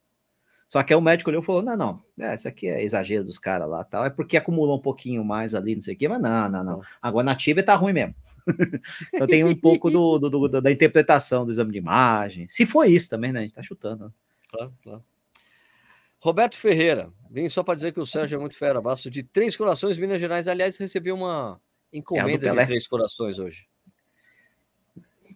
[0.67, 3.23] Só que aí o médico olhou e falou: não, não, é, isso aqui é exagero
[3.23, 6.07] dos caras lá, tal, é porque acumulou um pouquinho mais ali, não sei o quê,
[6.09, 6.81] mas não, não, não.
[7.01, 8.13] Agora na tíbia tá ruim mesmo.
[9.13, 12.47] então tem um pouco do, do- do- da interpretação do exame de imagem.
[12.49, 13.39] Se foi isso também, né?
[13.39, 14.05] A gente tá chutando.
[14.05, 14.11] né?
[14.49, 15.01] Claro, claro.
[16.19, 18.79] Roberto Ferreira, vim só para dizer que o Sérgio é muito fera.
[18.79, 20.47] Abraço de Três Corações, Minas Gerais.
[20.47, 21.61] Aliás, recebi uma
[21.93, 22.65] encomenda de Pelé.
[22.65, 23.67] Três Corações hoje.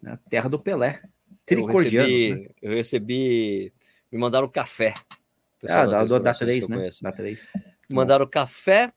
[0.02, 1.02] Na terra do Pelé.
[1.04, 1.10] Eu
[1.46, 2.50] Tricordianos, recebi, né?
[2.62, 3.74] eu recebi,
[4.12, 4.94] me mandaram café.
[5.70, 6.90] Ah, da, da, da Corações que 3, eu né?
[7.02, 7.52] Da 3.
[7.90, 8.92] Me mandaram café.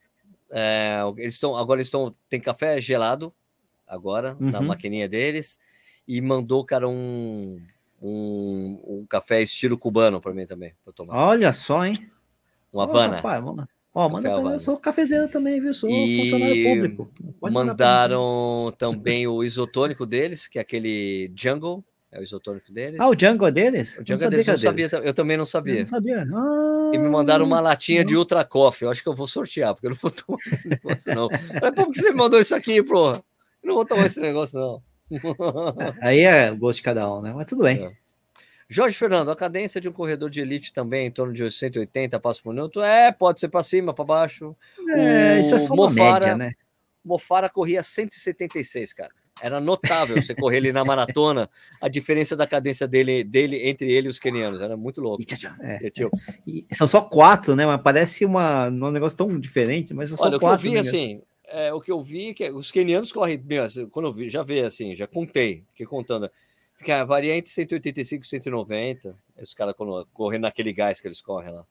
[0.51, 3.35] é, eles estão agora eles estão tem café gelado
[3.87, 4.67] agora na Uhum.
[4.67, 5.59] maquininha deles
[6.07, 7.61] e mandou cara um
[8.01, 11.15] um, um café estilo cubano para mim também para tomar.
[11.17, 11.97] Olha só, hein?
[12.73, 13.17] Um Ô, Havana.
[13.17, 13.69] rapaz, vamos lá.
[13.95, 15.73] Ó, manda pra eu sou cafezeiro também, viu?
[15.73, 17.11] Sou E funcionário público.
[17.41, 17.55] Pode.
[17.55, 21.85] Mandaram também o isotônico deles, que é aquele Jungle,
[22.15, 22.99] é o isotônico deles.
[23.01, 23.97] Ah, o Django é deles?
[23.99, 25.07] o Eu Jungle é deles, eu, sabia era sabia, deles.
[25.07, 25.79] eu também não Eu sabia.
[25.81, 26.25] não sabia.
[26.33, 28.21] Ah, E me mandaram uma latinha de não.
[28.21, 28.87] Ultra Coffee.
[28.87, 31.29] Eu acho que eu vou sortear, porque eu não vou tomar esse negócio, não.
[31.31, 33.23] Falei, por que você me mandou isso aqui, porra?
[33.63, 34.83] Eu não vou tomar esse negócio, não.
[36.01, 37.33] Aí é o gosto de cada um, né?
[37.35, 37.85] Mas tudo bem.
[37.87, 37.93] É.
[38.69, 42.43] Jorge Fernando, a cadência de um corredor de elite também em torno de 180 passos
[42.43, 42.81] por minuto?
[42.83, 44.57] É, pode ser para cima, para baixo.
[44.97, 46.53] É, isso é só Mofara- média, né?
[47.05, 49.11] Mofara corria 176, cara.
[49.45, 54.07] Era notável você correr ali na maratona, a diferença da cadência dele, dele entre ele
[54.07, 54.63] e os quenianos.
[54.63, 55.21] Era muito louco.
[55.21, 55.53] E tchau, tchau.
[55.61, 55.87] É.
[55.87, 56.31] Etíopes.
[56.47, 57.67] E são só quatro, né?
[57.67, 60.71] Mas parece uma, um negócio tão diferente, mas são só Olha, o que eu quatro.
[60.71, 64.07] vi, assim, é, o que eu vi é que os quenianos correm, meu, assim, quando
[64.07, 66.31] eu vi, já vi, assim, já contei, fiquei contando,
[66.79, 69.75] fica, varia entre 185 e 190, os caras
[70.15, 71.67] correndo naquele gás que eles correm lá.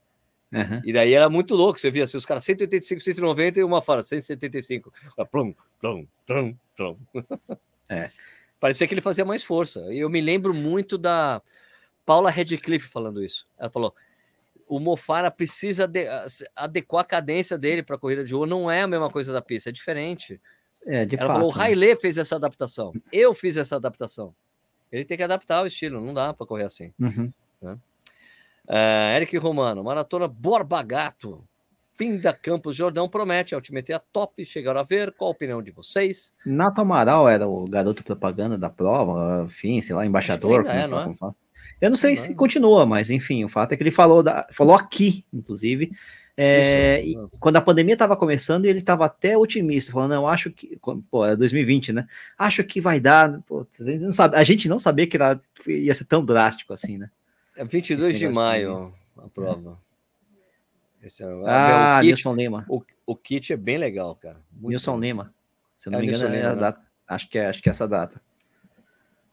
[0.54, 0.82] Aham.
[0.86, 4.04] E daí era muito louco, você via assim, os caras 185, 190 e uma fala
[4.04, 4.94] 175.
[5.18, 6.56] Ela, Plum, plum, plum,
[7.90, 8.10] É.
[8.60, 9.82] Parecia que ele fazia mais força.
[9.94, 11.42] E eu me lembro muito da
[12.06, 13.48] Paula Redcliffe falando isso.
[13.58, 13.94] Ela falou:
[14.68, 16.08] o Mofara precisa de-
[16.56, 19.42] adequar a cadência dele para a corrida de rua, não é a mesma coisa da
[19.42, 20.40] pista, é diferente.
[20.86, 21.36] É, de Ela fato.
[21.36, 21.64] falou: o né?
[21.64, 24.34] Haile fez essa adaptação, eu fiz essa adaptação.
[24.92, 26.94] Ele tem que adaptar o estilo, não dá para correr assim.
[27.00, 27.32] Uhum.
[28.68, 31.44] É, Eric Romano, maratona Borba Gato.
[32.04, 34.44] Pinda Campos Jordão promete altimetria top.
[34.44, 35.14] Chegaram a ver.
[35.14, 36.34] Qual a opinião de vocês?
[36.46, 40.66] Nato Amaral era o garoto propaganda da prova, enfim, sei lá, embaixador.
[40.68, 41.34] é, não é?
[41.80, 42.36] Eu não sei Não se é?
[42.36, 45.94] continua, mas enfim, o fato é que ele falou, da, falou aqui, inclusive,
[46.36, 50.78] é, e quando a pandemia estava começando, ele estava até otimista, falando, não, acho que,
[51.10, 52.06] pô, é 2020, né?
[52.38, 55.40] Acho que vai dar, pô, a, gente não sabe, a gente não sabia que era,
[55.66, 57.10] ia ser tão drástico assim, né?
[57.56, 59.80] É 22 Esse de maio a prova.
[61.04, 64.38] Esse é, Ah, o, kit, Nilson Lima, o, o kit é bem legal, cara.
[64.52, 65.00] Muito Nilson bom.
[65.00, 65.34] Lima,
[65.78, 66.62] se não É me engano, é Lima, a né?
[66.62, 68.22] data, acho que é, acho que é essa data.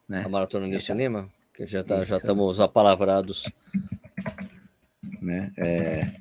[0.08, 0.22] né?
[0.24, 3.48] A maratona Nilson Esse- Lima, que já tá, já estamos apalavrados.
[5.22, 5.52] né?
[5.56, 6.12] É,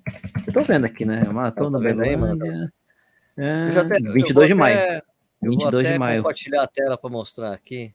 [0.46, 1.24] eu tô vendo aqui, né?
[1.24, 2.74] Maratona Tá vendo aí, Berlândia,
[3.38, 4.76] é, Eu já até- eu 22 vou de maio.
[4.78, 5.02] até- eu
[5.42, 6.22] vou 22 de maio.
[6.22, 7.94] compartilhar a tela para mostrar aqui.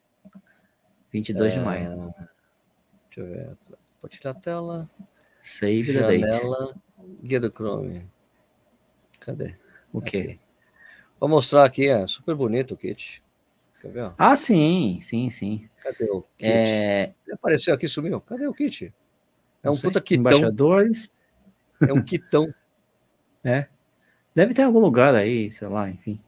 [1.13, 1.91] 22 de É, maio.
[1.91, 3.51] Deixa eu ver.
[3.95, 4.91] Compartilhar a tela.
[5.41, 6.41] Save the date.
[7.23, 8.07] Guia do Chrome.
[9.21, 9.57] Cadê?
[9.93, 10.39] O quê?
[11.19, 13.23] Vou mostrar aqui, é super bonito o kit.
[13.81, 14.13] Quer ver?
[14.19, 15.69] Ah, sim, sim, sim.
[15.81, 16.47] Cadê o kit?
[16.51, 18.21] É, Ele apareceu aqui, sumiu.
[18.21, 18.87] Cadê o kit?
[18.87, 20.21] É não um sei, puta kitão.
[20.21, 21.27] Embaixadores.
[21.81, 22.53] É um kitão.
[24.35, 26.19] Deve ter algum lugar aí, sei lá, enfim.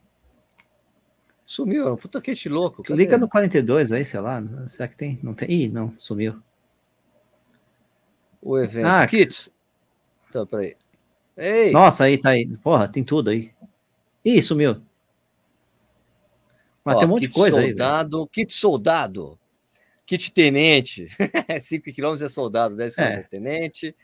[1.45, 2.83] Sumiu, é um puta kit louco.
[2.83, 2.97] Cadê?
[2.97, 4.43] Clica no 42 aí, sei lá.
[4.67, 5.19] Será que tem?
[5.23, 5.51] Não tem?
[5.51, 6.43] Ih, não, sumiu.
[8.41, 8.87] O evento.
[8.87, 9.51] Ah, Kits.
[10.29, 10.77] Então, peraí.
[11.37, 11.71] Ei!
[11.73, 12.47] Nossa, aí tá aí.
[12.59, 13.51] Porra, tem tudo aí.
[14.25, 14.81] Ih, sumiu.
[16.85, 17.67] Mas ó, tem um monte de coisa aí.
[17.67, 17.79] velho.
[17.79, 19.39] soldado, Kit soldado.
[20.07, 21.09] Kit tenente.
[21.61, 23.23] 5 km é soldado, 10 km é, É.
[23.23, 23.95] tenente.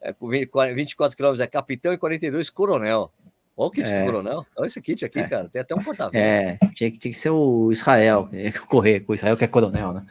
[0.00, 3.12] É, com 20 24 km é capitão e 42 coronel.
[3.56, 4.00] Olha o kit É.
[4.00, 4.46] do coronel.
[4.56, 5.28] Olha esse kit aqui, É.
[5.28, 5.48] cara.
[5.48, 8.28] Tem até um porta É, tinha, que- tinha que ser o Israel,
[8.68, 10.06] correr com o Israel que é coronel, né?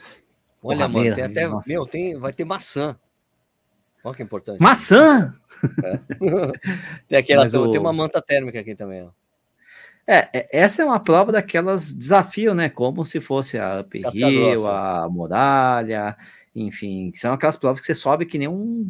[0.64, 1.48] Olha, mano, porradeira, tem até.
[1.48, 1.70] nossa.
[1.72, 2.98] Meu, tem, vai ter maçã.
[4.08, 4.62] Olha que importante.
[4.62, 5.34] Maçã!
[7.08, 7.46] tem aquela.
[7.46, 9.10] O- Tem uma manta térmica aqui também, ó.
[10.10, 12.70] É, é, essa é uma prova daquelas desafio, né?
[12.70, 16.16] Como se fosse a Uphill, a Muralha,
[16.56, 18.90] enfim, são aquelas provas que você sobe que nem um,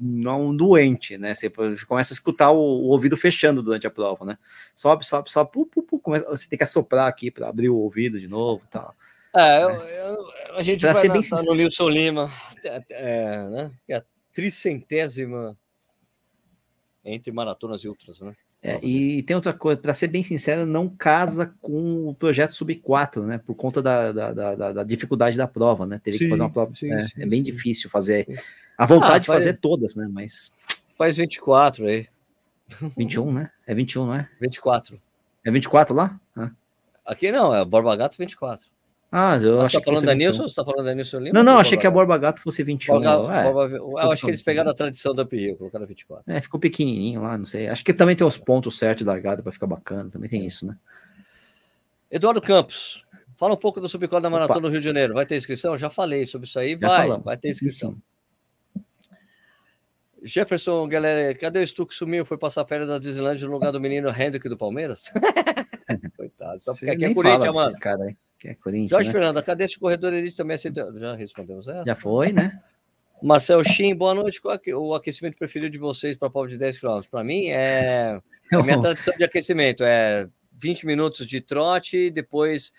[0.00, 1.34] um doente, né?
[1.34, 1.50] Você
[1.88, 4.38] começa a escutar o, o ouvido fechando durante a prova, né?
[4.72, 7.76] Sobe, sobe, sobe, pu, pu, pu, começa, você tem que assoprar aqui para abrir o
[7.76, 8.94] ouvido de novo tal.
[9.34, 10.26] É, eu, eu,
[10.56, 12.30] a gente pra vai ser bem no Nilson Lima,
[12.88, 13.70] é, né?
[14.32, 15.56] Tricentésima
[17.04, 18.34] entre maratonas e outras, né?
[18.64, 22.72] É, e tem outra coisa, para ser bem sincero, não casa com o projeto Sub
[22.76, 23.38] 4, né?
[23.38, 25.98] Por conta da, da, da, da dificuldade da prova, né?
[25.98, 26.72] Teria sim, que fazer uma prova.
[26.72, 27.08] Sim, né?
[27.08, 28.24] sim, é bem difícil fazer.
[28.78, 30.08] A vontade ah, de fazer todas, né?
[30.08, 30.52] Mas.
[30.96, 32.06] Faz 24 aí.
[32.96, 33.50] 21, né?
[33.66, 34.30] É 21, não é?
[34.40, 35.00] 24.
[35.44, 36.20] É 24 lá?
[36.36, 36.52] Ah.
[37.04, 38.71] Aqui não, é Borba Gato 24.
[39.14, 41.34] Ah, eu Você está falando da Nilson você está falando da Nilson Lima?
[41.34, 42.94] Não, não, achei que a Borba Gato fosse 21.
[42.94, 46.32] Borba, é, Borba, eu acho que eles pegaram a tradição da Uphill, colocaram 24.
[46.32, 47.68] É, ficou pequenininho lá, não sei.
[47.68, 50.66] Acho que também tem os pontos certos da largada para ficar bacana, também tem isso,
[50.66, 50.78] né?
[52.10, 53.04] Eduardo Campos,
[53.36, 55.12] fala um pouco do subcódigo da Maratona do Rio de Janeiro.
[55.12, 55.76] Vai ter inscrição?
[55.76, 56.78] Já falei sobre isso aí.
[56.80, 57.98] Já vai, falamos, vai ter inscrição.
[60.22, 62.24] Jefferson, galera, cadê o Stu que sumiu?
[62.24, 65.12] Foi passar férias da Disneyland no lugar do menino Hendrick do Palmeiras?
[66.16, 67.78] Coitado, só porque aqui é Corinthians, mano.
[67.78, 68.90] Cara, que é Corinthians.
[68.90, 69.12] Jorge né?
[69.12, 70.92] Fernando, cadê esse corredor elite também aceitou?
[70.98, 71.84] Já respondemos essa?
[71.86, 72.60] Já foi, né?
[73.22, 74.40] Marcel Shin, boa noite.
[74.40, 77.00] Qual é o aquecimento preferido de vocês para prova de 10 km?
[77.08, 78.20] Para mim é,
[78.52, 79.84] é a minha tradição de aquecimento.
[79.84, 80.28] É
[80.58, 82.72] 20 minutos de trote, depois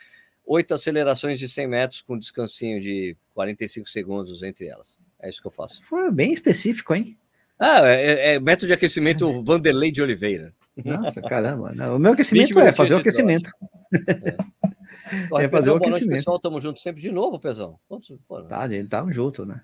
[0.45, 4.99] oito acelerações de 100 metros com descansinho de 45 segundos entre elas.
[5.21, 5.81] É isso que eu faço.
[5.83, 7.17] Foi bem específico, hein?
[7.57, 10.53] Ah, é, é, é método de aquecimento Vanderlei de Oliveira.
[10.83, 11.71] Nossa, caramba.
[11.73, 13.51] Não, o meu aquecimento é fazer o aquecimento.
[13.93, 15.45] É.
[15.45, 16.17] é fazer o aquecimento.
[16.17, 17.79] pessoal, tamo junto sempre de novo, Pezão.
[17.87, 19.61] Quantos, pô, tá, gente, tamo junto, né?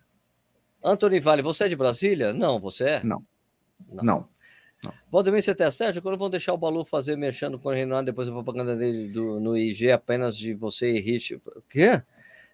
[0.83, 2.31] Antônio Vale, você é de Brasília?
[2.33, 3.03] Não, você é?
[3.03, 3.23] Não.
[3.87, 4.03] Não.
[4.03, 4.29] Não.
[4.83, 4.93] não.
[5.11, 8.27] Valdemir, você até Sérgio, quando vão deixar o Balu fazer mexendo com o Renan depois
[8.27, 11.35] da propaganda dele do, no IG apenas de você e Rich?
[11.35, 12.01] O quê?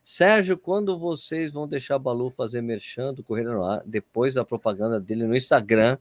[0.01, 4.99] Sérgio, quando vocês vão deixar o Balu fazer mexendo com o Renan depois da propaganda
[4.99, 5.97] dele no Instagram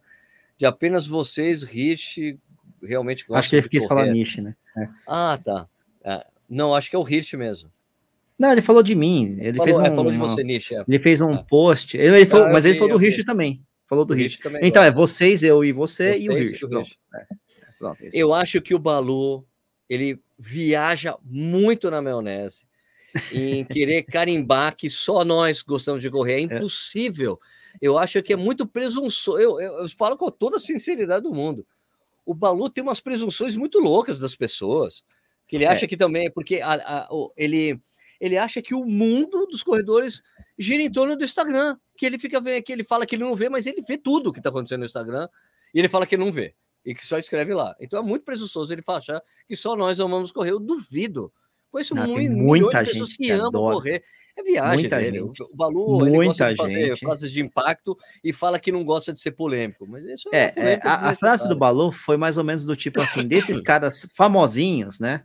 [0.56, 2.38] de apenas vocês, Rich,
[2.86, 4.54] realmente Acho que ele quis falar niche, né?
[4.76, 4.88] É.
[5.06, 5.68] Ah, tá.
[6.04, 6.24] É.
[6.48, 7.70] Não, acho que é o Hirsch mesmo.
[8.38, 9.36] Não, ele falou de mim.
[9.40, 10.84] Ele falou, fez um, é, falou de você, Nish, é.
[10.86, 11.44] Ele fez um ah.
[11.48, 11.96] post.
[11.96, 13.64] Ele, ele falou, ah, mas vi, ele falou do Hirsch também.
[13.88, 14.40] Falou do Hirsch.
[14.62, 14.86] Então, gosta.
[14.86, 16.62] é vocês, eu e você e o Hirsch.
[17.14, 17.26] É.
[17.78, 19.44] Pronto, eu acho que o Balu
[19.88, 22.64] ele viaja muito na maionese
[23.32, 26.34] em querer carimbar que só nós gostamos de correr.
[26.34, 26.42] É, é.
[26.42, 27.38] impossível.
[27.80, 29.38] Eu acho que é muito presunçoso.
[29.38, 31.66] Eu, eu, eu falo com toda a sinceridade do mundo.
[32.24, 35.04] O Balu tem umas presunções muito loucas das pessoas.
[35.46, 35.88] Que ele acha é.
[35.88, 37.78] que também, porque a, a, ele,
[38.20, 40.22] ele acha que o mundo dos corredores
[40.58, 41.76] gira em torno do Instagram.
[41.96, 44.32] Que ele fica vendo, que ele fala que ele não vê, mas ele vê tudo
[44.32, 45.28] que está acontecendo no Instagram.
[45.72, 46.54] E ele fala que não vê.
[46.84, 47.74] E que só escreve lá.
[47.80, 50.52] Então é muito presunçoso ele achar que só nós amamos correr.
[50.52, 51.32] Eu duvido.
[51.70, 54.04] Conheço não, muito, muita gente que, que amam correr.
[54.36, 55.18] É viagem muita dele.
[55.18, 55.42] Gente.
[55.42, 57.00] O Balu muita ele gosta de fazer gente.
[57.00, 59.86] frases de impacto e fala que não gosta de ser polêmico.
[59.86, 62.74] Mas isso é, é, é a, a, frase do Balu foi mais ou menos do
[62.74, 65.22] tipo assim: desses caras famosinhos, né?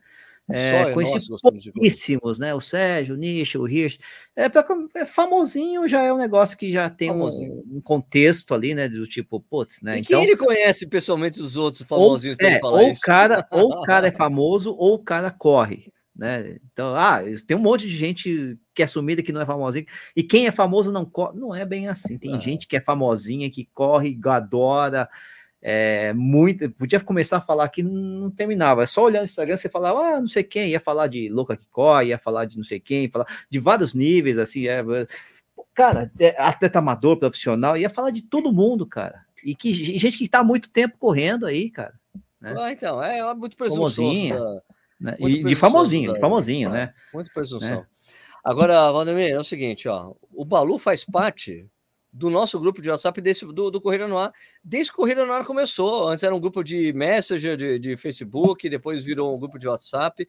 [0.51, 2.55] É, conheci pouquíssimos, né?
[2.55, 3.99] O Sérgio, o Nish, o Hirsch.
[4.35, 4.65] É, pra,
[4.95, 8.89] é, famosinho já é um negócio que já tem um, um, contexto ali, né?
[8.89, 9.97] Do tipo, putz, né?
[9.97, 13.01] E então, quem ele conhece pessoalmente os outros famosinhos ou, é, ou isso?
[13.01, 16.57] Cara, ou o cara é famoso ou o cara corre né?
[16.71, 20.21] Então, ah, tem um monte de gente que é sumida que não é famosinha, e
[20.21, 22.17] quem é famoso não corre, não é bem assim.
[22.17, 22.41] Tem é.
[22.41, 25.09] gente que é famosinha, que corre, adora,
[25.61, 26.69] é, muito.
[26.71, 30.19] Podia começar a falar que não terminava, é só olhar no Instagram, você falava, ah,
[30.19, 33.09] não sei quem, ia falar de louca que corre, ia falar de não sei quem,
[33.09, 34.83] falar de vários níveis, assim, é,
[35.73, 39.25] cara, é, atleta amador, profissional, ia falar de todo mundo, cara.
[39.41, 41.93] E que gente que tá há muito tempo correndo aí, cara.
[42.41, 42.53] Né?
[42.57, 44.01] Ah, então, é, é muito presunçoso.
[44.29, 44.61] Da
[44.99, 45.15] né?
[45.19, 46.93] E de famosinho, de famosinho, né?
[47.13, 47.79] Muito presunção.
[47.79, 47.85] É.
[48.43, 51.67] Agora, Valdemir, é o seguinte, ó, o Balu faz parte
[52.11, 55.25] do nosso grupo de WhatsApp desse, do, do Corrida no Ar, desde que o Corrida
[55.25, 56.07] no Ar começou.
[56.07, 60.27] Antes era um grupo de Messenger, de, de Facebook, depois virou um grupo de WhatsApp.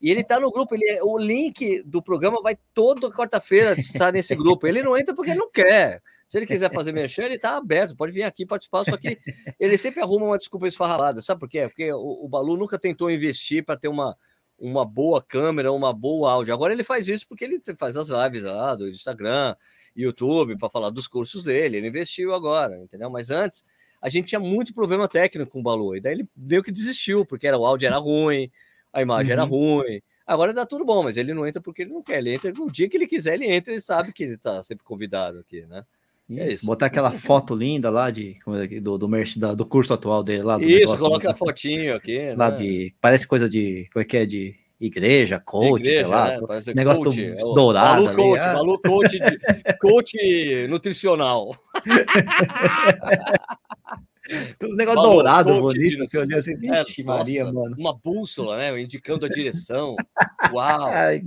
[0.00, 4.12] E ele tá no grupo, ele, é, o link do programa vai toda quarta-feira estar
[4.12, 4.66] nesse grupo.
[4.66, 6.02] Ele não entra porque ele não quer.
[6.32, 9.18] Se ele quiser fazer mexer, ele está aberto, pode vir aqui participar, só que
[9.60, 11.20] ele sempre arruma uma desculpa esfarralada.
[11.20, 11.68] Sabe por quê?
[11.68, 14.16] Porque o, o Balu nunca tentou investir para ter uma,
[14.58, 16.54] uma boa câmera, uma boa áudio.
[16.54, 19.54] Agora ele faz isso porque ele faz as lives lá do Instagram,
[19.94, 21.76] YouTube, para falar dos cursos dele.
[21.76, 23.10] Ele investiu agora, entendeu?
[23.10, 23.62] Mas antes
[24.00, 27.26] a gente tinha muito problema técnico com o Balu, e daí ele meio que desistiu,
[27.26, 28.50] porque era, o áudio era ruim,
[28.90, 29.38] a imagem uhum.
[29.38, 30.02] era ruim.
[30.26, 32.20] Agora dá tudo bom, mas ele não entra porque ele não quer.
[32.20, 34.82] Ele entra no dia que ele quiser, ele entra e sabe que ele está sempre
[34.82, 35.84] convidado aqui, né?
[36.30, 40.22] É isso, botar aquela foto linda lá de, é do, do, do, do curso atual
[40.22, 40.58] dele lá.
[40.60, 42.32] isso, coloca a fotinho aqui.
[42.34, 42.56] Lá né?
[42.56, 42.94] de.
[43.00, 43.88] Parece coisa de.
[43.92, 44.24] Como é que é?
[44.24, 46.28] De igreja, coach, igreja, sei lá.
[46.28, 46.38] Né?
[46.74, 48.04] Negócio coach, do, é dourado.
[48.04, 48.52] Malu coach, ah.
[48.54, 51.56] Malu coach, de, coach nutricional.
[54.58, 57.76] Tem uns negócios dourados bonitos, você olha assim, vixe, é, Maria, nossa, mano.
[57.76, 58.80] Uma bússola, né?
[58.80, 59.96] Indicando a direção.
[60.54, 60.86] Uau!
[60.86, 61.22] Ai,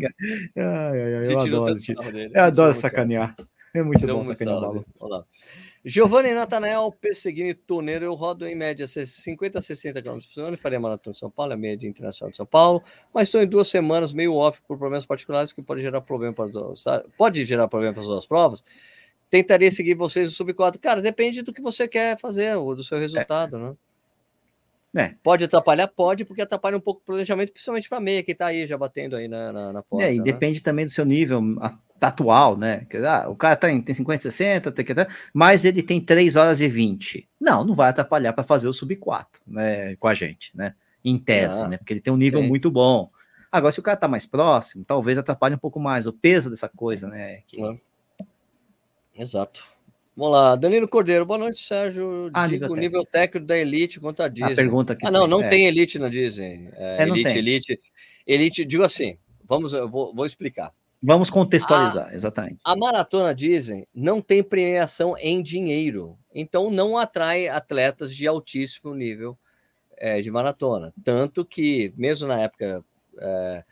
[0.55, 1.75] ai, ai, eu adoro,
[2.33, 3.35] eu adoro sacanear.
[3.75, 5.27] É muito bom sacanear o maluco.
[5.83, 10.57] Giovanni Natanael perseguindo Toneiro, eu rodo em média 50 a 60 km por semana e
[10.57, 12.81] faria maratona de São Paulo, a média internacional de São Paulo,
[13.13, 16.45] mas estou em duas semanas meio off por problemas particulares que pode gerar problema para
[16.45, 16.85] as
[17.17, 18.63] pode gerar problema para as duas provas.
[19.29, 20.79] Tentaria seguir vocês no sub 4.
[20.79, 23.59] Cara, depende do que você quer fazer, ou do seu resultado, é.
[23.59, 23.75] né?
[24.95, 25.13] É.
[25.21, 25.87] Pode atrapalhar?
[25.89, 29.17] Pode, porque atrapalha um pouco o planejamento, principalmente para meia, que está aí já batendo
[29.17, 30.07] aí na, na, na porta.
[30.07, 30.23] É, e né?
[30.23, 31.41] depende também do seu nível
[32.01, 32.85] atual, né?
[33.07, 34.93] Ah, o cara tem, tem 50, 60, tem que,
[35.33, 37.27] mas ele tem 3 horas e 20.
[37.39, 39.95] Não, não vai atrapalhar para fazer o sub 4, né?
[39.95, 40.73] Com a gente, né?
[41.03, 41.77] Em tese, ah, né?
[41.77, 42.47] Porque ele tem um nível sim.
[42.47, 43.09] muito bom.
[43.51, 46.67] Agora, se o cara tá mais próximo, talvez atrapalhe um pouco mais o peso dessa
[46.67, 47.41] coisa, né?
[47.47, 47.63] Que...
[47.63, 47.77] É.
[49.17, 49.63] Exato.
[50.15, 52.29] Vamos lá, Danilo Cordeiro, boa noite, Sérgio.
[52.33, 54.53] Ah, Diga o nível técnico da Elite quanto a Disney.
[54.53, 55.49] A pergunta que ah, não, não é.
[55.49, 56.69] tem Elite na Disney.
[56.73, 57.79] É, é, elite, Elite,
[58.25, 60.73] Elite, digo assim, vamos, eu vou, vou explicar.
[61.05, 62.59] Vamos contextualizar, a, exatamente.
[62.63, 69.37] A maratona Disney não tem premiação em dinheiro, então não atrai atletas de altíssimo nível
[69.97, 70.93] é, de maratona.
[71.03, 72.83] Tanto que, mesmo na época,
[73.19, 73.63] é,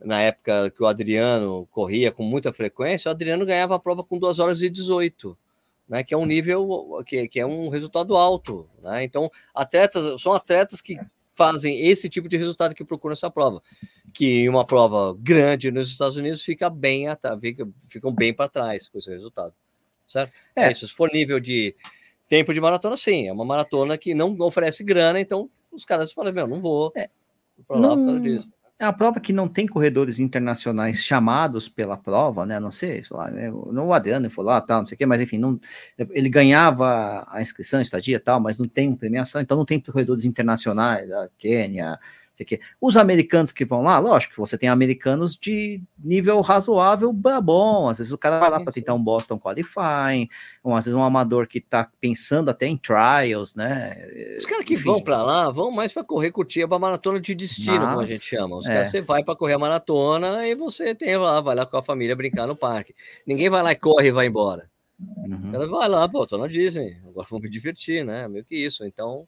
[0.00, 4.18] na época que o Adriano corria com muita frequência, o Adriano ganhava a prova com
[4.18, 5.38] 2 horas e 18
[5.88, 8.68] né, que é um nível que, que é um resultado alto.
[8.82, 9.04] Né?
[9.04, 10.98] Então, atletas são atletas que
[11.34, 13.62] fazem esse tipo de resultado que procuram essa prova.
[14.12, 17.06] Que uma prova grande nos Estados Unidos fica bem
[17.40, 19.52] fica, ficam bem para trás com esse resultado.
[20.06, 20.32] Certo?
[20.56, 20.66] É.
[20.66, 20.72] é.
[20.72, 20.86] isso.
[20.86, 21.74] Se for nível de
[22.28, 23.28] tempo de maratona, sim.
[23.28, 26.92] É uma maratona que não oferece grana, então os caras falam, meu, não vou.
[26.96, 27.10] É.
[27.68, 28.48] Lá não, por causa disso.
[28.76, 32.58] É uma prova que não tem corredores internacionais chamados pela prova, né?
[32.58, 33.48] Não sei, lá, né?
[33.70, 35.60] não o Adriano foi lá, tal, não sei o quê, mas enfim, não,
[36.10, 41.08] ele ganhava a inscrição, estadia tal, mas não tem premiação, então não tem corredores internacionais,
[41.08, 42.00] da Quênia,
[42.80, 47.88] os americanos que vão lá, lógico que você tem americanos de nível razoável bom.
[47.88, 50.28] Às vezes o cara vai lá para tentar um Boston Qualifying,
[50.62, 53.96] ou às vezes um amador que está pensando até em trials, né?
[54.38, 54.84] Os caras que Enfim.
[54.84, 58.06] vão para lá vão mais para correr curtir a maratona de destino, Mas, como a
[58.06, 58.56] gente chama.
[58.56, 58.72] Os é.
[58.72, 61.82] caras, você vai para correr a maratona e você tem lá, vai lá com a
[61.82, 62.94] família brincar no parque.
[63.26, 64.68] Ninguém vai lá e corre e vai embora.
[64.98, 65.48] Uhum.
[65.48, 68.28] O cara vai lá, pô, tô na Disney, agora vamos me divertir, né?
[68.28, 68.84] Meio que isso.
[68.84, 69.26] Então.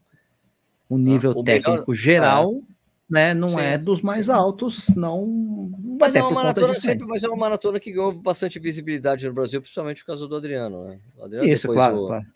[0.89, 2.76] O nível o técnico melhor, geral é
[3.09, 3.33] né?
[3.33, 3.61] Não Sim.
[3.61, 5.70] é dos mais altos, não.
[6.01, 9.61] Mas é uma maratona sempre, mas é uma maratona que ganhou bastante visibilidade no Brasil,
[9.61, 10.99] principalmente por causa do Adriano, né?
[11.20, 12.27] Adriano, Isso, claro, o, claro.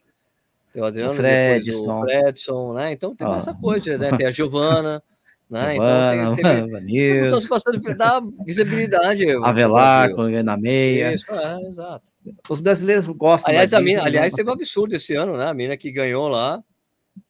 [0.73, 1.99] Tem o Adriano, o Fredson.
[1.99, 2.93] o Fredson, né?
[2.93, 3.37] Então tem ah.
[3.37, 4.11] essa coisa, né?
[4.17, 5.03] Tem a Giovana.
[5.51, 5.75] Né?
[5.75, 9.25] Giovana, então tem, tem, tem bastante dar visibilidade.
[9.43, 10.09] Avelar,
[10.45, 11.13] na meia.
[11.13, 12.05] Isso, é, exato.
[12.49, 13.51] Os brasileiros gostam.
[13.51, 15.47] Aliás, a mina, aliás, teve um absurdo esse ano, né?
[15.47, 16.63] A mina que ganhou lá,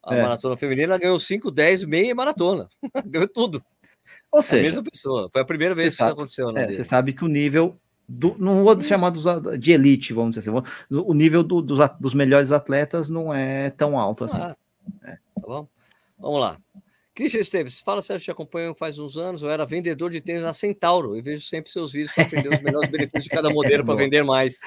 [0.05, 0.23] a é.
[0.23, 2.69] maratona feminina ganhou 5, 10, meia e maratona.
[3.07, 3.63] ganhou tudo.
[4.33, 5.29] Ou seja, a mesma pessoa.
[5.33, 6.57] Foi a primeira vez que sabe, isso aconteceu.
[6.57, 7.77] É, você sabe que o nível
[8.09, 9.25] do, não vou chamar dos,
[9.59, 13.99] de elite, vamos dizer assim, o nível do, dos, dos, melhores atletas não é tão
[13.99, 14.41] alto assim.
[14.41, 14.57] Ah,
[15.05, 15.13] é.
[15.13, 15.69] Tá bom?
[16.19, 16.59] Vamos lá.
[17.15, 20.53] Christian Esteves, fala Sérgio, te acompanho faz uns anos, eu era vendedor de tênis na
[20.53, 23.95] Centauro e vejo sempre seus vídeos para aprender os melhores benefícios de cada modelo para
[23.95, 24.59] vender mais.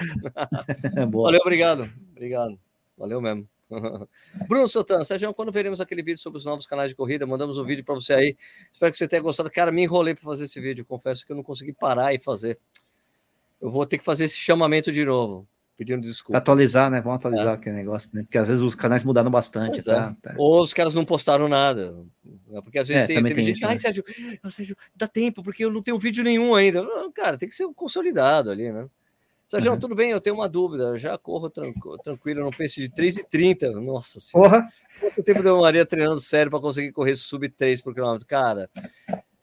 [1.10, 1.90] Valeu, obrigado.
[2.12, 2.58] Obrigado.
[2.96, 3.48] Valeu mesmo.
[4.48, 7.26] Bruno Santana, Sérgio, quando veremos aquele vídeo sobre os novos canais de corrida?
[7.26, 8.36] Mandamos um vídeo para você aí.
[8.70, 9.50] Espero que você tenha gostado.
[9.50, 10.84] Cara, me enrolei para fazer esse vídeo.
[10.84, 12.58] Confesso que eu não consegui parar e fazer.
[13.60, 16.36] Eu vou ter que fazer esse chamamento de novo, pedindo desculpa.
[16.36, 17.00] Atualizar, né?
[17.00, 17.52] Vamos atualizar é.
[17.54, 18.22] aquele negócio, né?
[18.22, 19.82] Porque às vezes os canais mudaram bastante.
[19.82, 20.14] Tá?
[20.26, 20.34] É.
[20.36, 21.96] Ou os caras não postaram nada.
[22.62, 23.78] Porque às vezes é, tem, teve tem gente ai, né?
[23.78, 24.04] Sérgio,
[24.50, 26.84] Sérgio, dá tempo, porque eu não tenho vídeo nenhum ainda.
[27.14, 28.86] Cara, tem que ser consolidado ali, né?
[29.46, 29.78] Sérgio, uhum.
[29.78, 30.84] tudo bem, eu tenho uma dúvida.
[30.84, 33.72] Eu já corro tranquilo, tranquilo não pense de 3,30.
[33.80, 34.50] Nossa senhora.
[34.50, 34.72] Porra.
[35.00, 38.26] Quanto tempo demoraria treinando sério para conseguir correr sub 3 por quilômetro?
[38.26, 38.70] Cara,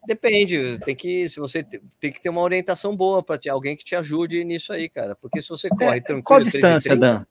[0.06, 0.78] depende.
[0.84, 1.62] Tem que, se você
[2.00, 5.14] tem que ter uma orientação boa para alguém que te ajude nisso aí, cara.
[5.14, 6.24] Porque se você corre é, tranquilo.
[6.24, 7.24] Qual a distância, Dan?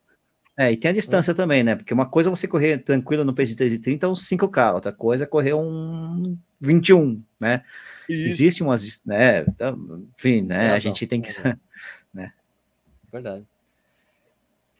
[0.56, 1.74] É, e tem a distância também, né?
[1.74, 4.92] Porque uma coisa é você correr tranquilo no pace de 3,30 é uns 5K, outra
[4.92, 7.62] coisa é correr um 21, né?
[8.08, 8.28] Isso.
[8.28, 9.40] Existe umas, né?
[9.48, 10.68] Então, enfim, né?
[10.68, 11.30] É, a gente tem que.
[13.12, 13.20] Né?
[13.20, 13.46] Verdade.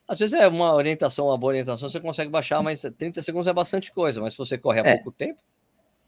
[0.09, 3.52] Às vezes é uma orientação, uma boa orientação, você consegue baixar, mas 30 segundos é
[3.52, 4.94] bastante coisa, mas se você corre há é.
[4.96, 5.40] pouco tempo.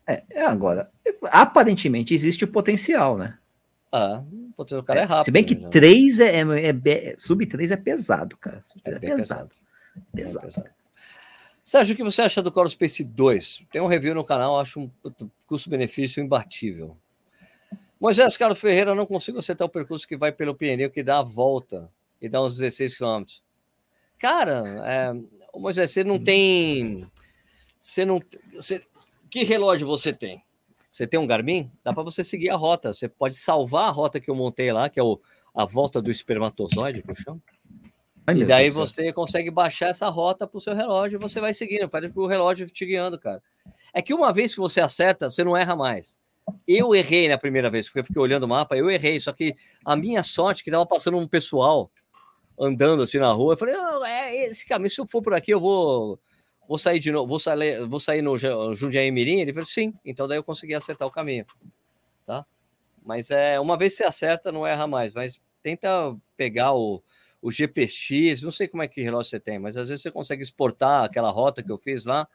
[0.06, 0.90] É, é, agora,
[1.30, 3.38] aparentemente existe o potencial, né?
[3.90, 4.22] Ah,
[4.58, 5.24] o cara é, é rápido.
[5.24, 5.68] Se bem que né?
[5.68, 8.60] 3 é, é, é, Sub 3 é pesado, cara.
[8.64, 9.50] Sub 3 é, bem pesado.
[10.12, 10.46] pesado.
[10.46, 10.70] pesado.
[11.62, 13.62] Sérgio, o que você acha do Core Space 2?
[13.72, 14.90] Tem um review no canal, acho um
[15.46, 16.94] custo-benefício imbatível.
[17.98, 21.22] Moisés Carlos Ferreira, não consigo acertar o percurso que vai pelo pneu, que dá a
[21.22, 21.88] volta
[22.24, 23.24] e dá uns 16 km.
[24.18, 25.12] Cara, é,
[25.58, 27.06] Moisés, você não tem.
[27.78, 28.18] Você não.
[28.54, 28.82] Você,
[29.28, 30.42] que relógio você tem?
[30.90, 31.70] Você tem um Garmin?
[31.82, 32.94] Dá para você seguir a rota.
[32.94, 35.20] Você pode salvar a rota que eu montei lá, que é o,
[35.54, 37.42] a volta do espermatozoide, que eu chamo.
[38.26, 41.40] Ai, e daí Deus você consegue baixar essa rota para o seu relógio e você
[41.40, 43.42] vai seguindo, faz o relógio te guiando, cara.
[43.92, 46.18] É que uma vez que você acerta, você não erra mais.
[46.66, 49.54] Eu errei na primeira vez, porque eu fiquei olhando o mapa, eu errei, só que
[49.84, 51.90] a minha sorte é que tava passando um pessoal
[52.58, 55.52] andando assim na rua, eu falei, oh, é esse caminho, se eu for por aqui,
[55.52, 56.18] eu vou
[56.66, 58.38] vou sair de novo, vou sair, vou sair no
[58.74, 61.44] Jundiaí Mirim, ele falou, sim, então daí eu consegui acertar o caminho,
[62.26, 62.44] tá?
[63.04, 67.02] Mas é, uma vez você acerta, não erra mais, mas tenta pegar o,
[67.42, 70.42] o GPX, não sei como é que relógio você tem, mas às vezes você consegue
[70.42, 72.26] exportar aquela rota que eu fiz lá,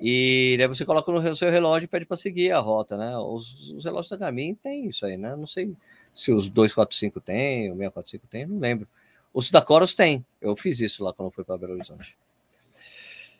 [0.00, 3.18] e daí você coloca no seu relógio e pede para seguir a rota, né?
[3.18, 5.36] Os, os, relógios da Garmin tem isso aí, né?
[5.36, 5.76] Não sei
[6.14, 8.88] se os 245 tem, o 645 tem, não lembro.
[9.32, 10.24] Os da Coros tem.
[10.40, 12.16] Eu fiz isso lá quando fui para Belo Horizonte.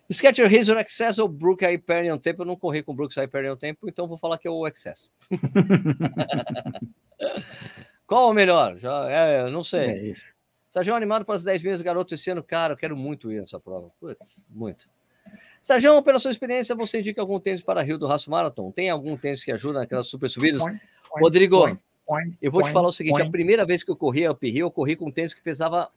[0.09, 2.43] Sketcher Razor Access ou Brook Hyperion Tempo?
[2.43, 5.09] Eu não corri com Brooks Hyperion Tempo, então vou falar que é o Access.
[8.07, 8.77] Qual o melhor?
[8.77, 9.87] Já, é, não sei.
[9.87, 10.35] É isso.
[10.69, 13.61] Sérgio animado para as 10 meses garotos esse ano, cara, eu quero muito ir nessa
[13.61, 13.91] prova.
[14.01, 14.89] Putz, muito.
[15.63, 18.73] Sérgio, pela sua experiência, você indica algum tênis para Rio do Raço Marathon?
[18.73, 20.61] Tem algum tênis que ajuda naquelas super subidas?
[20.61, 21.81] Point, point, Rodrigo, point,
[22.41, 24.67] eu vou te falar o seguinte: a primeira vez que eu corri a Up Rio,
[24.67, 25.89] eu corri com um tênis que pesava.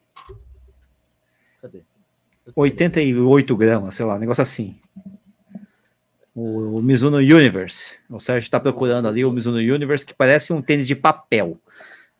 [1.62, 1.82] Cadê?
[2.56, 4.76] 88 gramas, sei lá, um negócio assim.
[6.36, 8.00] O, o Mizuno Universe.
[8.10, 11.58] O Sérgio está procurando ali o Mizuno Universe, que parece um tênis de papel.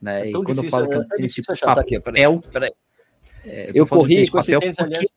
[0.02, 0.28] Né?
[0.28, 2.40] É e quando difícil, eu falo que é um tênis de papel, tá aqui, peraí,
[2.52, 2.74] peraí.
[3.46, 5.08] É, eu, eu corri com papel esse tênis, aliás...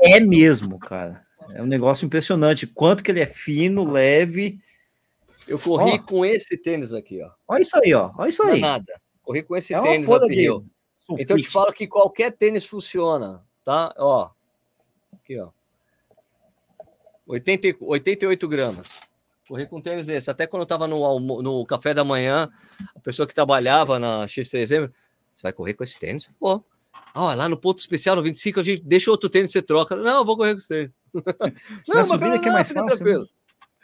[0.00, 1.22] É mesmo, cara.
[1.54, 2.66] É um negócio impressionante.
[2.66, 4.58] Quanto que ele é fino, leve.
[5.46, 5.98] Eu corri ó.
[5.98, 7.30] com esse tênis aqui, ó.
[7.46, 8.12] Olha isso aí, ó.
[8.16, 8.60] Olha isso aí.
[8.60, 9.00] Não é nada.
[9.22, 10.66] Corri com esse é tênis uphill.
[11.10, 13.94] Então eu te falo que qualquer tênis funciona, tá?
[13.96, 14.30] Ó.
[15.12, 15.50] Aqui, ó.
[17.26, 19.00] 80, 88 gramas.
[19.48, 20.30] Corri com tênis desse.
[20.30, 22.48] Até quando eu tava no, no café da manhã,
[22.94, 24.90] a pessoa que trabalhava na X3M,
[25.34, 26.28] você vai correr com esse tênis?
[26.38, 26.62] Pô.
[27.14, 29.94] Ah, lá no ponto especial, no 25, a gente deixa outro tênis, você troca.
[29.94, 30.90] Não, eu vou correr com esse tênis.
[31.86, 33.20] não, Na subida que é mais fácil.
[33.20, 33.26] Né?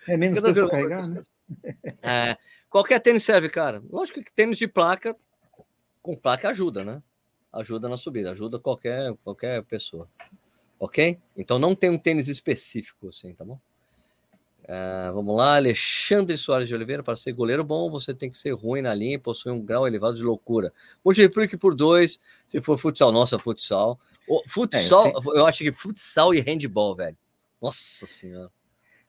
[0.09, 1.23] É menos coisa carregar, né?
[2.03, 2.37] É,
[2.69, 3.83] qualquer tênis serve, cara.
[3.89, 5.17] Lógico que tênis de placa,
[6.03, 7.03] com placa ajuda, né?
[7.53, 10.09] Ajuda na subida, ajuda qualquer, qualquer pessoa.
[10.81, 11.19] Ok?
[11.37, 13.59] Então não tem um tênis específico, assim, tá bom?
[14.65, 17.03] É, vamos lá, Alexandre Soares de Oliveira.
[17.03, 19.87] Para ser goleiro bom, você tem que ser ruim na linha e possuir um grau
[19.87, 20.73] elevado de loucura.
[21.05, 23.13] Multiplique por dois, se for futsal.
[23.13, 23.99] Nossa, futsal.
[24.29, 27.17] O, futsal, é, eu, eu, acho que futsal e handball, velho.
[27.61, 28.51] Nossa senhora.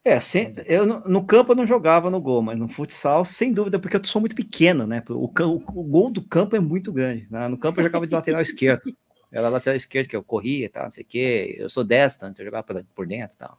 [0.06, 3.80] É, sem, eu no, campo eu não jogava no gol, mas no futsal, sem dúvida,
[3.80, 5.02] porque eu sou muito pequeno, né?
[5.10, 7.26] O, o, o gol do campo é muito grande.
[7.32, 7.48] Né?
[7.48, 8.94] No campo eu jogava de lateral esquerdo.
[9.32, 11.56] Era lateral esquerdo que eu corria e tal, não sei o quê.
[11.58, 13.58] Eu sou destro, então eu jogava por, por dentro e tal.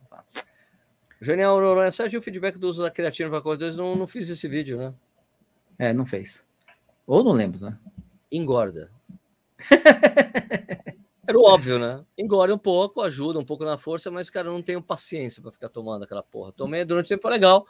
[1.20, 4.46] Genial, Noronha, Sérgio, o feedback do uso da creatina para corredores, não, não fiz esse
[4.46, 4.92] vídeo, né?
[5.78, 6.46] É, não fez.
[7.06, 7.78] Ou não lembro, né?
[8.30, 8.90] Engorda.
[11.26, 12.04] Era o óbvio, né?
[12.18, 15.50] Engorda um pouco, ajuda um pouco na força, mas, cara, eu não tenho paciência para
[15.50, 16.52] ficar tomando aquela porra.
[16.52, 17.66] Tomei durante o tempo, foi legal,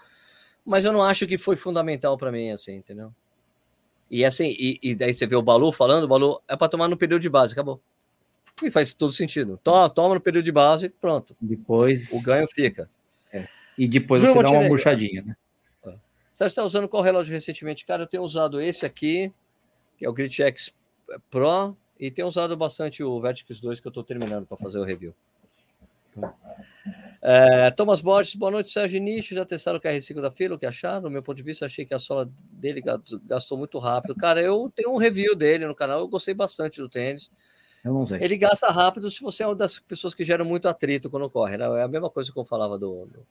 [0.65, 3.13] mas eu não acho que foi fundamental para mim, assim, entendeu?
[4.11, 6.89] E assim, e, e, daí você vê o Balu falando, o Balu é para tomar
[6.89, 7.81] no período de base, acabou.
[8.63, 9.59] E faz todo sentido.
[9.63, 11.35] Toma, toma no período de base, pronto.
[11.41, 12.13] Depois.
[12.13, 12.89] O ganho fica.
[13.33, 13.49] É.
[13.77, 15.37] E depois você dá uma murchadinha, né?
[15.87, 15.95] É.
[16.31, 17.85] Você está usando qual relógio recentemente?
[17.85, 19.33] Cara, eu tenho usado esse aqui,
[19.97, 20.73] que é o Grit X
[21.31, 24.85] Pro, e tenho usado bastante o Vertix 2 que eu estou terminando para fazer o
[24.85, 25.15] review.
[27.21, 29.35] É, Thomas Borges, boa noite, Sérgio Nicho.
[29.35, 30.55] Já testaram o KR5 da fila?
[30.55, 31.03] O que acharam?
[31.03, 32.83] Do meu ponto de vista, achei que a sola dele
[33.27, 34.15] gastou muito rápido.
[34.15, 37.31] Cara, eu tenho um review dele no canal, eu gostei bastante do tênis.
[37.85, 38.23] Eu não sei.
[38.23, 41.57] Ele gasta rápido se você é uma das pessoas que geram muito atrito quando corre.
[41.57, 41.65] Né?
[41.65, 43.27] É a mesma coisa que eu falava do, do,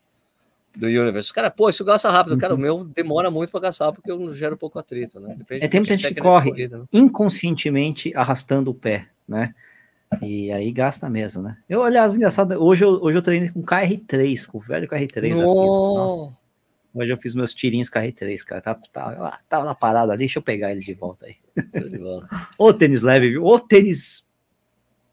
[0.77, 1.31] do Universe.
[1.31, 2.37] Cara, pô, isso gasta rápido.
[2.37, 2.61] Cara, o uhum.
[2.61, 5.35] meu demora muito para gastar porque eu gero pouco atrito, né?
[5.37, 6.85] Depende é, tem muita gente que corre corrida, né?
[6.91, 9.53] inconscientemente arrastando o pé, né?
[10.21, 11.57] E aí gasta mesmo, né?
[11.67, 16.37] Eu, aliás, engraçado, hoje eu, hoje eu treinei com KR3, com o velho KR3 Nossa.
[16.93, 18.61] Hoje eu fiz meus tirinhos KR3, cara.
[18.61, 21.35] Tá, tá, tava na parada ali, deixa eu pegar ele de volta aí.
[22.57, 23.43] Ô tênis leve, viu?
[23.43, 24.27] Ô tênis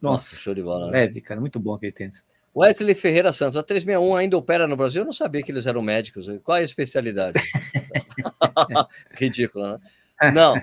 [0.01, 0.87] nossa, Nossa show de bola.
[0.87, 0.93] Né?
[0.93, 2.25] Leve, cara, muito bom aquele tênis.
[2.55, 5.03] Wesley Ferreira Santos, a 361 ainda opera no Brasil?
[5.03, 6.27] Eu não sabia que eles eram médicos.
[6.43, 7.41] Qual é a especialidade?
[9.13, 10.33] Ridícula, né?
[10.35, 10.55] Não,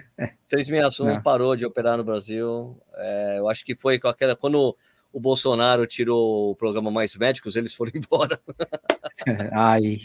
[0.49, 1.21] 361 não.
[1.21, 2.79] parou de operar no Brasil.
[2.95, 4.35] É, eu acho que foi com aquela.
[4.35, 4.77] Quando
[5.11, 8.39] o Bolsonaro tirou o programa Mais Médicos, eles foram embora.
[9.53, 9.97] Ai,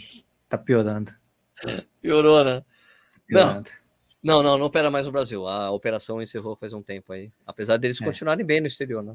[0.48, 1.12] tá piorando.
[2.00, 2.64] Piorou, né?
[3.26, 3.70] Piorando.
[4.22, 5.46] Não, não, não, não opera mais no Brasil.
[5.46, 7.30] A operação encerrou faz um tempo aí.
[7.46, 8.04] Apesar deles é.
[8.04, 9.14] continuarem bem no exterior, né?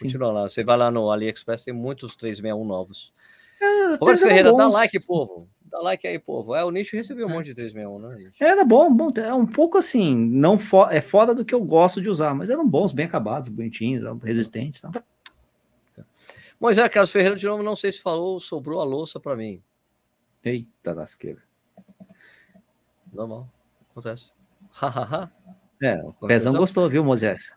[0.00, 0.42] Continua lá.
[0.48, 3.12] Você vai lá no AliExpress, tem muitos 361 novos.
[3.60, 4.58] É, Roberto Ferreira, bons.
[4.58, 5.48] dá like, povo.
[5.64, 6.54] Dá like aí, povo.
[6.54, 8.24] É, o nicho recebeu um monte de 361, né?
[8.24, 8.42] Nicho?
[8.42, 9.12] Era bom, bom.
[9.16, 12.50] É um pouco assim, não for, é fora do que eu gosto de usar, mas
[12.50, 14.80] eram bons, bem acabados, bonitinhos, resistentes.
[14.80, 14.90] Tá?
[16.60, 19.62] Moisés Carlos Ferreira, de novo, não sei se falou, sobrou a louça para mim.
[20.44, 21.42] Eita lasqueira.
[23.12, 23.48] Normal,
[23.90, 24.32] acontece.
[25.82, 27.56] é, o Pezão gostou, viu, Moisés?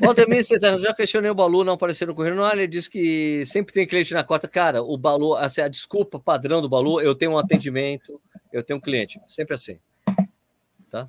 [0.00, 2.36] Valdemir, já questionei o Balu não aparecer no correio.
[2.36, 4.48] Não, ele disse que sempre tem cliente na cota.
[4.48, 8.20] Cara, o Balu, assim, a desculpa padrão do Balu, eu tenho um atendimento,
[8.52, 9.20] eu tenho um cliente.
[9.26, 9.78] Sempre assim.
[10.90, 11.08] Tá?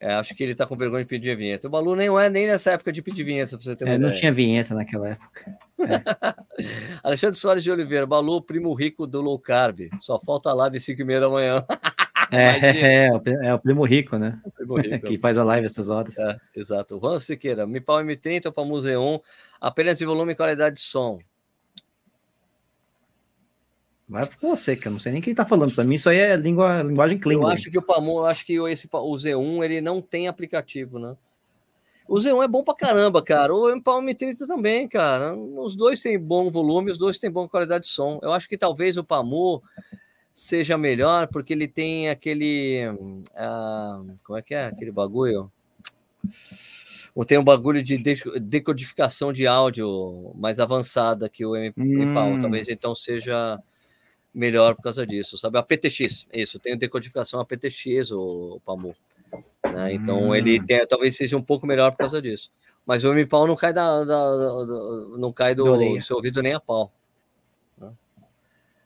[0.00, 1.66] É, acho que ele tá com vergonha de pedir vinheta.
[1.66, 3.98] O Balu nem é nem nessa época de pedir vinheta, pra você ter uma é.
[3.98, 5.58] Não tinha vinheta naquela época.
[5.78, 6.02] É.
[7.02, 9.88] Alexandre Soares de Oliveira, Balu, primo rico do low carb.
[10.00, 11.64] Só falta a live 5 e meia da manhã.
[12.30, 13.08] É, é,
[13.48, 14.40] é, o primo rico, né?
[14.44, 15.06] O primo rico.
[15.06, 16.18] que faz a live essas horas.
[16.18, 16.98] É, exato.
[16.98, 19.22] Juan Siqueira, Mi Pau M30 para Museu
[19.60, 21.18] apenas de volume e qualidade de som.
[24.08, 25.74] Vai com você, que eu não sei nem quem tá falando.
[25.74, 27.44] Para mim, isso aí é língua, linguagem Klingon.
[27.44, 30.98] Eu acho que o Pamu, eu acho que esse, o Z1 ele não tem aplicativo,
[30.98, 31.16] né?
[32.06, 33.54] O Z1 é bom pra caramba, cara.
[33.54, 35.34] O Impal M30 também, cara.
[35.34, 38.18] Os dois têm bom volume, os dois têm boa qualidade de som.
[38.22, 39.62] Eu acho que talvez o Pamu
[40.34, 42.88] seja melhor, porque ele tem aquele.
[42.90, 45.50] Uh, como é que é aquele bagulho?
[47.28, 47.96] Tem um bagulho de
[48.40, 52.32] decodificação de áudio mais avançada que o MPAL.
[52.32, 52.40] Hum.
[52.40, 53.56] Talvez então seja
[54.34, 55.56] melhor por causa disso, sabe?
[55.56, 58.92] A PTX, isso, tem decodificação APTX, o, o PAMU.
[59.72, 59.94] Né?
[59.94, 60.34] Então hum.
[60.34, 62.50] ele tem, talvez seja um pouco melhor por causa disso.
[62.84, 66.54] Mas o MPAL não cai da, da, da não cai do, do seu ouvido nem
[66.54, 66.92] a pau.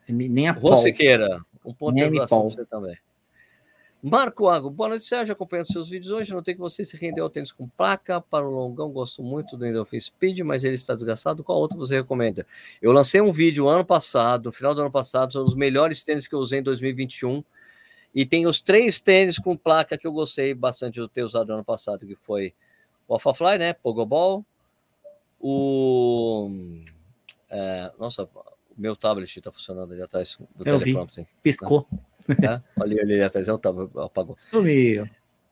[0.09, 0.77] Nem a pau.
[0.77, 2.97] Siqueira, um ponto de interrogação você também.
[4.01, 5.33] Marco Água, boa noite, Sérgio.
[5.33, 6.33] Acompanhando seus vídeos hoje.
[6.33, 8.89] Notei que você se rendeu ao tênis com placa para o longão.
[8.89, 11.43] Gosto muito do Endorphin Speed, mas ele está desgastado.
[11.43, 12.47] Qual outro você recomenda?
[12.81, 16.27] Eu lancei um vídeo ano passado, no final do ano passado, sobre os melhores tênis
[16.27, 17.43] que eu usei em 2021.
[18.15, 21.55] E tem os três tênis com placa que eu gostei bastante de ter usado no
[21.55, 22.53] ano passado, que foi
[23.05, 23.73] o Alphafly, né?
[23.73, 24.45] Pogobol,
[25.41, 26.49] o.
[27.49, 28.29] É, nossa,
[28.79, 31.25] meu tablet está funcionando ali atrás do Eu teleprompter.
[31.25, 31.29] Vi.
[31.43, 31.87] Piscou.
[32.29, 32.61] É?
[32.81, 34.35] Ali, ali atrás, eu tava, apagou.
[34.37, 35.09] Sumiu.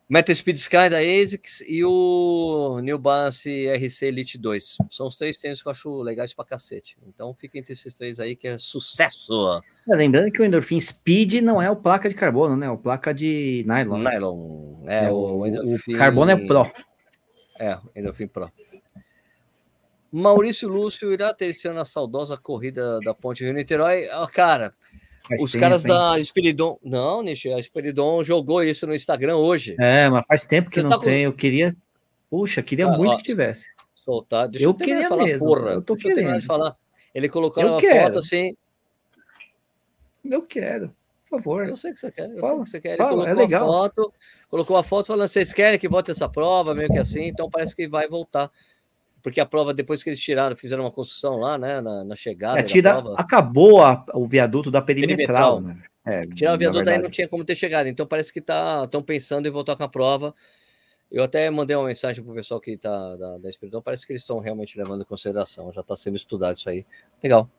[0.10, 4.78] Meta Speed Sky da ASICS e o New Balance RC Elite 2.
[4.90, 6.96] São os três tênis que eu acho legais pra cacete.
[7.06, 9.62] Então fica entre esses três aí que é sucesso.
[9.90, 12.68] É, lembrando que o Endorphin Speed não é o placa de carbono, né?
[12.68, 13.98] É o placa de nylon.
[13.98, 14.88] Nylon.
[14.88, 16.72] É, é o, o, o carbono é Pro.
[17.60, 18.50] É, o Endorphin Pro.
[20.12, 24.08] Maurício Lúcio irá ter esse ano a saudosa corrida da Ponte Rio-Niterói.
[24.22, 24.74] Oh, cara,
[25.28, 25.90] faz os tempo, caras hein?
[25.90, 26.80] da Espiridon.
[26.84, 29.76] Não, Nishi, a Espiridon jogou isso no Instagram hoje.
[29.80, 31.26] É, mas faz tempo que Você não tá tem.
[31.26, 31.32] Com...
[31.32, 31.74] Eu queria.
[32.30, 33.72] Puxa, queria ah, muito ó, que tivesse.
[33.94, 34.48] Soltar.
[34.48, 35.48] Deixa eu, eu queria falar, mesmo.
[35.48, 35.70] Porra.
[35.72, 36.36] Eu tô Deixa querendo.
[36.36, 36.76] Eu falar.
[37.14, 38.06] Ele colocou eu uma quero.
[38.06, 38.56] foto assim.
[40.24, 40.94] Eu quero.
[41.30, 41.68] Por favor.
[41.68, 42.30] Eu sei que você quer.
[42.30, 42.90] Eu fala, sei que você quer.
[42.90, 43.64] Ele fala, colocou é legal.
[43.64, 44.14] a foto,
[44.50, 47.76] colocou a foto falando: vocês querem que volte essa prova, meio que assim, então parece
[47.76, 48.52] que vai voltar
[49.28, 52.62] porque a prova, depois que eles tiraram, fizeram uma construção lá, né, na, na chegada.
[52.62, 55.62] É, tira, acabou a, o viaduto da perimetral, perimetral.
[55.62, 55.84] né?
[56.06, 59.02] É, Tirar o viaduto daí não tinha como ter chegado, então parece que estão tá,
[59.02, 60.34] pensando em voltar com a prova.
[61.12, 64.14] Eu até mandei uma mensagem para o pessoal que está da, da Espiridão, parece que
[64.14, 66.86] eles estão realmente levando em consideração, já está sendo estudado isso aí.
[67.22, 67.50] Legal.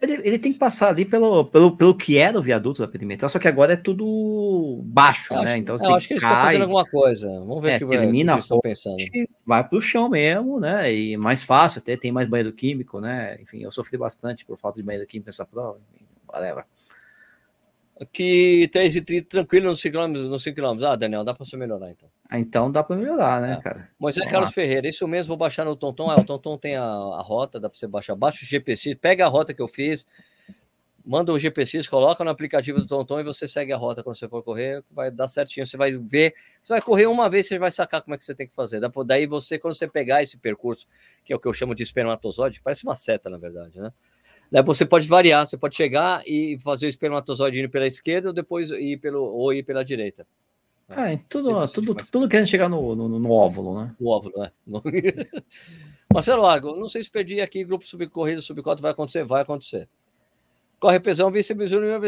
[0.00, 3.28] Ele, ele, tem que passar ali pelo, pelo, pelo que era o viaduto da perimetral,
[3.28, 5.40] só que agora é tudo baixo, né?
[5.40, 7.26] Acho, então eu acho que eles estão fazendo alguma coisa.
[7.40, 8.96] Vamos ver é, o que, termina que eles estão pensando.
[9.44, 10.94] Vai para o chão mesmo, né?
[10.94, 13.38] E mais fácil, até tem mais banheiro químico, né?
[13.42, 15.80] Enfim, eu sofri bastante por falta de banheiro químico nessa prova.
[16.32, 16.64] Whatever.
[18.00, 20.84] Aqui 3,30 tranquilo nos 5 km, nos 5 km.
[20.84, 22.08] Ah, Daniel, dá para você melhorar então.
[22.28, 23.62] Ah, então dá para melhorar, né, é.
[23.62, 23.90] cara?
[23.98, 24.54] Moisés Vamos Carlos lá.
[24.54, 26.10] Ferreira, isso mesmo, vou baixar no Tonton.
[26.10, 28.14] Ah, o Tonton tem a, a rota, dá para você baixar.
[28.14, 30.06] Baixa o GPC, pega a rota que eu fiz,
[31.04, 34.28] manda o GPX, coloca no aplicativo do Tonton e você segue a rota quando você
[34.28, 35.66] for correr, vai dar certinho.
[35.66, 38.34] Você vai ver, você vai correr uma vez, você vai sacar como é que você
[38.34, 38.78] tem que fazer.
[39.06, 40.86] Daí você, quando você pegar esse percurso,
[41.24, 43.90] que é o que eu chamo de espermatozoide, parece uma seta, na verdade, né?
[44.50, 48.34] Daí você pode variar, você pode chegar e fazer o espermatozoide indo pela esquerda ou
[48.34, 50.26] depois ir pelo ou ir pela direita.
[50.88, 53.94] Ah, tudo, tudo, tudo querendo chegar no, no, no, óvulo, né?
[54.00, 54.50] O óvulo, né?
[56.12, 59.22] Marcelo Largo, não sei se perdi aqui, grupo subcorrida, subcota vai acontecer?
[59.22, 59.86] Vai acontecer.
[60.80, 61.54] Corre pesão, vice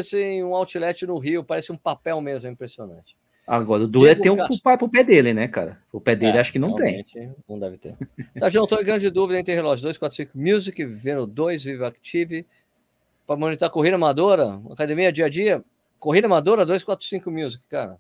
[0.02, 3.14] ser em um outlet no Rio, parece um papel mesmo, é impressionante.
[3.51, 5.77] Agora, o duro é ter um pro, pro pé dele, né, cara?
[5.93, 7.05] O pé dele é, acho que não tem.
[7.48, 7.97] Não deve ter.
[8.39, 12.47] Sérgio, estou em grande dúvida entre relógios 245 Music, Vivendo 2, Vivo Active,
[13.27, 15.64] para monitorar corrida amadora, academia dia a dia.
[15.98, 17.98] Corrida amadora 245 Music, cara.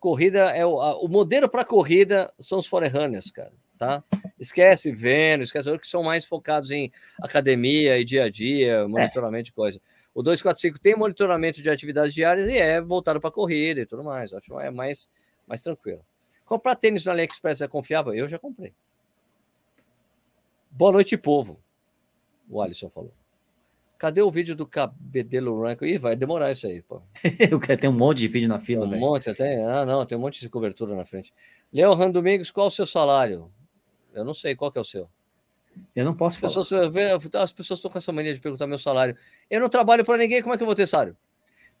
[0.00, 4.02] Corrida é o, a, o modelo para corrida são os forerunners, cara, tá?
[4.40, 9.44] Esquece Vênus, esquece que são mais focados em academia e dia a dia, monitoramento é.
[9.44, 9.78] de coisa.
[10.18, 14.34] O 245 tem monitoramento de atividades diárias e é voltado para corrida e tudo mais.
[14.34, 15.08] Acho que é mais,
[15.46, 16.04] mais tranquilo.
[16.44, 18.12] Comprar tênis no AliExpress é confiável?
[18.12, 18.74] Eu já comprei.
[20.72, 21.60] Boa noite, povo.
[22.50, 23.12] O Alisson falou.
[23.96, 25.84] Cadê o vídeo do Cabedelo Ranco?
[25.84, 27.00] Ih, vai demorar isso aí, pô.
[27.48, 29.00] Eu quero ter um monte de vídeo na fila, Um véio.
[29.00, 29.64] monte, até.
[29.64, 31.32] Ah, não, tem um monte de cobertura na frente.
[31.72, 33.52] Leon Domingos, qual o seu salário?
[34.12, 35.08] Eu não sei qual que é o seu.
[35.94, 36.72] Eu não posso as pessoas,
[37.34, 39.16] as pessoas estão com essa mania de perguntar meu salário.
[39.50, 41.16] Eu não trabalho para ninguém, como é que eu vou ter salário?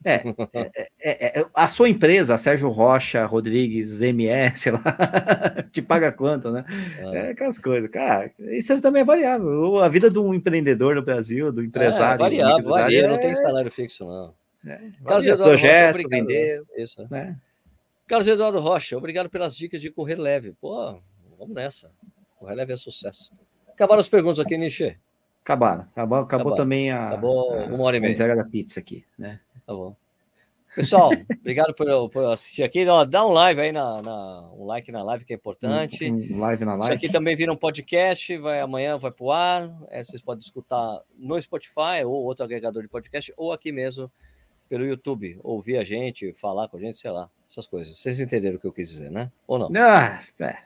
[0.04, 0.22] É,
[0.52, 4.80] é, é, é, a sua empresa, a Sérgio Rocha, Rodrigues, MS, lá,
[5.72, 6.64] te paga quanto, né?
[7.04, 7.16] Ah.
[7.16, 7.90] É aquelas coisas.
[7.90, 9.78] Cara, isso também é variável.
[9.78, 12.14] A vida do empreendedor no Brasil, do empresário.
[12.14, 14.34] É, variável, varia, não tem salário fixo, não.
[14.64, 16.62] É, Carlos Eduardo projeto, Rocha, vender.
[16.76, 17.36] Isso, né?
[18.06, 20.54] Carlos Eduardo Rocha, obrigado pelas dicas de correr leve.
[20.60, 21.00] Pô,
[21.36, 21.90] vamos nessa.
[22.38, 23.32] Correr leve é sucesso.
[23.78, 24.98] Acabaram as perguntas aqui, Nishi.
[25.40, 25.82] Acabaram.
[25.92, 28.10] Acabou, acabou também a, acabou uma hora e meia.
[28.10, 29.38] entrega da pizza aqui, né?
[29.64, 29.94] Tá bom.
[30.74, 32.84] Pessoal, obrigado por, por, assistir aqui.
[33.08, 36.10] Dá um live aí na, na, um like na live que é importante.
[36.10, 36.86] Um, um live na live.
[36.86, 39.72] Isso aqui também vira um podcast, vai amanhã vai pro ar.
[39.90, 44.10] É, vocês podem escutar no Spotify ou outro agregador de podcast ou aqui mesmo
[44.68, 47.96] pelo YouTube, ouvir a gente, falar com a gente, sei lá, essas coisas.
[47.96, 49.30] Vocês entenderam o que eu quis dizer, né?
[49.46, 49.70] Ou não?
[49.80, 50.58] Ah, é.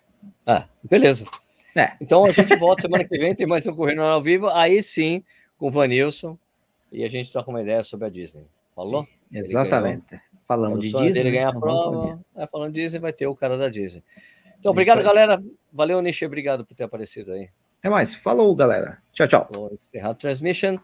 [0.46, 1.26] ah beleza.
[1.74, 1.92] É.
[2.00, 5.24] Então a gente volta semana que vem, tem mais um Correndo ao Vivo, aí sim,
[5.58, 6.36] com o Vanilson,
[6.90, 8.44] e a gente troca uma ideia sobre a Disney.
[8.74, 9.06] Falou?
[9.32, 10.20] Exatamente.
[10.46, 11.20] Falando de Disney.
[11.20, 14.02] Ele ganhar a prova, é, falando de Disney, vai ter o cara da Disney.
[14.58, 15.42] Então, obrigado, galera.
[15.72, 17.48] Valeu, Nishi, obrigado por ter aparecido aí.
[17.80, 18.14] Até mais.
[18.14, 18.98] Falou, galera.
[19.12, 19.48] Tchau, tchau.
[19.52, 20.76] Vou encerrar a transmission.